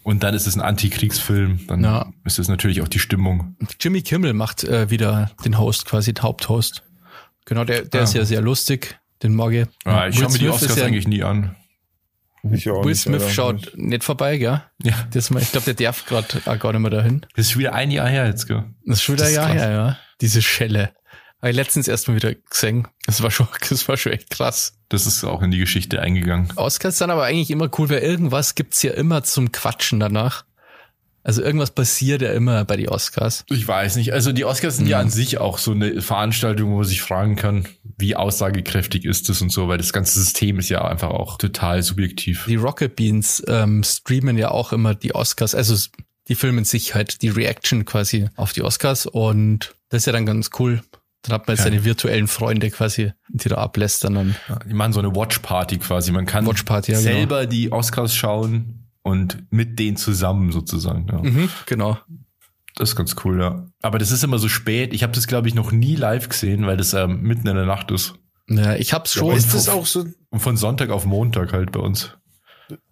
Und 0.03 0.23
dann 0.23 0.35
ist 0.35 0.47
es 0.47 0.55
ein 0.55 0.61
Antikriegsfilm. 0.63 1.67
Dann 1.67 1.83
Ja. 1.83 2.13
ist 2.25 2.39
es 2.39 2.47
natürlich 2.49 2.81
auch 2.81 2.87
die 2.89 3.01
Stimmung. 3.01 3.57
Jimmy 3.81 4.03
Kimmel 4.03 4.35
macht 4.35 4.63
äh, 4.65 4.89
wieder 4.89 5.33
den 5.45 5.59
Host, 5.59 5.85
quasi 5.85 6.15
den 6.15 6.23
Haupthost. 6.23 6.85
Genau, 7.45 7.65
der, 7.65 7.83
der 7.83 8.03
Ah. 8.03 8.05
ist 8.05 8.15
ja 8.15 8.25
sehr 8.25 8.41
lustig, 8.41 8.99
den 9.25 9.35
mag 9.35 9.53
ich. 9.53 9.67
Ja, 9.85 10.07
ich 10.07 10.15
Will 10.17 10.23
schaue 10.25 10.33
mir 10.33 10.39
die 10.39 10.49
Oscars 10.49 10.77
ja- 10.77 10.85
eigentlich 10.85 11.09
nie 11.09 11.23
an. 11.25 11.57
Ich 12.53 12.69
auch 12.71 12.83
Will 12.85 12.93
nicht, 12.93 13.03
Smith 13.03 13.23
Alter. 13.23 13.33
schaut 13.35 13.73
nicht 13.77 14.05
vorbei, 14.05 14.39
gell? 14.39 14.63
Ja. 14.83 14.95
Das 15.13 15.31
mal, 15.31 15.43
ich 15.43 15.53
glaube, 15.53 15.73
der 15.75 15.87
darf 15.87 16.05
gerade 16.07 16.41
gar 16.59 16.73
nicht 16.73 16.81
mehr 16.83 16.91
dahin. 16.91 17.23
Das 17.35 17.47
ist 17.47 17.53
schon 17.53 17.61
wieder 17.61 17.75
ein 17.75 17.91
Jahr 17.91 18.09
her 18.09 18.27
jetzt, 18.27 18.47
gell? 18.47 18.65
Das 18.85 18.99
ist 18.99 19.03
schon 19.05 19.15
wieder 19.17 19.25
Das 19.25 19.33
ein 19.33 19.35
Jahr 19.37 19.47
krass. 19.55 19.63
her, 19.63 19.71
ja. 19.71 19.99
Diese 20.21 20.43
Schelle. 20.43 20.91
Habe 21.43 21.51
ich 21.51 21.57
letztens 21.57 21.87
erst 21.87 22.09
mal 22.09 22.15
wieder 22.17 22.35
gesehen. 22.35 22.89
Das 23.07 23.23
war 23.23 23.31
schon, 23.31 23.47
das 23.69 23.89
war 23.89 23.97
schon 23.97 24.13
echt 24.13 24.31
krass. 24.31 24.79
Das 24.89 25.07
ist 25.07 25.23
auch 25.25 25.43
in 25.43 25.51
die 25.51 25.59
Geschichte 25.59 26.01
eingegangen. 26.01 26.53
Oscars 26.57 26.97
dann 26.99 27.11
aber 27.11 27.25
eigentlich 27.25 27.51
immer 27.51 27.69
cool, 27.79 27.91
weil 27.91 27.99
irgendwas 27.99 28.55
gibt's 28.55 28.83
ja 28.83 28.93
immer 28.93 29.23
zum 29.25 29.53
Quatschen 29.53 30.01
danach. 30.01 30.45
Also 31.27 31.43
irgendwas 31.43 31.73
passiert 31.73 32.23
ja 32.23 32.33
immer 32.33 32.65
bei 32.65 32.77
die 32.77 32.89
Oscars. 32.89 33.45
Ich 33.49 33.67
weiß 33.67 33.97
nicht. 33.97 34.13
Also 34.13 34.31
die 34.31 34.45
Oscars 34.45 34.77
sind 34.77 34.87
ja 34.87 35.01
an 35.01 35.11
sich 35.11 35.39
auch 35.39 35.59
so 35.59 35.73
eine 35.73 36.01
Veranstaltung, 36.01 36.71
wo 36.71 36.77
man 36.77 36.85
sich 36.85 37.03
fragen 37.03 37.35
kann, 37.35 37.67
wie 37.99 38.15
aussagekräftig 38.15 39.05
ist 39.05 39.29
das 39.29 39.43
und 39.43 39.51
so, 39.51 39.67
weil 39.67 39.79
das 39.79 39.93
ganze 39.93 40.21
System 40.21 40.61
ist 40.61 40.69
ja 40.69 40.85
einfach 40.85 41.09
auch 41.11 41.37
total 41.37 41.83
subjektiv. 41.83 42.45
Die 42.47 42.55
Rocket 42.55 42.95
Beans 42.95 43.43
ähm, 43.49 43.83
streamen 43.83 44.39
ja 44.39 44.53
auch 44.53 44.73
immer 44.73 44.95
die 44.95 45.17
Oscars, 45.17 45.57
also 45.57 45.75
die 46.29 46.37
filmen 46.37 46.65
sich 46.65 46.95
halt 46.95 47.23
die 47.23 47.29
Reaction 47.31 47.85
quasi 47.85 48.29
auf 48.37 48.53
die 48.53 48.63
Oscars 48.63 49.07
und 49.07 49.75
das 49.89 50.03
ist 50.03 50.07
ja 50.07 50.13
dann 50.13 50.27
ganz 50.27 50.51
cool. 50.61 50.81
Dann 51.23 51.33
hat 51.35 51.49
man 51.49 51.57
jetzt 51.57 51.65
Ja. 51.65 51.71
seine 51.73 51.85
virtuellen 51.85 52.29
Freunde 52.29 52.71
quasi, 52.71 53.13
die 53.31 53.49
da 53.49 53.57
ablästern 53.57 54.17
und 54.17 54.37
Ja, 54.49 54.61
Die 54.65 54.75
machen 54.75 54.93
so 54.93 55.01
eine 55.01 55.13
Watch-Party 55.13 55.79
quasi. 55.79 56.13
Man 56.13 56.25
kann 56.27 56.47
Watchparty, 56.47 56.93
ja, 56.93 56.99
genau. 57.01 57.11
selber 57.11 57.47
die 57.47 57.73
Oscars 57.73 58.15
schauen 58.15 58.76
und 59.07 59.39
mit 59.51 59.79
denen 59.79 59.97
zusammen 59.97 60.53
sozusagen. 60.53 61.07
Ja. 61.11 61.19
mhm, 61.23 61.49
genau. 61.67 61.99
Das 62.75 62.91
ist 62.91 62.97
ganz 62.97 63.15
cool, 63.25 63.41
ja. 63.41 63.67
Aber 63.81 63.99
das 63.99 64.11
ist 64.11 64.23
immer 64.23 64.39
so 64.39 64.49
spät. 64.49 64.93
Ich 64.93 65.03
habe 65.03 65.13
das, 65.15 65.27
glaube 65.27 65.49
ich, 65.49 65.55
noch 65.55 65.73
nie 65.73 65.97
live 65.97 66.29
gesehen, 66.29 66.67
weil 66.67 66.77
das 66.77 66.93
ähm, 66.93 67.23
mitten 67.23 67.47
in 67.49 67.57
der 67.57 67.65
Nacht 67.65 67.91
ist. 67.91 68.15
Ja, 68.49 68.75
ich 68.75 68.93
hab's 68.93 69.15
Ja, 69.15 69.21
schon. 69.21 69.29
aber 69.31 69.39
ist 69.39 69.55
das 69.55 69.69
auch 69.69 69.87
so, 69.87 70.05
Und 70.31 70.41
von 70.41 70.57
Sonntag 70.57 70.91
auf 70.91 71.07
Montag 71.07 71.53
halt 71.53 71.73
bei 71.73 71.81
uns. 71.81 72.11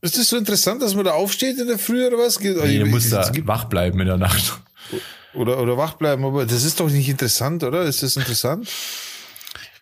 ist 0.01 0.17
das 0.17 0.29
so 0.29 0.37
interessant, 0.39 0.81
dass 0.83 0.95
man 0.95 1.05
da 1.05 1.13
aufsteht 1.13 1.59
in 1.59 1.67
der 1.67 1.79
Früh 1.79 2.07
oder 2.07 2.17
was? 2.17 2.39
Geht- 2.39 2.57
Nee, 2.57 2.79
du 2.79 2.87
es 2.87 2.91
musst 2.91 3.13
da 3.13 3.31
wach 3.45 3.65
bleiben 3.65 4.01
in 4.01 4.07
der 4.07 4.17
Nacht. 4.17 4.59
oder, 5.35 5.61
oder 5.61 5.77
wach 5.77 5.95
bleiben, 5.95 6.25
aber 6.25 6.47
das 6.47 6.65
ist 6.65 6.81
doch 6.81 6.89
nicht 6.89 7.09
interessant, 7.09 7.63
oder? 7.65 7.83
Ist 7.83 8.03
das 8.03 8.17
interessant? 8.17 8.69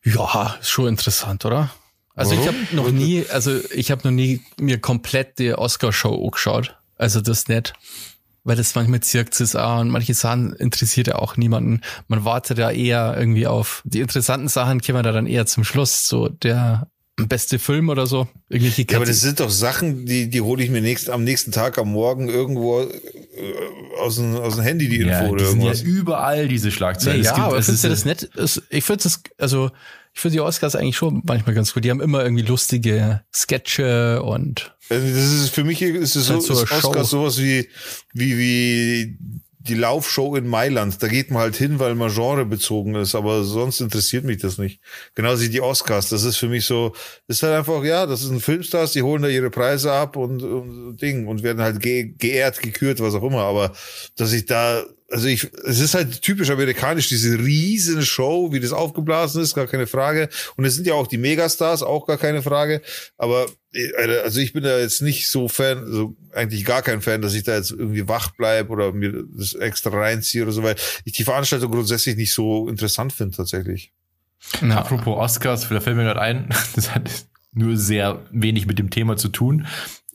Ja, 0.05 0.57
ist 0.61 0.71
schon 0.71 0.89
interessant, 0.89 1.45
oder? 1.45 1.71
Also 2.15 2.33
ich 2.35 2.41
Warum? 2.41 2.55
habe 2.57 2.77
noch 2.77 2.91
nie, 2.91 3.25
also 3.31 3.59
ich 3.75 3.91
habe 3.91 4.03
noch 4.05 4.11
nie 4.13 4.41
mir 4.61 4.79
komplett 4.79 5.39
die 5.39 5.55
Oscar-Show 5.55 6.15
angeschaut. 6.25 6.77
Also 6.97 7.21
das 7.21 7.49
nicht. 7.49 7.73
Weil 8.45 8.57
das 8.57 8.75
manchmal 8.75 9.01
zirkt 9.01 9.41
es 9.41 9.55
auch 9.55 9.81
und 9.81 9.89
manche 9.91 10.15
Sachen 10.15 10.53
interessiert 10.55 11.07
ja 11.07 11.15
auch 11.15 11.37
niemanden. 11.37 11.81
Man 12.09 12.25
wartet 12.25 12.59
ja 12.59 12.71
eher 12.71 13.15
irgendwie 13.17 13.47
auf 13.47 13.83
die 13.85 14.01
interessanten 14.01 14.49
Sachen, 14.49 14.81
kommen 14.81 15.03
da 15.05 15.13
dann 15.13 15.27
eher 15.27 15.47
zum 15.47 15.63
Schluss. 15.65 16.09
So 16.09 16.29
der 16.29 16.89
beste 17.17 17.59
Film 17.61 17.89
oder 17.89 18.07
so. 18.09 18.27
Irgendwelche 18.49 18.85
Ja, 18.91 18.97
aber 18.97 19.07
das 19.07 19.21
sind 19.21 19.39
doch 19.39 19.51
Sachen, 19.51 20.07
die, 20.07 20.29
die 20.29 20.41
hole 20.41 20.63
ich 20.65 20.71
mir 20.71 20.81
nächst, 20.81 21.09
am 21.09 21.23
nächsten 21.23 21.53
Tag, 21.53 21.79
am 21.79 21.93
Morgen 21.93 22.29
irgendwo 22.29 22.81
äh, 22.81 22.89
aus, 24.01 24.17
dem, 24.17 24.35
aus 24.35 24.57
dem 24.57 24.65
Handy, 24.65 24.89
die 24.89 24.97
Info 24.97 25.11
Ja, 25.11 25.29
oder 25.29 25.45
sind 25.47 25.61
ja 25.61 25.67
irgendwas. 25.69 25.83
überall, 25.83 26.49
diese 26.49 26.73
Schlagzeilen. 26.73 27.21
Nee, 27.21 27.27
Es 27.27 27.27
ja, 27.29 27.35
gibt- 27.37 27.47
aber 27.47 27.59
es 27.59 27.67
findest 27.67 27.85
du 28.07 28.11
ist- 28.11 28.29
das? 28.35 28.57
Es- 28.57 28.63
Ich 28.71 28.85
finde 28.85 29.05
das, 29.05 29.21
also 29.39 29.71
ich 30.15 30.21
finde 30.21 30.35
die 30.35 30.41
Oscars 30.41 30.77
eigentlich 30.77 30.97
schon 30.97 31.23
manchmal 31.25 31.55
ganz 31.55 31.73
gut. 31.73 31.85
Die 31.85 31.91
haben 31.91 32.01
immer 32.01 32.23
irgendwie 32.23 32.45
lustige 32.45 33.23
Sketche 33.35 34.23
und 34.23 34.75
Also 34.89 35.07
das 35.07 35.33
ist 35.33 35.51
für 35.55 35.65
mich 35.65 35.81
ist 35.83 36.17
es 36.17 36.27
so, 36.27 36.35
Halt 36.35 36.43
so 36.43 36.53
ist 36.55 36.73
Oscar 36.73 37.01
Show. 37.01 37.05
sowas 37.05 37.39
wie, 37.39 37.69
wie, 38.13 38.39
wie 38.39 39.17
die 39.59 39.75
Laufshow 39.75 40.35
in 40.37 40.49
Mailand. 40.49 41.01
Da 41.03 41.09
geht 41.09 41.31
man 41.31 41.43
halt 41.43 41.57
hin, 41.57 41.79
weil 41.79 41.95
man 41.95 42.13
genrebezogen 42.13 42.97
ist, 42.97 43.15
aber 43.15 43.45
sonst 43.45 43.81
interessiert 43.81 44.25
mich 44.25 44.39
das 44.39 44.59
nicht. 44.59 44.81
Genauso 45.15 45.43
wie 45.43 45.49
die 45.51 45.61
Oscars. 45.61 46.09
Das 46.09 46.25
ist 46.25 46.37
für 46.37 46.49
mich 46.49 46.65
so, 46.67 46.95
ist 47.29 47.43
halt 47.45 47.55
einfach, 47.55 47.85
ja, 47.85 48.07
das 48.07 48.23
sind 48.23 48.43
Filmstars, 48.43 48.93
die 48.93 49.03
holen 49.03 49.23
da 49.23 49.29
ihre 49.29 49.51
Preise 49.51 49.93
ab 49.93 50.17
und, 50.17 50.43
und 50.43 50.97
Ding 51.01 51.29
und 51.29 51.43
werden 51.45 51.63
halt 51.63 51.81
ge 51.81 52.13
geehrt, 52.19 52.61
gekürt, 52.61 53.01
was 53.01 53.15
auch 53.15 53.23
immer. 53.23 53.43
Aber 53.43 53.73
dass 54.17 54.33
ich 54.33 54.47
da, 54.47 54.83
also 55.13 55.29
ich, 55.29 55.45
es 55.65 55.81
ist 55.81 55.95
halt 55.95 56.23
typisch 56.23 56.51
amerikanisch, 56.51 57.09
diese 57.09 57.39
riesen 57.39 58.03
Show, 58.03 58.51
wie 58.53 58.61
das 58.61 58.73
aufgeblasen 58.73 59.43
ist, 59.43 59.55
gar 59.55 59.67
keine 59.67 59.87
Frage. 59.87 60.29
Und 60.57 60.65
es 60.65 60.75
sind 60.75 60.87
ja 60.87 60.95
auch 60.95 61.07
die 61.07 61.19
Megastars, 61.19 61.83
auch 61.83 62.07
gar 62.07 62.17
keine 62.17 62.43
Frage. 62.43 62.81
Aber 63.19 63.47
äh, 63.73 64.19
also 64.25 64.41
ich 64.41 64.55
bin 64.55 64.63
da 64.63 64.79
jetzt 64.79 65.03
nicht 65.03 65.29
so 65.29 65.49
Fan, 65.49 65.79
also 65.79 66.17
eigentlich 66.33 66.65
gar 66.65 66.83
kein 66.83 67.03
Fan, 67.03 67.21
dass 67.21 67.35
ich 67.35 67.45
da 67.45 67.57
jetzt 67.57 67.73
irgendwie 67.73 68.09
wach 68.09 68.31
bleib 68.37 68.71
oder 68.71 68.93
mir 68.93 69.25
das 69.37 69.53
extra 69.53 69.91
reinziehe 69.91 70.45
oder 70.45 70.53
so, 70.53 70.63
weil 70.63 70.77
ich 71.05 71.13
die 71.13 71.25
Veranstaltung 71.25 71.71
grundsätzlich 71.71 72.17
nicht 72.17 72.33
so 72.33 72.69
interessant 72.69 73.13
finde 73.13 73.37
tatsächlich. 73.37 73.93
na, 74.63 74.79
Apropos 74.79 75.19
Oscars, 75.19 75.69
da 75.69 75.81
fällt 75.81 75.97
mir 75.97 76.05
gerade 76.05 76.23
ein, 76.23 76.49
das 76.75 76.95
hat 76.95 77.11
nur 77.53 77.77
sehr 77.77 78.25
wenig 78.31 78.67
mit 78.67 78.79
dem 78.79 78.89
Thema 78.89 79.19
zu 79.19 79.29
tun. 79.29 79.67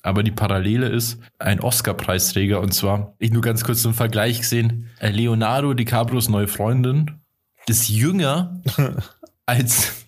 Aber 0.07 0.23
die 0.23 0.31
Parallele 0.31 0.87
ist 0.87 1.19
ein 1.37 1.59
Oscar-Preisträger 1.59 2.61
und 2.61 2.73
zwar, 2.73 3.13
ich 3.19 3.31
nur 3.31 3.41
ganz 3.41 3.65
kurz 3.65 3.83
einen 3.83 3.93
Vergleich 3.93 4.39
gesehen, 4.39 4.89
äh, 4.99 5.09
Leonardo 5.09 5.73
DiCaprios 5.73 6.29
neue 6.29 6.47
Freundin 6.47 7.19
ist 7.67 7.89
jünger 7.89 8.61
als 9.45 10.05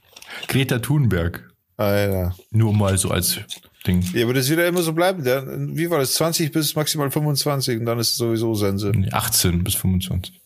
Greta 0.48 0.80
Thunberg. 0.80 1.54
Alter. 1.76 2.34
Nur 2.50 2.74
mal 2.74 2.98
so 2.98 3.12
als 3.12 3.42
Ding. 3.86 4.02
Ja, 4.14 4.24
aber 4.24 4.34
das 4.34 4.48
wird 4.48 4.60
ja 4.60 4.68
immer 4.68 4.84
so 4.84 4.94
bleiben. 4.94 5.26
Wie 5.76 5.90
war 5.90 6.00
das? 6.00 6.14
20 6.14 6.54
bis 6.54 6.76
maximal 6.78 7.12
25 7.12 7.80
und 7.80 7.86
dann 7.86 8.00
ist 8.00 8.12
es 8.12 8.16
sowieso 8.16 8.56
Sense. 8.56 8.94
Nee, 8.96 9.12
18 9.12 9.66
bis 9.66 9.76
25. 9.76 10.40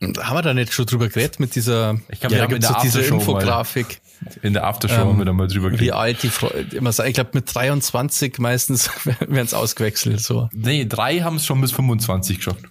haben 0.00 0.36
wir 0.36 0.42
da 0.42 0.54
nicht 0.54 0.72
schon 0.72 0.86
drüber 0.86 1.08
geredet 1.08 1.40
mit 1.40 1.54
dieser, 1.54 2.00
Ich 2.08 2.20
glaub, 2.20 2.32
wir 2.32 2.38
da 2.38 2.44
haben 2.44 2.54
in 2.54 2.60
der 2.62 2.70
doch 2.70 2.80
diese 2.80 3.02
Infografik, 3.02 4.00
In 4.42 4.54
der 4.54 4.64
Aftershow 4.66 5.02
Ähm, 5.02 5.08
haben 5.08 5.18
wir 5.18 5.24
da 5.26 5.32
mal 5.34 5.46
drüber 5.46 5.68
wie 5.72 5.76
geredet. 5.76 5.94
alt 5.94 6.22
die 6.22 6.28
Frau, 6.30 6.48
immer 6.72 6.92
sagen, 6.92 7.08
ich 7.10 7.14
glaube 7.14 7.30
mit 7.34 7.54
23 7.54 8.38
meistens 8.38 8.90
werden 9.04 9.36
es 9.44 9.52
ausgewechselt, 9.54 10.20
so. 10.20 10.48
Nee, 10.52 10.86
drei 10.86 11.20
haben 11.20 11.36
es 11.36 11.44
schon 11.46 11.60
bis 11.60 11.72
25 11.72 12.38
geschafft. 12.38 12.64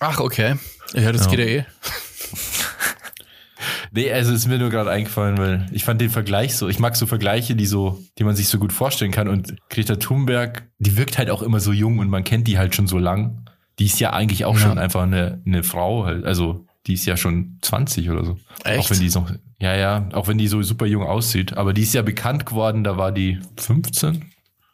Ach, 0.00 0.20
okay. 0.20 0.56
Ja, 0.94 1.10
das 1.12 1.24
Ja. 1.24 1.30
geht 1.30 1.38
ja 1.40 1.46
eh. 1.46 1.64
Nee, 3.90 4.12
also 4.12 4.32
ist 4.34 4.46
mir 4.46 4.58
nur 4.58 4.68
gerade 4.70 4.90
eingefallen, 4.90 5.38
weil 5.38 5.66
ich 5.72 5.82
fand 5.84 6.00
den 6.00 6.10
Vergleich 6.10 6.54
so, 6.56 6.68
ich 6.68 6.78
mag 6.78 6.94
so 6.94 7.06
Vergleiche, 7.06 7.56
die 7.56 7.66
so, 7.66 7.98
die 8.18 8.24
man 8.24 8.36
sich 8.36 8.48
so 8.48 8.58
gut 8.58 8.72
vorstellen 8.72 9.10
kann. 9.10 9.28
Und 9.28 9.56
Greta 9.70 9.96
Thunberg, 9.96 10.68
die 10.78 10.96
wirkt 10.96 11.16
halt 11.18 11.30
auch 11.30 11.42
immer 11.42 11.58
so 11.58 11.72
jung 11.72 11.98
und 11.98 12.08
man 12.08 12.22
kennt 12.22 12.46
die 12.46 12.58
halt 12.58 12.74
schon 12.76 12.86
so 12.86 12.98
lang. 12.98 13.48
Die 13.78 13.86
ist 13.86 13.98
ja 13.98 14.12
eigentlich 14.12 14.44
auch 14.44 14.54
Ja. 14.56 14.60
schon 14.60 14.78
einfach 14.78 15.02
eine, 15.02 15.42
eine 15.46 15.62
Frau, 15.64 16.04
halt, 16.04 16.24
also 16.24 16.66
Die 16.86 16.94
ist 16.94 17.04
ja 17.04 17.16
schon 17.16 17.58
20 17.62 18.08
oder 18.10 18.24
so. 18.24 18.38
Echt? 18.64 18.78
Auch 18.78 18.90
wenn 18.90 19.00
die 19.00 19.10
so, 19.10 19.26
ja, 19.60 19.76
ja, 19.76 20.08
auch 20.12 20.28
wenn 20.28 20.38
die 20.38 20.48
so 20.48 20.62
super 20.62 20.86
jung 20.86 21.02
aussieht. 21.02 21.56
Aber 21.56 21.72
die 21.72 21.82
ist 21.82 21.94
ja 21.94 22.02
bekannt 22.02 22.46
geworden, 22.46 22.84
da 22.84 22.96
war 22.96 23.12
die 23.12 23.38
15. 23.58 24.24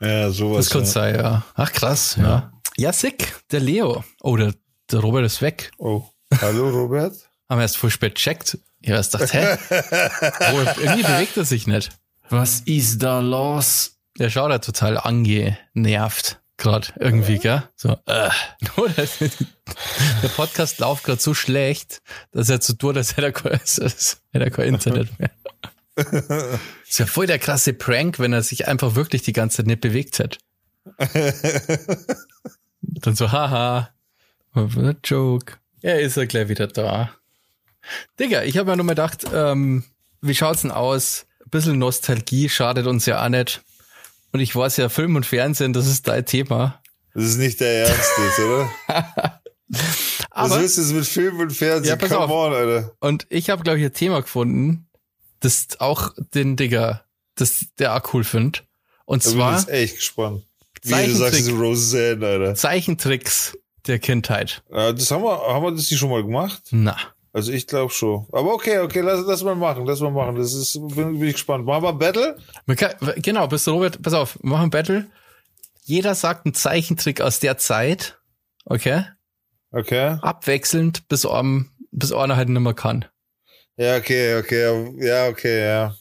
Ja, 0.00 0.30
sowas. 0.30 0.66
Das 0.66 0.70
könnte 0.70 0.86
ja. 0.88 0.92
sein, 0.92 1.14
ja. 1.16 1.44
Ach, 1.54 1.72
krass, 1.72 2.16
ja. 2.16 2.52
Ja, 2.76 2.92
sick. 2.92 3.34
Der 3.50 3.60
Leo. 3.60 4.04
Oh, 4.20 4.36
der, 4.36 4.54
der 4.90 5.00
Robert 5.00 5.24
ist 5.24 5.40
weg. 5.40 5.70
Oh, 5.78 6.04
hallo 6.40 6.68
Robert. 6.70 7.14
Haben 7.48 7.58
wir 7.58 7.62
erst 7.62 7.76
voll 7.76 7.90
spät 7.90 8.16
checkt. 8.16 8.58
Ich 8.80 8.90
hab 8.90 8.96
erst 8.96 9.12
gedacht, 9.12 9.32
hä? 9.32 9.56
Oh, 10.52 10.80
irgendwie 10.80 11.02
bewegt 11.02 11.36
er 11.36 11.44
sich 11.44 11.66
nicht. 11.66 11.90
Was 12.28 12.60
ist 12.60 13.02
da 13.02 13.20
los? 13.20 13.98
Der 14.18 14.30
schaut 14.30 14.50
ja 14.50 14.58
total 14.58 14.98
angenervt. 14.98 16.40
Gerade 16.64 16.88
irgendwie, 16.98 17.38
gell? 17.38 17.62
So, 17.76 17.90
äh. 18.06 18.30
Dass- 18.96 19.18
Der 19.18 20.28
Podcast 20.28 20.78
läuft 20.78 21.04
gerade 21.04 21.20
so 21.20 21.34
schlecht, 21.34 22.00
dass 22.32 22.48
er 22.48 22.62
so 22.62 22.72
tut, 22.72 22.96
als 22.96 23.18
hätte 23.18 23.26
er 23.26 23.32
kein, 23.32 23.52
als 23.60 24.18
hätte 24.32 24.44
er 24.46 24.50
kein 24.50 24.68
Internet 24.68 25.10
mehr. 25.18 25.30
ist 26.88 26.98
ja 26.98 27.04
voll 27.04 27.26
der 27.26 27.38
krasse 27.38 27.74
Prank, 27.74 28.18
wenn 28.18 28.32
er 28.32 28.42
sich 28.42 28.66
einfach 28.66 28.94
wirklich 28.94 29.20
die 29.20 29.34
ganze 29.34 29.58
Zeit 29.58 29.66
nicht 29.66 29.82
bewegt 29.82 30.18
hat. 30.20 30.38
Dann 32.80 33.14
so, 33.14 33.30
haha, 33.30 33.90
Joke. 35.04 35.58
Er 35.82 36.00
ist 36.00 36.16
ja 36.16 36.24
gleich 36.24 36.48
wieder 36.48 36.66
da. 36.66 37.10
Digga, 38.18 38.42
ich 38.42 38.56
habe 38.56 38.70
ja 38.70 38.76
nur 38.76 38.86
mal 38.86 38.92
gedacht, 38.92 39.26
ähm, 39.34 39.84
wie 40.22 40.34
schaut's 40.34 40.62
denn 40.62 40.70
aus? 40.70 41.26
Ein 41.44 41.50
bisschen 41.50 41.78
Nostalgie 41.78 42.48
schadet 42.48 42.86
uns 42.86 43.04
ja 43.04 43.22
auch 43.22 43.28
nicht. 43.28 43.60
Und 44.34 44.40
ich 44.40 44.54
weiß 44.54 44.78
ja, 44.78 44.88
Film 44.88 45.14
und 45.14 45.24
Fernsehen, 45.24 45.72
das 45.72 45.86
ist 45.86 46.08
dein 46.08 46.26
Thema. 46.26 46.82
Das 47.14 47.22
ist 47.22 47.36
nicht 47.38 47.60
der 47.60 47.86
Ernst 47.86 48.10
jetzt, 48.18 48.38
oder? 48.40 48.68
Aber- 50.30 50.56
Was 50.56 50.62
ist 50.62 50.78
das 50.78 50.92
mit 50.92 51.06
Film 51.06 51.38
und 51.38 51.50
Fernsehen? 51.52 51.88
Ja, 51.90 51.96
pass 51.96 52.08
Come 52.10 52.24
auf. 52.24 52.30
on, 52.30 52.52
Alter. 52.52 52.96
Und 52.98 53.26
ich 53.30 53.48
habe, 53.50 53.62
glaube 53.62 53.78
ich, 53.78 53.84
ein 53.84 53.92
Thema 53.92 54.20
gefunden, 54.22 54.88
das 55.38 55.68
auch 55.78 56.12
den 56.34 56.56
Digger, 56.56 57.04
das 57.36 57.66
der 57.78 57.94
auch 57.94 58.12
cool 58.12 58.24
findet. 58.24 58.64
Und 59.04 59.22
bin 59.22 59.30
ich 59.32 59.36
zwar 59.38 59.56
jetzt 59.56 59.68
echt 59.68 59.96
gespannt. 59.98 60.42
Wie 60.82 60.90
du 61.06 61.14
sagst, 61.14 61.38
diese 61.38 61.52
Roseanne, 61.52 62.26
Alter. 62.26 62.54
Zeichentricks 62.56 63.56
der 63.86 64.00
Kindheit. 64.00 64.64
Ja, 64.70 64.92
das 64.92 65.10
haben 65.12 65.22
wir, 65.22 65.30
haben 65.46 65.62
wir 65.64 65.70
das 65.70 65.88
nicht 65.90 65.98
schon 65.98 66.10
mal 66.10 66.24
gemacht? 66.24 66.60
Na. 66.72 66.96
Also 67.34 67.50
ich 67.50 67.66
glaube 67.66 67.92
schon. 67.92 68.26
Aber 68.30 68.54
okay, 68.54 68.78
okay, 68.78 69.00
lass, 69.00 69.26
lass 69.26 69.42
mal 69.42 69.56
machen, 69.56 69.84
lass 69.86 70.00
mal 70.00 70.12
machen. 70.12 70.36
Das 70.36 70.54
ist, 70.54 70.74
bin, 70.94 71.18
bin 71.18 71.24
ich 71.24 71.34
gespannt. 71.34 71.66
Machen 71.66 71.82
wir 71.82 71.92
Battle? 71.92 72.36
Man 72.64 72.76
kann, 72.76 72.94
genau, 73.16 73.48
bist 73.48 73.66
du 73.66 73.72
Robert, 73.72 74.00
pass 74.00 74.14
auf, 74.14 74.38
wir 74.40 74.50
machen 74.50 74.68
ein 74.68 74.70
Battle. 74.70 75.08
Jeder 75.82 76.14
sagt 76.14 76.46
einen 76.46 76.54
Zeichentrick 76.54 77.20
aus 77.20 77.40
der 77.40 77.58
Zeit, 77.58 78.18
okay? 78.64 79.06
Okay. 79.72 80.16
Abwechselnd, 80.22 81.08
bis, 81.08 81.26
einem, 81.26 81.70
bis 81.90 82.12
einer 82.12 82.36
halt 82.36 82.48
nicht 82.50 82.60
mehr 82.60 82.72
kann. 82.72 83.04
Ja, 83.76 83.96
okay, 83.96 84.36
okay, 84.38 84.94
ja, 85.04 85.26
okay, 85.26 85.66
ja. 85.66 85.96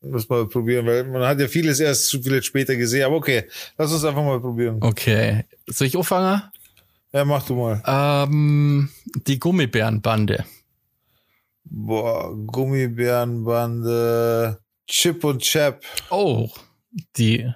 Muss 0.00 0.28
mal 0.30 0.46
probieren, 0.46 0.86
weil 0.86 1.04
man 1.04 1.22
hat 1.22 1.38
ja 1.38 1.48
vieles 1.48 1.80
erst 1.80 2.08
zu 2.08 2.22
viel 2.22 2.42
später 2.42 2.76
gesehen. 2.76 3.04
Aber 3.04 3.16
okay, 3.16 3.44
lass 3.76 3.92
uns 3.92 4.04
einfach 4.04 4.22
mal 4.22 4.40
probieren. 4.40 4.78
Okay. 4.80 5.44
Soll 5.66 5.88
ich 5.88 5.96
anfangen? 5.96 6.40
Ja, 7.12 7.24
mach 7.26 7.44
du 7.44 7.56
mal. 7.56 7.82
Ähm, 7.84 8.88
die 9.26 9.38
Gummibärenbande. 9.38 10.46
Boah, 11.70 12.34
Gummibärenbande, 12.46 14.60
Chip 14.86 15.24
und 15.24 15.42
Chap. 15.42 15.82
Oh, 16.10 16.50
die 17.16 17.50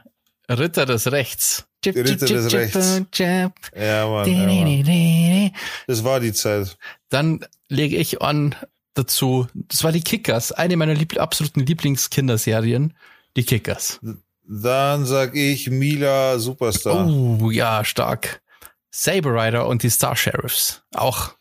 Ritter 0.49 0.87
des 0.87 1.13
Rechts. 1.13 1.67
Chip, 1.83 1.95
Die 1.95 2.01
Ritter 2.01 2.27
chip, 2.27 2.37
des 2.37 2.49
chip, 2.49 2.59
Rechts. 2.61 2.95
chip, 2.97 3.13
chip. 3.13 3.53
Ja, 3.77 4.09
Mann, 4.09 4.31
ja, 4.31 4.47
Mann. 4.47 5.51
Das 5.87 6.05
war 6.05 6.21
die 6.21 6.33
Zeit. 6.33 6.77
Dann 7.09 7.45
lege 7.69 7.97
ich 7.97 8.23
an 8.23 8.55
dazu, 8.95 9.47
das 9.55 9.83
war 9.83 9.91
die 9.93 10.03
Kickers, 10.03 10.53
eine 10.53 10.77
meiner 10.77 10.95
lieb 10.95 11.19
absoluten 11.19 11.61
Lieblingskinderserien, 11.61 12.95
die 13.37 13.45
Kickers. 13.45 14.01
Dann 14.47 15.07
sag 15.07 15.35
ich 15.35 15.71
Mila 15.71 16.39
Superstar. 16.39 17.07
Oh, 17.07 17.51
ja, 17.51 17.85
stark. 17.85 18.43
Saber 18.91 19.35
Rider 19.35 19.67
und 19.67 19.83
die 19.83 19.91
Star 19.91 20.15
Sheriffs. 20.17 20.83
Auch, 20.95 21.33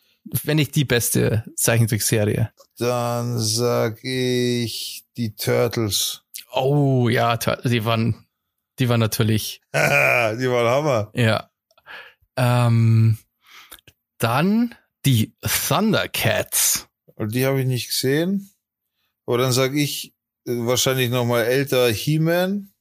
wenn 0.44 0.58
nicht 0.58 0.76
die 0.76 0.86
beste 0.86 1.44
Zeichentrickserie. 1.56 2.52
Dann 2.78 3.40
sag 3.40 4.04
ich 4.04 5.04
die 5.18 5.36
Turtles. 5.36 6.24
Oh, 6.54 7.10
ja, 7.10 7.38
die 7.38 7.86
waren, 7.86 8.28
die 8.80 8.90
waren 8.90 9.00
natürlich, 9.00 9.62
die 9.74 9.78
waren 9.78 10.68
Hammer. 10.68 11.12
ja. 11.14 11.50
Ähm, 12.38 13.18
dann 14.18 14.76
die 15.06 15.36
Thundercats. 15.42 16.88
Und 17.16 17.36
die 17.36 17.46
habe 17.46 17.60
ich 17.60 17.68
nicht 17.68 17.88
gesehen. 17.88 18.52
Aber 19.26 19.38
dann 19.38 19.52
sag 19.52 19.74
ich 19.74 20.14
äh, 20.48 20.52
wahrscheinlich 20.52 21.10
noch 21.10 21.26
mal 21.26 21.44
älter 21.44 21.90
He-Man. 21.92 22.72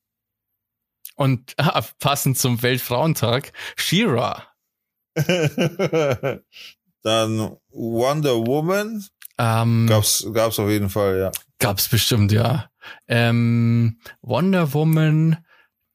Und 1.16 1.54
ah, 1.58 1.82
passend 1.98 2.38
zum 2.38 2.62
Weltfrauentag, 2.62 3.52
She-Ra. 3.76 4.46
dann 7.02 7.56
Wonder 7.70 8.46
Woman. 8.46 9.04
Ähm, 9.38 9.86
Gab's, 9.88 10.26
gab's 10.32 10.58
auf 10.58 10.68
jeden 10.68 10.90
Fall, 10.90 11.18
ja. 11.18 11.32
Gab's 11.58 11.88
bestimmt, 11.88 12.32
ja. 12.32 12.70
Ähm, 13.08 14.00
Wonder 14.22 14.72
Woman, 14.74 15.38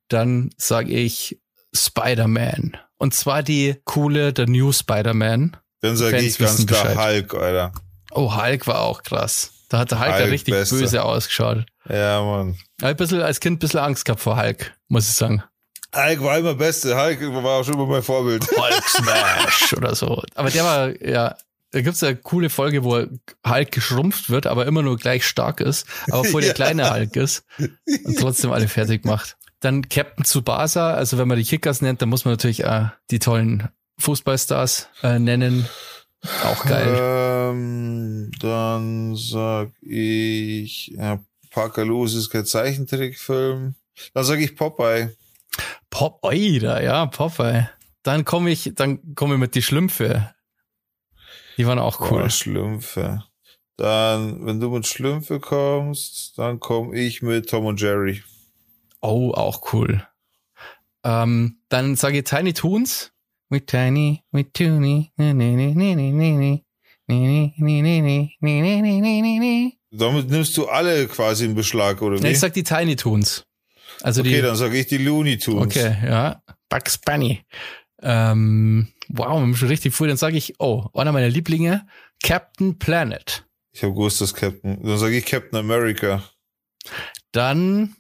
dann 0.08 0.50
sag 0.58 0.90
ich 0.90 1.40
Spider-Man. 1.74 2.78
Und 2.98 3.14
zwar 3.14 3.44
die 3.44 3.76
coole, 3.84 4.34
der 4.34 4.48
New 4.48 4.72
Spider-Man. 4.72 5.58
Dann 5.82 5.98
sag 5.98 6.12
Fans 6.12 6.24
ich 6.24 6.38
ganz 6.38 6.66
klar 6.66 6.86
Bescheid. 6.86 6.98
Hulk, 6.98 7.34
Alter. 7.36 7.72
Oh, 8.12 8.36
Hulk 8.36 8.68
war 8.68 8.82
auch 8.82 9.04
krass. 9.04 9.52
Da 9.70 9.80
hat 9.80 9.92
der 9.92 10.00
Hulk, 10.00 10.12
ja 10.12 10.20
Hulk, 10.20 10.32
richtig 10.32 10.54
Bester. 10.54 10.78
böse 10.78 11.04
ausgeschaut. 11.04 11.66
Ja, 11.90 12.24
Mann. 12.24 12.56
Ich 12.78 12.84
hab 12.84 12.92
ein 12.92 12.96
bisschen, 12.98 13.22
als 13.22 13.40
Kind 13.40 13.58
ein 13.58 13.60
bisschen 13.60 13.80
Angst 13.80 14.06
gehabt 14.06 14.22
vor 14.22 14.38
Hulk, 14.38 14.76
muss 14.88 15.10
ich 15.10 15.16
sagen. 15.16 15.44
Hulk 15.94 16.22
war 16.24 16.38
immer 16.38 16.54
Beste. 16.56 16.96
Hulk 16.98 17.22
war 17.22 17.60
auch 17.60 17.64
schon 17.64 17.76
immer 17.76 17.86
mein 17.86 18.04
Vorbild. 18.04 18.46
Hulk 18.58 18.84
Smash 18.90 19.74
oder 19.74 19.96
so. 19.96 20.22
Aber 20.36 20.50
der 20.50 20.64
war, 20.64 21.02
ja, 21.06 21.36
da 21.72 21.82
gibt's 21.82 22.02
ja 22.02 22.10
eine 22.10 22.18
coole 22.18 22.50
Folge, 22.50 22.84
wo 22.84 23.06
Hulk 23.48 23.72
geschrumpft 23.72 24.30
wird, 24.30 24.48
aber 24.48 24.66
immer 24.66 24.82
nur 24.82 24.98
gleich 24.98 25.26
stark 25.26 25.60
ist, 25.62 25.86
aber 26.10 26.24
voll 26.26 26.42
der 26.42 26.50
Ja. 26.50 26.54
kleine 26.54 26.90
Hulk 26.94 27.16
ist 27.16 27.44
und 28.06 28.18
trotzdem 28.20 28.52
alle 28.52 28.68
fertig 28.68 29.06
macht. 29.06 29.38
Dann 29.62 29.88
Captain 29.90 30.26
Tsubasa, 30.26 30.94
also 30.94 31.18
wenn 31.18 31.28
man 31.28 31.38
die 31.38 31.44
Kickers 31.46 31.82
nennt, 31.82 32.02
dann 32.02 32.10
muss 32.10 32.26
man 32.26 32.34
natürlich 32.34 32.64
äh, 32.64 32.88
die 33.10 33.20
tollen 33.20 33.70
Fußballstars 34.00 34.90
äh, 35.04 35.18
nennen. 35.20 35.68
Auch 36.44 36.66
geil. 36.66 36.98
Ähm, 37.00 38.32
dann 38.40 39.16
sag 39.16 39.70
ich, 39.82 40.88
ja, 40.98 41.20
Parker 41.52 41.86
Lewis 41.86 42.14
ist 42.16 42.30
kein 42.30 42.46
Zeichentrickfilm. 42.46 43.76
Dann 44.14 44.24
sag 44.24 44.40
ich 44.40 44.56
Popeye. 44.56 45.10
Pop, 45.98 46.20
oida, 46.24 46.82
ja, 46.82 47.06
Popeye. 47.06 47.70
Dann 48.04 48.26
komme 48.26 48.50
ich, 48.50 48.74
dann 48.76 49.16
komme 49.16 49.36
ich 49.36 49.40
mit 49.40 49.56
die 49.56 49.62
Schlümpfe. 49.62 50.36
Die 51.58 51.66
waren 51.66 51.80
auch 51.80 52.02
cool. 52.02 52.24
Boah, 52.24 52.30
Schlümpfe. 52.30 53.24
Dann, 53.78 54.46
wenn 54.46 54.60
du 54.60 54.70
mit 54.72 54.86
Schlümpfe 54.86 55.40
kommst, 55.40 56.38
dann 56.38 56.60
komme 56.60 57.00
ich 57.00 57.22
mit 57.22 57.50
Tom 57.50 57.66
und 57.66 57.80
Jerry. 57.80 58.22
Oh, 59.00 59.32
auch 59.32 59.72
cool. 59.72 60.06
Ähm, 61.06 61.62
dann 61.70 61.96
sage 61.96 62.18
ich 62.18 62.24
Tiny 62.26 62.52
Toons. 62.52 63.14
With 63.50 63.68
Tiny, 63.68 64.22
with 64.34 64.48
Toony. 64.52 65.14
Ne, 65.16 65.34
ne, 65.34 65.56
ne, 65.56 65.74
ne, 65.74 65.96
ne, 65.96 66.12
ne, 66.12 66.32
ne. 66.32 66.66
Ne, 67.08 67.16
ne, 67.16 67.54
ne, 67.56 67.82
ne, 67.82 68.02
ne, 68.02 68.36
ne, 68.42 68.82
ne, 68.82 69.00
ne, 69.00 69.22
ne, 69.22 69.40
ne. 69.40 69.74
Damit 69.92 70.30
nimmst 70.30 70.58
du 70.58 70.66
alle 70.66 71.08
quasi 71.08 71.46
in 71.46 71.56
Beschlag, 71.56 72.02
oder 72.02 72.18
Ne, 72.18 72.24
wie? 72.24 72.32
Ich 72.34 72.40
sag 72.42 72.52
die 72.52 72.64
Tiny 72.64 72.98
Toons. 72.98 73.45
Also 74.02 74.22
okay, 74.22 74.36
die. 74.36 74.42
dann 74.42 74.56
sag 74.56 74.74
ich 74.74 74.88
die 74.88 74.98
Looney 74.98 75.38
Tunes. 75.38 75.66
Okay, 75.66 75.96
ja. 76.06 76.42
Bugs 76.70 76.98
Bunny. 76.98 77.44
Ähm, 78.02 78.92
wow, 79.08 79.28
wir 79.28 79.42
haben 79.42 79.56
schon 79.56 79.70
richtig 79.70 79.94
früh. 79.94 80.08
Dann 80.08 80.18
sage 80.18 80.38
ich, 80.38 80.60
oh, 80.60 80.88
einer 80.94 81.12
meiner 81.12 81.30
Lieblinge, 81.30 81.88
Captain 82.24 82.78
Planet. 82.78 83.46
Ich 83.72 83.84
habe 83.84 83.94
gewusst, 83.94 84.22
dass 84.22 84.34
Captain. 84.34 84.82
Dann 84.84 84.98
sag 84.98 85.12
ich 85.12 85.26
Captain 85.26 85.60
America. 85.60 86.24
Dann 87.32 87.96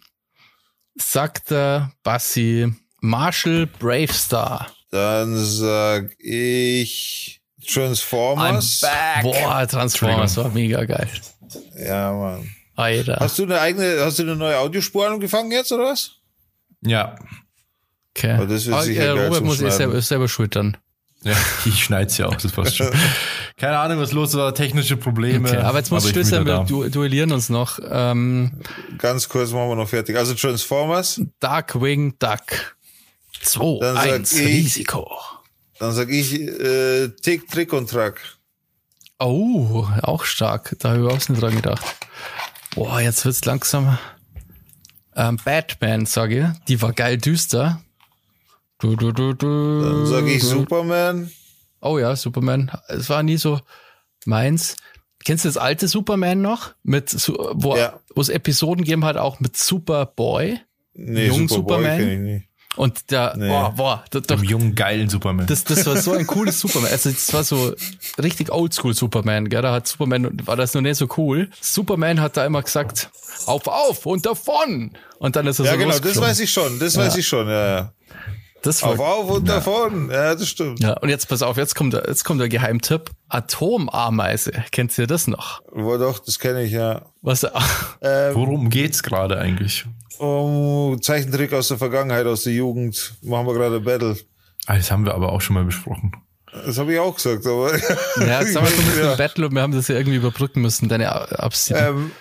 sagt 0.95 1.51
der 1.51 1.91
Bassi 2.03 2.71
Marshall 3.01 3.67
Bravestar. 3.67 4.71
Dann 4.91 5.35
sag 5.37 6.15
ich 6.19 7.41
Transformers. 7.67 8.85
Boah, 9.21 9.67
Transformers 9.67 10.37
war 10.37 10.49
mega 10.49 10.85
geil. 10.85 11.09
Ja, 11.77 12.13
Mann. 12.13 12.49
Alter. 12.75 13.17
Hast 13.19 13.39
du 13.39 13.43
eine 13.43 13.59
eigene, 13.59 13.97
hast 14.01 14.19
du 14.19 14.23
eine 14.23 14.35
neue 14.35 14.57
Audiospur 14.57 15.07
angefangen 15.07 15.51
jetzt, 15.51 15.71
oder 15.71 15.85
was? 15.85 16.11
Ja. 16.81 17.15
Okay. 18.15 18.31
Aber 18.33 18.47
das 18.47 18.65
wird 18.65 18.75
Ah, 18.75 18.81
sicher 18.81 19.03
äh, 19.03 19.09
Robert 19.25 19.43
muss 19.43 19.61
eh 19.61 19.69
selber, 19.69 19.95
ist 19.95 20.07
selber 20.07 20.27
schuld 20.27 20.55
dann. 20.55 20.77
ja 21.23 21.35
ich 21.65 21.83
schneid's 21.83 22.17
ja 22.17 22.27
auch, 22.27 22.35
das 22.35 22.51
passt 22.51 22.77
schon. 22.77 22.89
Keine 23.57 23.77
Ahnung, 23.79 23.99
was 23.99 24.11
los 24.11 24.33
war, 24.35 24.53
technische 24.53 24.97
Probleme. 24.97 25.47
Okay, 25.49 25.57
aber 25.59 25.77
jetzt 25.79 25.91
muss 25.91 26.07
wieder 26.07 26.45
wir 26.45 26.65
du 26.67 26.87
duellieren 26.89 27.31
uns 27.31 27.49
noch. 27.49 27.79
Ähm, 27.89 28.59
Ganz 28.97 29.29
kurz 29.29 29.51
machen 29.51 29.69
wir 29.69 29.75
noch 29.75 29.87
fertig. 29.89 30.17
Also 30.17 30.33
Transformers. 30.33 31.21
Darkwing 31.39 32.15
Duck. 32.19 32.75
2, 33.41 33.79
Dann 33.79 33.95
sag 33.95 34.05
1, 34.13 34.33
ich- 34.33 34.47
Risiko. 34.47 35.09
Dann 35.79 35.91
sag 35.91 36.09
ich 36.09 36.33
äh, 36.39 37.09
Tick, 37.21 37.49
Trick 37.49 37.73
und 37.73 37.89
Track. 37.89 38.21
Oh, 39.19 39.85
auch 40.01 40.23
stark. 40.25 40.75
Da 40.79 40.89
habe 40.89 40.99
ich 40.99 41.03
überhaupt 41.05 41.29
nicht 41.29 41.41
dran 41.41 41.55
gedacht. 41.55 41.83
Boah, 42.75 42.99
jetzt 43.01 43.23
wird's 43.25 43.45
langsam. 43.45 43.97
Ähm, 45.15 45.39
Batman, 45.43 46.05
sage 46.05 46.39
ich. 46.53 46.65
Die 46.67 46.81
war 46.81 46.91
geil 46.93 47.17
düster. 47.17 47.81
Du, 48.79 48.95
du, 48.95 49.11
du, 49.13 49.33
du. 49.33 49.81
Dann 49.81 50.05
sage 50.07 50.31
ich 50.33 50.43
Superman. 50.43 51.31
Oh 51.81 51.97
ja, 51.97 52.15
Superman. 52.15 52.71
Es 52.89 53.09
war 53.09 53.23
nie 53.23 53.37
so 53.37 53.61
meins. 54.25 54.75
Kennst 55.23 55.45
du 55.45 55.49
das 55.49 55.57
alte 55.57 55.87
Superman 55.87 56.41
noch? 56.41 56.73
Mit, 56.83 57.15
wo, 57.53 57.77
Ja. 57.77 57.99
wo 58.13 58.21
es 58.21 58.29
Episoden 58.29 58.83
gegeben 58.83 59.05
hat, 59.05 59.17
auch 59.17 59.39
mit 59.39 59.55
Superboy. 59.55 60.59
Nee, 60.93 61.27
Jungen 61.27 61.47
Superboy 61.47 61.77
Superman? 61.83 62.43
Und 62.75 63.11
der, 63.11 63.35
Nee. 63.37 63.47
boah, 63.47 63.73
boah, 63.75 64.03
Dem 64.13 64.23
doch, 64.23 64.43
jungen, 64.43 64.75
geilen 64.75 65.07
Superman. 65.09 65.47
das, 65.47 65.63
das 65.63 65.85
war 65.85 65.95
so 65.97 66.11
ein 66.13 66.27
cooles 66.27 66.59
Superman. 66.59 66.91
Also, 66.91 67.09
das 67.09 67.33
war 67.33 67.43
so 67.43 67.73
richtig 68.21 68.51
oldschool 68.51 68.93
Superman, 68.93 69.47
gell? 69.49 69.61
Da 69.61 69.71
hat 69.73 69.87
Superman, 69.87 70.37
war 70.45 70.55
das 70.57 70.73
noch 70.73 70.81
nicht 70.81 70.97
so 70.97 71.07
cool. 71.17 71.49
Superman 71.61 72.19
hat 72.21 72.35
da 72.37 72.45
immer 72.45 72.61
gesagt, 72.61 73.09
auf, 73.45 73.67
auf 73.67 74.05
und 74.05 74.25
davon. 74.25 74.91
Und 75.19 75.35
dann 75.35 75.47
ist 75.47 75.59
er 75.59 75.65
Ja, 75.65 75.71
so 75.73 75.77
genau, 75.77 75.97
das 75.99 76.19
weiß 76.19 76.39
ich 76.41 76.51
schon, 76.51 76.79
das 76.79 76.97
weiß 76.97 77.15
ich 77.15 77.27
schon, 77.27 77.47
ja, 77.47 77.67
ja. 77.67 77.91
Das 78.61 78.81
war 78.81 78.89
Auf, 78.93 78.99
auf 78.99 79.29
und 79.29 79.47
davon. 79.47 80.09
Ja, 80.11 80.33
das 80.33 80.47
stimmt. 80.49 80.79
Ja, 80.79 80.93
und 80.93 81.09
jetzt 81.09 81.29
pass 81.29 81.43
auf, 81.43 81.55
jetzt 81.55 81.75
kommt 81.75 81.93
der, 81.93 82.05
jetzt 82.07 82.23
kommt 82.25 82.41
der 82.41 82.49
Geheimtipp. 82.49 83.11
Atomameise. 83.29 84.51
Kennt 84.71 84.97
ihr 84.97 85.05
das 85.07 85.27
noch? 85.27 85.61
War 85.71 85.97
doch, 85.99 86.17
das 86.19 86.39
kenne 86.39 86.63
ich, 86.63 86.71
ja. 86.71 87.03
Was? 87.21 87.43
Ähm, 88.01 88.33
Worum 88.35 88.69
geht's 88.71 89.03
gerade 89.03 89.37
eigentlich? 89.37 89.85
Um 90.19 91.01
Zeichentrick 91.01 91.53
aus 91.53 91.67
der 91.69 91.77
Vergangenheit, 91.77 92.25
aus 92.25 92.43
der 92.43 92.53
Jugend. 92.53 93.13
Machen 93.21 93.47
wir 93.47 93.53
gerade 93.53 93.79
Battle. 93.79 94.17
Ah, 94.65 94.75
das 94.77 94.91
haben 94.91 95.05
wir 95.05 95.13
aber 95.13 95.31
auch 95.31 95.41
schon 95.41 95.53
mal 95.55 95.63
besprochen. 95.63 96.11
Das 96.65 96.77
habe 96.77 96.93
ich 96.93 96.99
auch 96.99 97.15
gesagt, 97.15 97.45
aber. 97.45 97.71
Ja, 98.19 98.41
jetzt 98.41 98.55
haben 98.55 98.65
wir 98.65 98.71
schon 98.71 98.85
mit 98.85 98.97
Ja. 99.03 99.15
Battle 99.15 99.47
und 99.47 99.53
wir 99.55 99.61
haben 99.61 99.73
das 99.73 99.87
ja 99.89 99.95
irgendwie 99.95 100.17
überbrücken 100.17 100.61
müssen, 100.61 100.87
deine 100.89 101.11
Absicht. 101.39 101.79
ähm, 101.79 102.11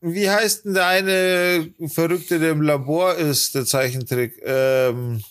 wie 0.00 0.28
heißt 0.28 0.64
denn 0.66 0.74
der 0.74 0.86
eine 0.86 1.70
Verrückte, 1.88 2.38
der 2.38 2.50
im 2.50 2.60
Labor 2.62 3.14
ist, 3.14 3.54
der 3.54 3.64
Zeichentrick? 3.64 4.34
Ähm, 4.44 5.22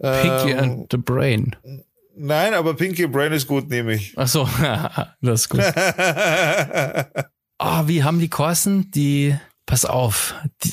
Pinky 0.00 0.50
ähm, 0.50 0.58
and 0.58 0.86
the 0.90 0.96
Brain. 0.96 1.54
Nein, 2.16 2.54
aber 2.54 2.74
Pinky 2.74 3.06
Brain 3.06 3.32
ist 3.32 3.46
gut, 3.46 3.68
nehme 3.70 3.94
ich. 3.94 4.14
Ach 4.16 4.26
so, 4.26 4.48
das 5.20 5.42
ist 5.42 5.48
gut. 5.48 5.60
Ah, 7.58 7.86
wie 7.86 8.02
haben 8.02 8.18
die 8.18 8.28
Korsen? 8.28 8.90
Die, 8.90 9.36
pass 9.66 9.84
auf, 9.84 10.34
die, 10.64 10.72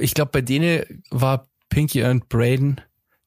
ich 0.00 0.14
glaube, 0.14 0.30
bei 0.32 0.40
denen 0.40 1.02
war 1.10 1.46
Pinky 1.68 2.04
and 2.04 2.28
Brain 2.28 2.80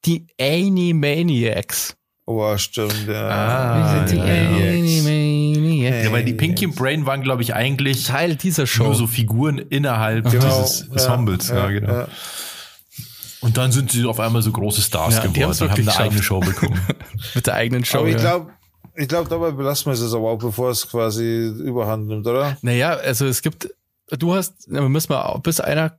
die 0.04 0.26
Animaniacs. 0.40 1.96
oh, 2.26 2.56
stimmt, 2.56 3.06
ja. 3.06 3.28
Ah, 3.28 4.04
die 4.04 4.16
ja, 4.16 4.26
ja. 4.26 4.70
Animaniacs. 4.70 6.04
Ja, 6.04 6.12
weil 6.12 6.24
die 6.24 6.34
Pinky 6.34 6.66
und 6.66 6.76
Brain 6.76 7.06
waren, 7.06 7.22
glaube 7.22 7.42
ich, 7.42 7.54
eigentlich 7.54 8.04
Teil 8.04 8.36
dieser 8.36 8.66
Show. 8.66 8.84
nur 8.84 8.94
so 8.94 9.06
Figuren 9.06 9.58
innerhalb 9.58 10.30
Genau, 10.30 10.62
dieses 10.62 10.88
Ensembles. 10.88 11.48
Ja, 11.48 11.68
genau. 11.68 11.92
ja. 11.92 12.08
Und 13.40 13.56
dann 13.56 13.72
sind 13.72 13.90
sie 13.90 14.04
auf 14.04 14.20
einmal 14.20 14.40
so 14.40 14.52
große 14.52 14.80
Stars 14.82 15.16
Ja, 15.16 15.26
die 15.26 15.32
geworden 15.32 15.50
und 15.50 15.60
haben 15.60 15.76
wirklich 15.76 15.88
eine 15.88 16.06
eigene. 16.06 16.22
Show 16.22 16.40
bekommen. 16.40 16.80
Mit 17.34 17.46
der 17.46 17.54
eigenen 17.54 17.84
Show. 17.84 17.98
Aber 17.98 18.08
ich 18.08 18.14
ja. 18.14 18.20
glaube, 18.20 18.52
ich 18.94 19.08
glaube, 19.08 19.28
dabei 19.28 19.50
belassen 19.50 19.86
wir 19.86 19.94
es 19.94 20.00
jetzt 20.00 20.14
aber 20.14 20.30
auch, 20.30 20.38
bevor 20.38 20.70
es 20.70 20.88
quasi 20.88 21.48
überhand 21.48 22.06
nimmt, 22.06 22.26
oder? 22.26 22.56
Naja, 22.62 22.90
also 22.92 23.26
es 23.26 23.42
gibt, 23.42 23.68
du 24.10 24.34
hast, 24.34 24.70
wir 24.70 24.88
müssen 24.88 25.12
mal, 25.12 25.38
bis 25.42 25.60
einer 25.60 25.98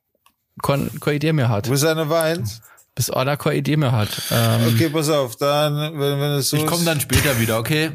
keine 0.61 0.89
Idee 1.15 1.33
mehr 1.33 1.49
hat. 1.49 1.69
Bis 1.69 1.83
einer 1.83 2.09
weint. 2.09 2.61
Bis 2.95 3.09
einer 3.09 3.37
keine 3.37 3.57
Idee 3.57 3.75
mehr 3.77 3.91
hat. 3.91 4.09
Ähm, 4.29 4.67
Okay, 4.67 4.89
pass 4.89 5.09
auf, 5.09 5.35
dann, 5.35 5.75
wenn, 5.99 6.19
wenn 6.19 6.31
es 6.33 6.49
so 6.49 6.57
Ich 6.57 6.65
komme 6.67 6.85
dann 6.85 6.99
später 7.01 7.39
wieder, 7.39 7.57
okay? 7.57 7.91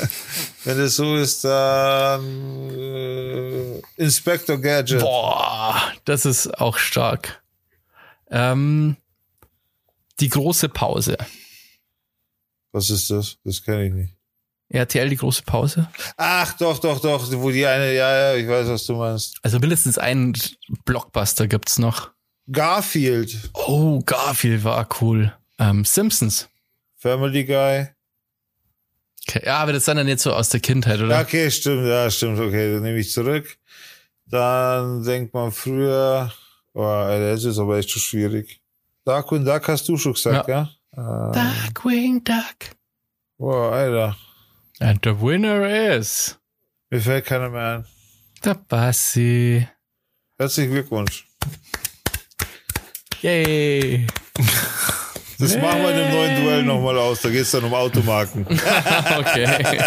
wenn 0.64 0.78
es 0.78 0.96
so 0.96 1.16
ist, 1.16 1.42
dann 1.44 2.70
äh, 2.70 3.80
Inspector 3.96 4.58
Gadget. 4.58 5.00
Boah, 5.00 5.80
das 6.04 6.26
ist 6.26 6.60
auch 6.60 6.76
stark. 6.76 7.42
Ähm, 8.30 8.96
die 10.20 10.28
große 10.28 10.68
Pause. 10.68 11.16
Was 12.72 12.90
ist 12.90 13.10
das? 13.10 13.38
Das 13.44 13.62
kenne 13.62 13.86
ich 13.86 13.92
nicht. 13.94 14.15
RTL, 14.68 15.08
die 15.08 15.16
große 15.16 15.42
Pause. 15.42 15.88
Ach, 16.16 16.52
doch, 16.58 16.78
doch, 16.78 17.00
doch, 17.00 17.30
wo 17.32 17.50
die 17.50 17.64
eine, 17.66 17.94
ja, 17.94 18.32
ja, 18.32 18.34
ich 18.36 18.48
weiß, 18.48 18.68
was 18.68 18.84
du 18.86 18.94
meinst. 18.96 19.38
Also 19.42 19.58
mindestens 19.58 19.96
einen 19.98 20.32
Blockbuster 20.84 21.46
gibt's 21.46 21.78
noch. 21.78 22.10
Garfield, 22.50 23.36
Oh, 23.54 24.00
Garfield 24.04 24.64
war 24.64 24.86
cool. 25.00 25.32
Ähm, 25.58 25.84
Simpsons. 25.84 26.48
Family 26.96 27.44
Guy. 27.44 27.88
Okay. 29.28 29.42
Ja, 29.44 29.58
aber 29.58 29.72
das 29.72 29.80
ist 29.80 29.88
dann 29.88 30.04
nicht 30.06 30.20
so 30.20 30.32
aus 30.32 30.48
der 30.50 30.60
Kindheit, 30.60 31.00
oder? 31.00 31.20
Okay, 31.20 31.50
stimmt, 31.50 31.86
ja, 31.86 32.08
stimmt, 32.10 32.38
okay, 32.38 32.74
dann 32.74 32.82
nehme 32.82 32.98
ich 32.98 33.10
zurück. 33.10 33.56
Dann 34.26 35.02
denkt 35.04 35.34
man 35.34 35.50
früher, 35.52 36.32
oh, 36.74 36.82
Alter, 36.82 37.32
das 37.32 37.44
ist 37.44 37.58
aber 37.58 37.78
echt 37.78 37.90
schon 37.90 38.02
schwierig. 38.02 38.60
Darkwing 39.04 39.44
Duck 39.44 39.66
hast 39.68 39.88
du 39.88 39.96
schon 39.96 40.14
gesagt, 40.14 40.48
ja? 40.48 40.70
ja? 40.96 41.30
Äh, 41.30 41.32
Darkwing 41.32 42.22
Duck. 42.24 42.76
boah, 43.38 43.72
Alter, 43.72 44.16
And 44.80 45.00
the 45.02 45.20
winner 45.20 45.64
is 45.66 46.36
mir 46.90 47.00
fällt 47.00 47.26
keiner 47.26 47.50
mehr 47.50 47.78
ein. 47.78 47.84
der 48.44 48.54
Bassi. 48.54 49.66
Herzlichen 50.38 50.72
Glückwunsch. 50.72 51.26
Yay. 53.22 54.06
Das 55.38 55.56
machen 55.56 55.82
wir 55.82 55.90
in 55.90 55.96
dem 55.96 56.10
neuen 56.12 56.42
Duell 56.42 56.62
nochmal 56.62 56.98
aus. 56.98 57.22
Da 57.22 57.30
geht's 57.30 57.50
dann 57.50 57.64
um 57.64 57.74
Automarken. 57.74 58.46
okay. 59.18 59.82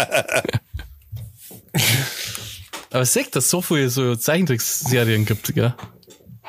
Aber 2.90 3.04
seht, 3.04 3.34
dass 3.36 3.44
es 3.44 3.50
so 3.50 3.62
viele 3.62 3.88
so 3.88 4.16
Zeichentrickserien 4.16 5.24
gibt, 5.24 5.54
gell? 5.54 5.74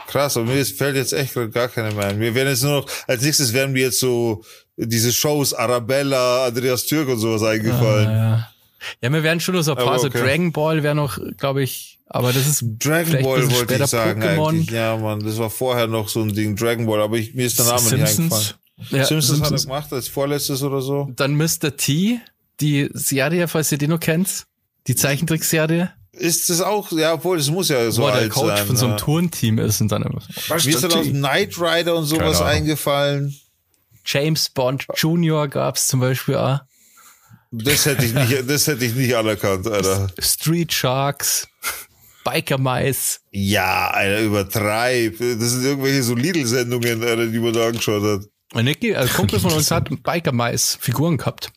Krass, 0.08 0.36
aber 0.36 0.48
mir 0.48 0.66
fällt 0.66 0.96
jetzt 0.96 1.14
echt 1.14 1.36
gar 1.54 1.68
keine 1.70 1.94
mehr 1.94 2.08
ein. 2.08 2.20
Wir 2.20 2.36
werden 2.36 2.50
jetzt 2.50 2.64
nur 2.64 2.82
noch, 2.82 2.90
als 3.08 3.22
nächstes 3.22 3.54
werden 3.54 3.72
mir 3.74 3.84
jetzt 3.84 4.00
so 4.00 4.44
diese 4.88 5.14
Shows, 5.14 5.54
Arabella, 5.54 6.46
Andreas 6.46 6.86
Türk 6.86 7.10
und 7.10 7.20
sowas 7.20 7.44
eingefallen. 7.44 8.08
Ah, 8.08 8.12
ja. 8.12 8.52
ja, 9.02 9.10
mir 9.10 9.24
werden 9.24 9.40
schon 9.40 9.56
noch 9.56 9.62
so 9.62 9.76
ein 9.76 9.84
paar, 9.84 10.00
so 10.00 10.08
okay. 10.08 10.22
Dragon 10.22 10.52
Ball 10.52 10.84
wäre 10.84 10.96
noch, 10.96 11.18
glaube 11.38 11.64
ich, 11.64 12.00
aber 12.08 12.34
das 12.34 12.48
ist 12.48 12.64
Dragon 12.80 13.22
Ball 13.24 13.50
wollte 13.52 13.76
ich 13.76 13.86
sagen 13.88 14.22
Pokémon. 14.22 14.50
eigentlich. 14.50 14.72
Ja, 14.72 14.98
Mann, 14.98 15.22
das 15.22 15.38
war 15.38 15.50
vorher 15.50 15.88
noch 15.88 16.10
so 16.10 16.22
ein 16.22 16.34
Ding, 16.34 16.56
Dragon 16.56 16.86
Ball, 16.86 17.02
aber 17.02 17.18
ich, 17.18 17.34
mir 17.34 17.46
ist 17.46 17.58
der 17.60 17.68
Name 17.68 17.82
nicht 17.82 17.94
eingefallen. 17.94 18.16
Simpsons. 18.30 18.56
Ja, 18.90 19.06
Simpsons, 19.06 19.40
hat 19.40 19.46
er 19.46 19.48
Simpsons. 19.48 19.66
gemacht 19.66 19.94
als 19.94 20.08
vorletztes 20.08 20.64
oder 20.64 20.82
so. 20.82 21.10
Dann 21.16 21.36
Mr. 21.36 21.78
T, 21.78 22.20
die 22.60 22.90
Serie, 22.94 23.48
falls 23.48 23.72
ihr 23.72 23.78
die 23.78 23.88
noch 23.88 24.00
kennt, 24.00 24.46
die 24.88 24.96
Zeichentrickserie, 24.96 25.92
Ist 26.12 26.50
das 26.50 26.62
auch, 26.62 26.92
ja, 26.92 27.14
obwohl, 27.14 27.38
es 27.38 27.50
muss 27.50 27.70
ja 27.70 27.90
so 27.92 28.08
der 28.08 28.14
alt 28.14 28.32
Coach 28.32 28.58
sein. 28.58 28.68
von 28.68 28.76
so 28.76 28.86
einem 28.86 28.96
ja. 28.96 28.98
Turnteam 28.98 29.60
ist 29.60 29.80
und 29.80 29.92
dann 29.92 30.02
immer. 30.02 30.22
Mir 30.50 30.58
ist 30.58 30.84
dann 30.84 30.92
aus 30.94 31.08
Knight 31.08 31.58
Rider 31.60 31.96
und 31.96 32.06
sowas 32.06 32.42
eingefallen. 32.42 33.36
James 34.06 34.50
Bond 34.50 34.88
Junior 34.96 35.48
gab's 35.48 35.88
zum 35.88 36.00
Beispiel 36.00 36.36
auch. 36.36 36.60
Das 37.52 37.86
hätte 37.86 38.06
ich 38.06 38.14
nicht, 38.14 38.50
das 38.50 38.68
hätte 38.68 38.86
ich 38.86 38.96
nicht 38.96 39.16
anerkannt, 39.16 39.68
Alter. 39.68 40.10
Street 40.20 40.72
Sharks, 40.72 41.48
Biker 42.24 42.58
Mice. 42.58 43.20
Ja, 43.32 43.90
Alter, 43.90 44.22
übertreib. 44.22 45.18
Das 45.20 45.52
sind 45.52 45.66
irgendwelche 45.66 46.04
so 46.04 46.16
Lidl-Sendungen, 46.16 47.04
Alter, 47.04 47.28
die 47.28 47.40
man 47.40 47.54
da 47.54 47.68
angeschaut 47.68 48.04
hat. 48.04 48.28
Und 48.54 48.66
Nicky, 48.66 48.96
ein 48.96 49.10
Kumpel 49.10 49.40
von 49.40 49.52
uns 49.54 49.70
hat 49.72 49.90
Biker 50.04 50.32
Mice 50.32 50.78
Figuren 50.80 51.18
gehabt. 51.18 51.52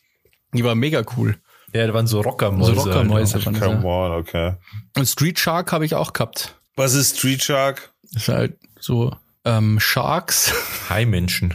Die 0.52 0.64
war 0.64 0.74
mega 0.74 1.04
cool. 1.16 1.36
Ja, 1.72 1.86
da 1.86 1.94
waren 1.94 2.06
so 2.06 2.20
Rockermäuse. 2.20 2.74
So 2.74 2.80
Rockermäuse. 2.82 3.36
Alter. 3.36 3.46
waren 3.46 3.60
Come 3.60 3.82
ja. 3.82 4.06
on, 4.06 4.12
okay. 4.20 4.54
Und 4.96 5.06
Street 5.06 5.38
Shark 5.38 5.72
habe 5.72 5.84
ich 5.84 5.94
auch 5.94 6.12
gehabt. 6.12 6.56
Was 6.76 6.94
ist 6.94 7.18
Street 7.18 7.42
Shark? 7.42 7.92
Das 8.12 8.22
ist 8.22 8.28
halt 8.28 8.58
so 8.78 9.16
ähm, 9.44 9.80
Sharks, 9.80 10.52
Hi 10.88 11.06
Menschen. 11.06 11.54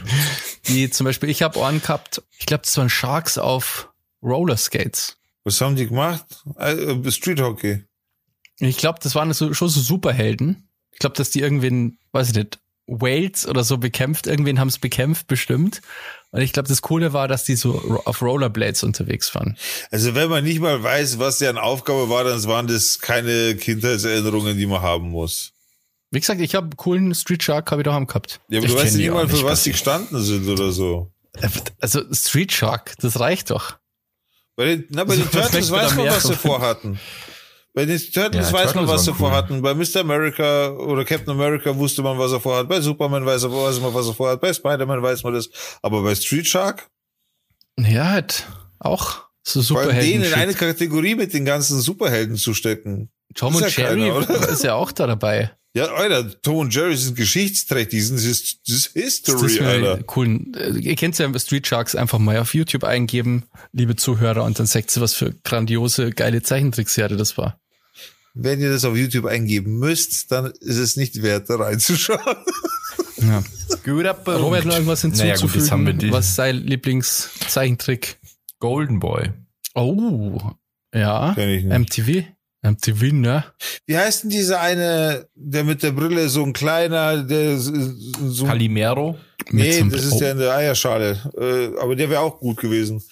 die 0.68 0.90
zum 0.90 1.04
Beispiel, 1.04 1.28
ich 1.28 1.42
habe 1.42 1.58
Ohren 1.58 1.80
gehabt, 1.80 2.22
ich 2.38 2.46
glaube, 2.46 2.62
das 2.64 2.76
waren 2.76 2.90
Sharks 2.90 3.38
auf 3.38 3.88
Roller 4.22 4.56
Skates. 4.56 5.16
Was 5.44 5.60
haben 5.60 5.76
die 5.76 5.86
gemacht? 5.86 6.24
Äh, 6.56 7.10
Street 7.10 7.40
Hockey. 7.40 7.84
Ich 8.58 8.76
glaube, 8.76 8.98
das 9.02 9.14
waren 9.14 9.32
so, 9.32 9.54
schon 9.54 9.68
so 9.68 9.80
Superhelden. 9.80 10.68
Ich 10.92 10.98
glaube, 10.98 11.16
dass 11.16 11.30
die 11.30 11.40
irgendwen, 11.40 11.98
weiß 12.12 12.28
ich 12.28 12.34
nicht, 12.34 12.58
Wales 12.86 13.46
oder 13.46 13.62
so 13.64 13.78
bekämpft, 13.78 14.26
irgendwen 14.26 14.58
haben 14.58 14.68
es 14.68 14.78
bekämpft, 14.78 15.28
bestimmt. 15.28 15.80
Und 16.32 16.40
ich 16.40 16.52
glaube, 16.52 16.68
das 16.68 16.82
Coole 16.82 17.12
war, 17.12 17.28
dass 17.28 17.44
die 17.44 17.54
so 17.56 18.02
auf 18.04 18.20
Rollerblades 18.20 18.82
unterwegs 18.82 19.34
waren. 19.34 19.56
Also 19.90 20.14
wenn 20.14 20.28
man 20.28 20.44
nicht 20.44 20.60
mal 20.60 20.82
weiß, 20.82 21.18
was 21.18 21.38
deren 21.38 21.58
Aufgabe 21.58 22.10
war, 22.10 22.24
dann 22.24 22.42
waren 22.44 22.66
das 22.66 22.98
keine 22.98 23.54
Kindheitserinnerungen, 23.56 24.58
die 24.58 24.66
man 24.66 24.82
haben 24.82 25.10
muss. 25.10 25.52
Wie 26.10 26.20
gesagt, 26.20 26.40
ich 26.40 26.54
habe 26.54 26.64
einen 26.64 26.76
coolen 26.76 27.14
Street 27.14 27.42
Shark 27.42 27.70
habe 27.70 27.82
ich 27.82 27.84
daheim 27.84 28.06
gehabt. 28.06 28.40
Ja, 28.48 28.58
aber 28.58 28.66
Ich 28.66 28.72
du 28.72 28.78
weißt 28.78 28.96
nicht 28.96 29.10
mal, 29.10 29.28
für 29.28 29.44
was 29.44 29.62
die 29.62 29.72
gestanden 29.72 30.20
sind 30.22 30.48
oder 30.48 30.72
so. 30.72 31.12
Also 31.80 32.02
Street 32.12 32.52
Shark, 32.52 32.94
das 33.00 33.20
reicht 33.20 33.50
doch. 33.50 33.76
Bei 34.56 34.64
den, 34.64 34.84
na, 34.90 35.04
bei 35.04 35.14
den 35.16 35.24
Was 35.26 35.30
Turtles 35.30 35.70
weiß 35.70 35.94
man, 35.94 36.06
was 36.06 36.24
sie 36.24 36.34
vorhatten. 36.34 36.98
Bei 37.72 37.86
den 37.86 37.98
Turtles 37.98 38.50
Ja, 38.50 38.52
weiß 38.52 38.74
man, 38.74 38.88
was 38.88 39.04
sie 39.04 39.10
cool. 39.12 39.16
vorhatten. 39.18 39.62
Bei 39.62 39.72
Mr. 39.74 40.00
America 40.00 40.70
oder 40.70 41.04
Captain 41.04 41.30
America 41.30 41.74
wusste 41.76 42.02
man, 42.02 42.18
was 42.18 42.32
er 42.32 42.40
vorhat. 42.40 42.68
Bei 42.68 42.80
Superman 42.80 43.24
weiß, 43.24 43.44
er, 43.44 43.52
weiß 43.52 43.80
man, 43.80 43.94
was 43.94 44.08
er 44.08 44.14
vorhat. 44.14 44.40
Bei 44.40 44.52
Spider-Man 44.52 45.00
weiß 45.00 45.22
man 45.22 45.34
das. 45.34 45.48
Aber 45.80 46.02
bei 46.02 46.14
Street 46.16 46.48
Shark? 46.48 46.90
Ja, 47.78 48.10
halt 48.10 48.46
auch. 48.80 49.22
So 49.44 49.60
Superhelden. 49.62 50.22
den 50.22 50.22
in 50.24 50.34
eine 50.34 50.54
Kategorie 50.54 51.14
mit 51.14 51.32
den 51.32 51.44
ganzen 51.44 51.80
Superhelden 51.80 52.36
zu 52.36 52.52
stecken. 52.52 53.10
Tom 53.34 53.54
und 53.54 53.62
ja 53.62 53.68
Jerry 53.68 54.10
keiner, 54.26 54.48
ist 54.48 54.64
ja 54.64 54.74
auch 54.74 54.90
da 54.90 55.06
dabei. 55.06 55.52
Ja, 55.72 55.84
Alter, 55.86 56.40
Tom 56.42 56.56
und 56.56 56.74
Jerry 56.74 56.96
sind 56.96 57.16
geschichtsträchtig, 57.16 58.00
das 58.00 58.24
ist, 58.24 58.58
das 58.66 58.86
ist 58.86 59.28
Das 59.28 59.34
History, 59.40 59.46
ist 59.46 59.60
mir 59.60 59.66
Alter. 59.68 60.04
cool. 60.16 60.40
Äh, 60.56 60.78
Ihr 60.80 60.96
kennt 60.96 61.16
ja 61.18 61.38
Street 61.38 61.66
Sharks 61.66 61.94
einfach 61.94 62.18
mal 62.18 62.38
auf 62.38 62.54
YouTube 62.54 62.82
eingeben, 62.82 63.44
liebe 63.72 63.94
Zuhörer, 63.94 64.42
und 64.44 64.58
dann 64.58 64.66
sagt 64.66 64.90
sie, 64.90 65.00
was 65.00 65.14
für 65.14 65.32
grandiose, 65.44 66.10
geile 66.10 66.42
Zeichentrickserie 66.42 67.16
das 67.16 67.38
war. 67.38 67.60
Wenn 68.34 68.60
ihr 68.60 68.70
das 68.70 68.84
auf 68.84 68.96
YouTube 68.96 69.26
eingeben 69.26 69.78
müsst, 69.78 70.32
dann 70.32 70.46
ist 70.60 70.76
es 70.78 70.96
nicht 70.96 71.22
wert, 71.22 71.48
da 71.50 71.56
reinzuschauen. 71.56 72.18
Ja. 73.22 73.42
Guter 73.84 74.14
Punkt. 74.14 74.40
Robert, 74.40 74.64
noch 74.64 74.72
irgendwas 74.72 75.04
Naja, 75.04 75.34
gut, 75.36 75.42
hinzuzufügen? 75.52 75.86
wir 75.86 75.92
die. 75.92 76.10
was 76.10 76.28
ist 76.30 76.36
sein 76.36 76.56
Lieblingszeichentrick? 76.56 78.18
Golden 78.60 78.98
Boy. 78.98 79.30
Oh, 79.74 80.40
ja. 80.94 81.34
Kenn 81.34 81.50
ich 81.50 81.64
nicht. 81.64 81.78
MTV? 81.78 82.24
MTV, 82.62 83.12
ne? 83.12 83.44
Wie 83.86 83.96
heißt 83.96 84.24
denn 84.24 84.30
dieser 84.30 84.60
eine, 84.60 85.26
der 85.34 85.64
mit 85.64 85.82
der 85.82 85.92
Brille, 85.92 86.28
so 86.28 86.44
ein 86.44 86.52
kleiner, 86.52 87.22
der 87.22 87.58
so, 87.58 87.72
so 88.28 88.44
Calimero. 88.46 89.18
Nee, 89.50 89.82
das 89.88 90.04
ist 90.04 90.12
oh, 90.12 90.18
der 90.18 90.32
in 90.32 90.38
der 90.38 90.54
Eierschale. 90.54 91.18
Äh, 91.38 91.80
aber 91.80 91.96
der 91.96 92.10
wäre 92.10 92.20
auch 92.20 92.38
gut 92.38 92.58
gewesen. 92.58 93.02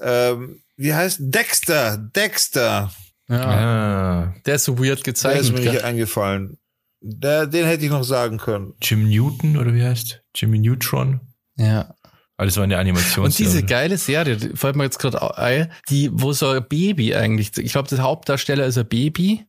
Ähm, 0.00 0.62
wie 0.76 0.94
heißt 0.94 1.18
Dexter? 1.20 1.96
Dexter. 1.96 2.92
ja. 3.28 3.40
Ah. 3.40 4.34
Der 4.46 4.54
ist 4.56 4.64
so 4.64 4.78
weird 4.78 5.04
Der 5.06 5.32
ist 5.32 5.52
mir 5.52 5.60
nicht 5.60 5.84
eingefallen. 5.84 6.58
Der, 7.00 7.46
den 7.46 7.66
hätte 7.66 7.84
ich 7.84 7.90
noch 7.90 8.04
sagen 8.04 8.38
können. 8.38 8.74
Jim 8.80 9.08
Newton, 9.08 9.58
oder 9.58 9.74
wie 9.74 9.82
heißt? 9.82 10.22
Jimmy 10.34 10.58
Neutron. 10.58 11.20
Ja. 11.56 11.94
Alles 12.36 12.56
war 12.56 12.64
eine 12.64 12.78
Animation. 12.78 13.26
Und 13.26 13.38
diese 13.38 13.62
geile 13.62 13.96
Serie, 13.96 14.36
die 14.36 14.56
fällt 14.56 14.74
mir 14.76 14.84
jetzt 14.84 14.98
gerade 14.98 15.38
ein, 15.38 15.70
die, 15.88 16.10
wo 16.12 16.32
so 16.32 16.48
ein 16.48 16.66
Baby 16.68 17.14
eigentlich, 17.14 17.56
ich 17.58 17.72
glaube, 17.72 17.88
der 17.88 17.98
Hauptdarsteller 17.98 18.66
ist 18.66 18.76
ein 18.76 18.88
Baby, 18.88 19.46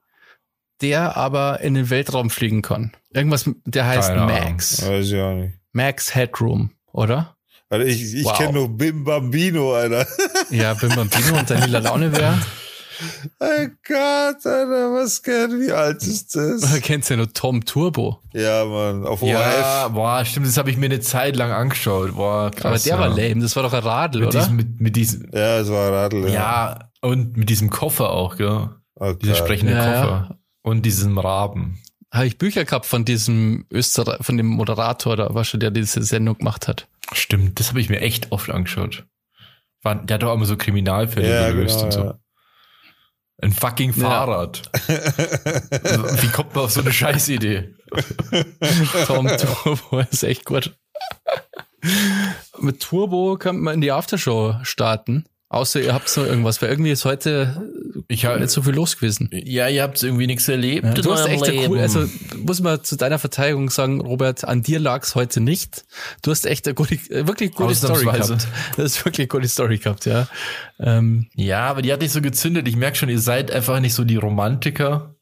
der 0.81 1.17
aber 1.17 1.61
in 1.61 1.73
den 1.73 1.89
Weltraum 1.89 2.29
fliegen 2.29 2.61
kann. 2.61 2.91
Irgendwas, 3.11 3.49
der 3.65 3.88
heißt 3.88 4.09
Keine 4.09 4.21
Ahnung. 4.23 4.36
Max. 4.51 4.86
Weiß 4.88 5.07
ich 5.11 5.19
auch 5.19 5.33
nicht. 5.33 5.55
Max 5.71 6.13
Headroom, 6.13 6.71
oder? 6.91 7.36
Alter, 7.69 7.86
ich 7.86 8.13
ich 8.13 8.23
Wow. 8.25 8.38
kenne 8.38 8.53
nur 8.53 8.69
Bim 8.69 9.03
Bambino, 9.03 9.73
Alter. 9.73 10.05
Ja, 10.51 10.73
Bim 10.75 10.89
Bambino 10.89 11.39
und 11.39 11.49
der 11.49 11.65
lila 11.65 11.79
Oh 13.39 13.67
Gott, 13.87 14.45
Alter, 14.45 14.93
was 14.93 15.21
kennt, 15.21 15.53
wie 15.59 15.71
alt 15.71 16.01
ist 16.03 16.35
das? 16.35 16.79
Kennst 16.81 17.09
du 17.09 17.13
ja 17.13 17.17
nur 17.17 17.33
Tom 17.33 17.63
Turbo. 17.65 18.19
Ja, 18.33 18.65
Mann, 18.65 19.05
auf 19.05 19.21
ORF. 19.21 19.31
Ja, 19.31 19.87
boah, 19.89 20.23
stimmt, 20.25 20.47
das 20.47 20.57
habe 20.57 20.69
ich 20.69 20.77
mir 20.77 20.85
eine 20.85 20.99
Zeit 20.99 21.35
lang 21.35 21.51
angeschaut. 21.51 22.15
Boah, 22.15 22.51
krass. 22.51 22.65
Aber 22.65 22.77
der 22.79 22.93
ja. 22.93 22.99
war 22.99 23.09
lame, 23.09 23.41
das 23.41 23.55
war 23.55 23.63
doch 23.63 23.73
ein 23.73 23.83
Radl, 23.83 24.19
Mit 24.19 24.29
oder? 24.29 24.39
diesem, 24.39 24.55
mit, 24.55 24.81
mit 24.81 24.95
diesem, 24.95 25.29
Ja, 25.33 25.59
es 25.59 25.69
war 25.69 25.91
Radl. 25.91 26.29
ja. 26.29 26.89
und 27.01 27.37
mit 27.37 27.49
diesem 27.49 27.69
Koffer 27.69 28.11
auch, 28.11 28.37
gell? 28.37 28.69
Oh 28.95 29.13
Dieser 29.13 29.35
sprechende 29.35 29.73
Ja, 29.73 29.85
ja. 29.85 30.01
Koffer. 30.01 30.39
Und 30.61 30.85
diesem 30.85 31.17
Raben. 31.17 31.79
Habe 32.11 32.27
ich 32.27 32.37
Bücher 32.37 32.63
gehabt 32.63 32.85
von 32.85 33.03
diesem 33.03 33.65
Österreich, 33.69 34.17
von 34.25 34.37
dem 34.37 34.47
Moderator, 34.47 35.17
da 35.17 35.33
war 35.33 35.43
schon, 35.43 35.59
der 35.59 35.69
diese 35.71 36.01
Sendung 36.01 36.37
gemacht 36.37 36.67
hat. 36.67 36.87
Stimmt, 37.13 37.59
das 37.59 37.69
habe 37.69 37.81
ich 37.81 37.89
mir 37.89 37.99
echt 37.99 38.31
oft 38.31 38.49
angeschaut. 38.49 39.05
War, 39.83 39.95
der 39.95 40.15
hat 40.15 40.23
doch 40.23 40.33
immer 40.33 40.45
so 40.45 40.55
Kriminalfälle 40.57 41.29
Ja, 41.29 41.49
gelöst 41.51 41.75
genau, 41.81 41.85
und 41.85 41.91
so. 41.91 42.13
Ja. 43.41 43.45
Ein 43.45 43.51
fucking 43.51 43.93
Fahrrad. 43.93 44.61
Wie 44.88 46.27
kommt 46.29 46.55
man 46.55 46.65
auf 46.65 46.71
so 46.71 46.81
eine 46.81 46.91
Scheißidee? 46.91 47.75
Tom 49.07 49.27
Turbo 49.27 49.99
ist 49.99 50.23
echt 50.23 50.45
gut. 50.45 50.75
Mit 52.59 52.81
Turbo 52.81 53.38
kann 53.38 53.59
man 53.59 53.75
in 53.75 53.81
die 53.81 53.91
Aftershow 53.91 54.55
starten. 54.63 55.25
Außer 55.47 55.79
ihr 55.79 55.93
habt 55.93 56.15
noch 56.17 56.25
irgendwas, 56.25 56.59
weil 56.61 56.69
irgendwie 56.69 56.89
ist 56.91 57.05
heute 57.05 57.69
Ich 58.07 58.25
hab, 58.25 58.39
nicht 58.39 58.49
so 58.49 58.63
viel 58.63 58.73
los 58.73 58.95
gewesen. 58.97 59.29
ja, 59.31 59.67
ihr 59.69 59.83
habt 59.83 60.01
irgendwie 60.01 60.25
nichts 60.25 60.47
erlebt. 60.49 60.85
Ja, 60.85 60.93
du 60.93 61.13
hast 61.13 61.27
echt 61.27 61.43
eine 61.43 61.51
Leben. 61.53 61.73
cool, 61.73 61.79
also 61.79 62.05
muss 62.43 62.61
man 62.61 62.83
zu 62.83 62.95
deiner 62.97 63.19
Verteidigung 63.19 63.69
sagen, 63.69 64.01
Robert, 64.01 64.43
an 64.43 64.63
dir 64.63 64.79
lag's 64.79 65.13
heute 65.13 65.41
nicht. 65.41 65.85
Du 66.23 66.31
hast 66.31 66.45
echt 66.47 66.65
eine 66.67 66.73
gute, 66.73 66.95
äh, 66.95 67.27
wirklich 67.27 67.53
gute 67.53 67.75
Story 67.75 68.05
gehabt. 68.05 68.47
Das 68.75 68.85
ist 68.85 69.05
wirklich 69.05 69.19
eine 69.19 69.27
gute 69.27 69.47
Story 69.47 69.77
gehabt, 69.77 70.05
ja. 70.05 70.27
Ähm, 70.79 71.27
Ja, 71.35 71.67
aber 71.67 71.83
die 71.83 71.93
hat 71.93 72.01
nicht 72.01 72.11
so 72.11 72.21
gezündet. 72.21 72.67
Ich 72.67 72.75
merke 72.75 72.97
schon, 72.97 73.09
ihr 73.09 73.19
seid 73.19 73.51
einfach 73.51 73.79
nicht 73.79 73.93
so 73.93 74.03
die 74.03 74.17
Romantiker. 74.17 75.15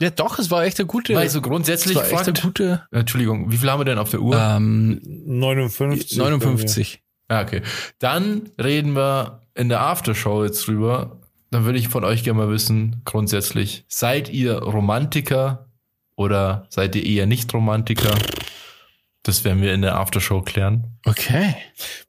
ja, 0.00 0.10
doch, 0.10 0.38
es 0.38 0.50
war 0.50 0.64
echt 0.64 0.78
eine 0.78 0.86
gute, 0.86 1.14
Weil 1.16 1.28
so 1.28 1.40
es 1.40 1.42
grundsätzlich 1.44 1.96
war 1.96 2.08
echt 2.08 2.28
eine 2.28 2.40
gute, 2.40 2.86
Entschuldigung, 2.92 3.50
wie 3.50 3.56
viel 3.56 3.68
haben 3.70 3.80
wir 3.80 3.84
denn 3.84 3.98
auf 3.98 4.10
der 4.10 4.20
Uhr? 4.20 4.38
ähm, 4.40 5.00
59. 5.04 6.16
59. 6.16 7.02
Ah, 7.28 7.42
okay. 7.42 7.62
Dann 7.98 8.50
reden 8.62 8.94
wir 8.94 9.42
in 9.56 9.68
der 9.68 9.80
Aftershow 9.80 10.44
jetzt 10.44 10.66
drüber. 10.66 11.20
Dann 11.50 11.64
würde 11.64 11.78
ich 11.78 11.88
von 11.88 12.04
euch 12.04 12.22
gerne 12.22 12.38
mal 12.40 12.50
wissen, 12.50 13.02
grundsätzlich, 13.04 13.84
seid 13.88 14.28
ihr 14.28 14.58
Romantiker 14.58 15.70
oder 16.16 16.66
seid 16.70 16.94
ihr 16.96 17.04
eher 17.04 17.26
nicht 17.26 17.52
Romantiker? 17.54 18.14
Das 19.26 19.42
werden 19.42 19.60
wir 19.60 19.74
in 19.74 19.82
der 19.82 19.96
Aftershow 19.96 20.40
klären. 20.40 20.84
Okay. 21.04 21.56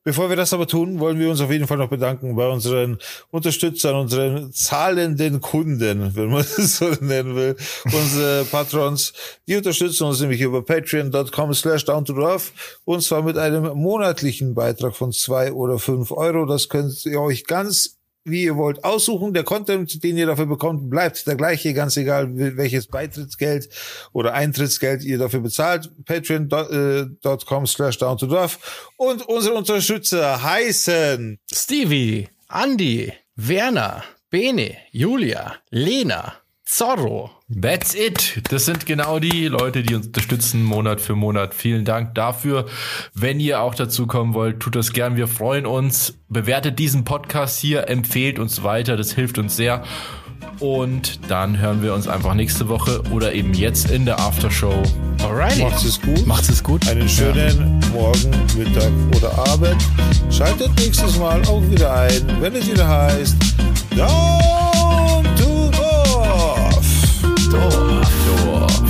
Bevor 0.03 0.29
wir 0.29 0.35
das 0.35 0.53
aber 0.53 0.67
tun, 0.67 0.99
wollen 0.99 1.17
wir 1.17 1.31
uns 1.31 1.41
auf 1.41 1.49
jeden 1.49 1.65
Fall 1.65 1.77
noch 1.77 1.89
bedanken 1.89 2.35
bei 2.35 2.47
unseren 2.47 2.99
Unterstützern, 3.31 3.95
unseren 3.95 4.53
zahlenden 4.53 5.41
Kunden, 5.41 6.15
wenn 6.15 6.29
man 6.29 6.41
es 6.57 6.77
so 6.77 6.85
nennen 6.99 7.35
will, 7.35 7.55
unsere 7.85 8.45
Patrons. 8.45 9.13
Die 9.47 9.55
unterstützen 9.55 10.03
uns 10.03 10.21
nämlich 10.21 10.41
über 10.41 10.63
patreon.com 10.63 11.55
slash 11.55 11.85
down 11.85 12.05
to 12.05 12.13
earth 12.23 12.53
und 12.85 13.01
zwar 13.01 13.23
mit 13.23 13.35
einem 13.35 13.75
monatlichen 13.75 14.53
Beitrag 14.53 14.95
von 14.95 15.11
zwei 15.11 15.51
oder 15.51 15.79
fünf 15.79 16.11
Euro. 16.11 16.45
Das 16.45 16.69
könnt 16.69 17.03
ihr 17.07 17.19
euch 17.19 17.45
ganz 17.45 17.96
wie 18.29 18.43
ihr 18.43 18.55
wollt 18.55 18.83
aussuchen. 18.83 19.33
Der 19.33 19.43
Content, 19.43 20.03
den 20.03 20.17
ihr 20.17 20.25
dafür 20.25 20.45
bekommt, 20.45 20.89
bleibt 20.89 21.25
der 21.27 21.35
gleiche, 21.35 21.73
ganz 21.73 21.97
egal 21.97 22.29
welches 22.57 22.87
Beitrittsgeld 22.87 23.69
oder 24.13 24.33
Eintrittsgeld 24.33 25.03
ihr 25.03 25.17
dafür 25.17 25.39
bezahlt. 25.41 25.91
Patreon.com 26.05 27.67
slash 27.67 27.97
down 27.97 28.17
to 28.17 28.27
earth. 28.35 28.59
Und 28.97 29.27
unsere 29.27 29.55
Unterstützer 29.55 30.43
heißen 30.43 31.39
Stevie, 31.51 32.29
Andy, 32.49 33.13
Werner, 33.35 34.03
Bene, 34.29 34.77
Julia, 34.91 35.55
Lena, 35.69 36.33
Zorro, 36.69 37.31
That's 37.49 37.95
it. 37.95 38.43
Das 38.51 38.65
sind 38.65 38.85
genau 38.85 39.19
die 39.19 39.47
Leute, 39.47 39.83
die 39.83 39.95
uns 39.95 40.07
unterstützen 40.07 40.65
Monat 40.65 40.99
für 40.99 41.15
Monat. 41.15 41.53
Vielen 41.53 41.85
Dank 41.85 42.13
dafür. 42.13 42.65
Wenn 43.13 43.39
ihr 43.39 43.61
auch 43.61 43.73
dazu 43.73 44.05
kommen 44.05 44.33
wollt, 44.33 44.59
tut 44.59 44.75
das 44.75 44.91
gern. 44.91 45.15
Wir 45.15 45.29
freuen 45.29 45.65
uns. 45.65 46.15
Bewertet 46.27 46.77
diesen 46.77 47.05
Podcast 47.05 47.57
hier, 47.57 47.87
empfehlt 47.87 48.37
uns 48.37 48.63
weiter. 48.63 48.97
Das 48.97 49.13
hilft 49.13 49.37
uns 49.37 49.55
sehr. 49.55 49.81
Und 50.59 51.31
dann 51.31 51.57
hören 51.57 51.81
wir 51.81 51.93
uns 51.93 52.09
einfach 52.09 52.33
nächste 52.33 52.67
Woche 52.67 53.01
oder 53.11 53.33
eben 53.33 53.53
jetzt 53.53 53.89
in 53.89 54.05
der 54.05 54.19
Aftershow. 54.19 54.83
Alrighty. 55.23 55.63
Macht's 55.63 55.85
es 55.85 56.01
gut. 56.01 56.27
Macht's 56.27 56.49
es 56.49 56.61
gut. 56.61 56.85
Einen 56.89 57.07
schönen 57.07 57.79
Morgen, 57.93 58.31
Mittag 58.57 58.91
oder 59.15 59.33
Abend. 59.47 59.81
Schaltet 60.29 60.77
nächstes 60.77 61.17
Mal 61.17 61.41
auch 61.45 61.63
wieder 61.71 61.93
ein, 61.93 62.41
wenn 62.41 62.53
es 62.55 62.69
wieder 62.69 62.85
heißt 62.85 63.37
Dorf. 63.95 64.66
Dorf. 67.49 68.11
Dorf. 68.25 68.81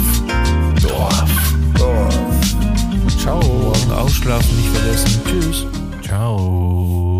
Dorf. 0.81 1.53
Dorf. 1.77 3.17
Ciao. 3.19 3.39
Morgen 3.41 3.91
ausschlafen, 3.91 4.55
nicht 4.55 4.69
vergessen. 4.69 5.21
Tschüss. 5.25 5.65
Ciao. 6.01 7.16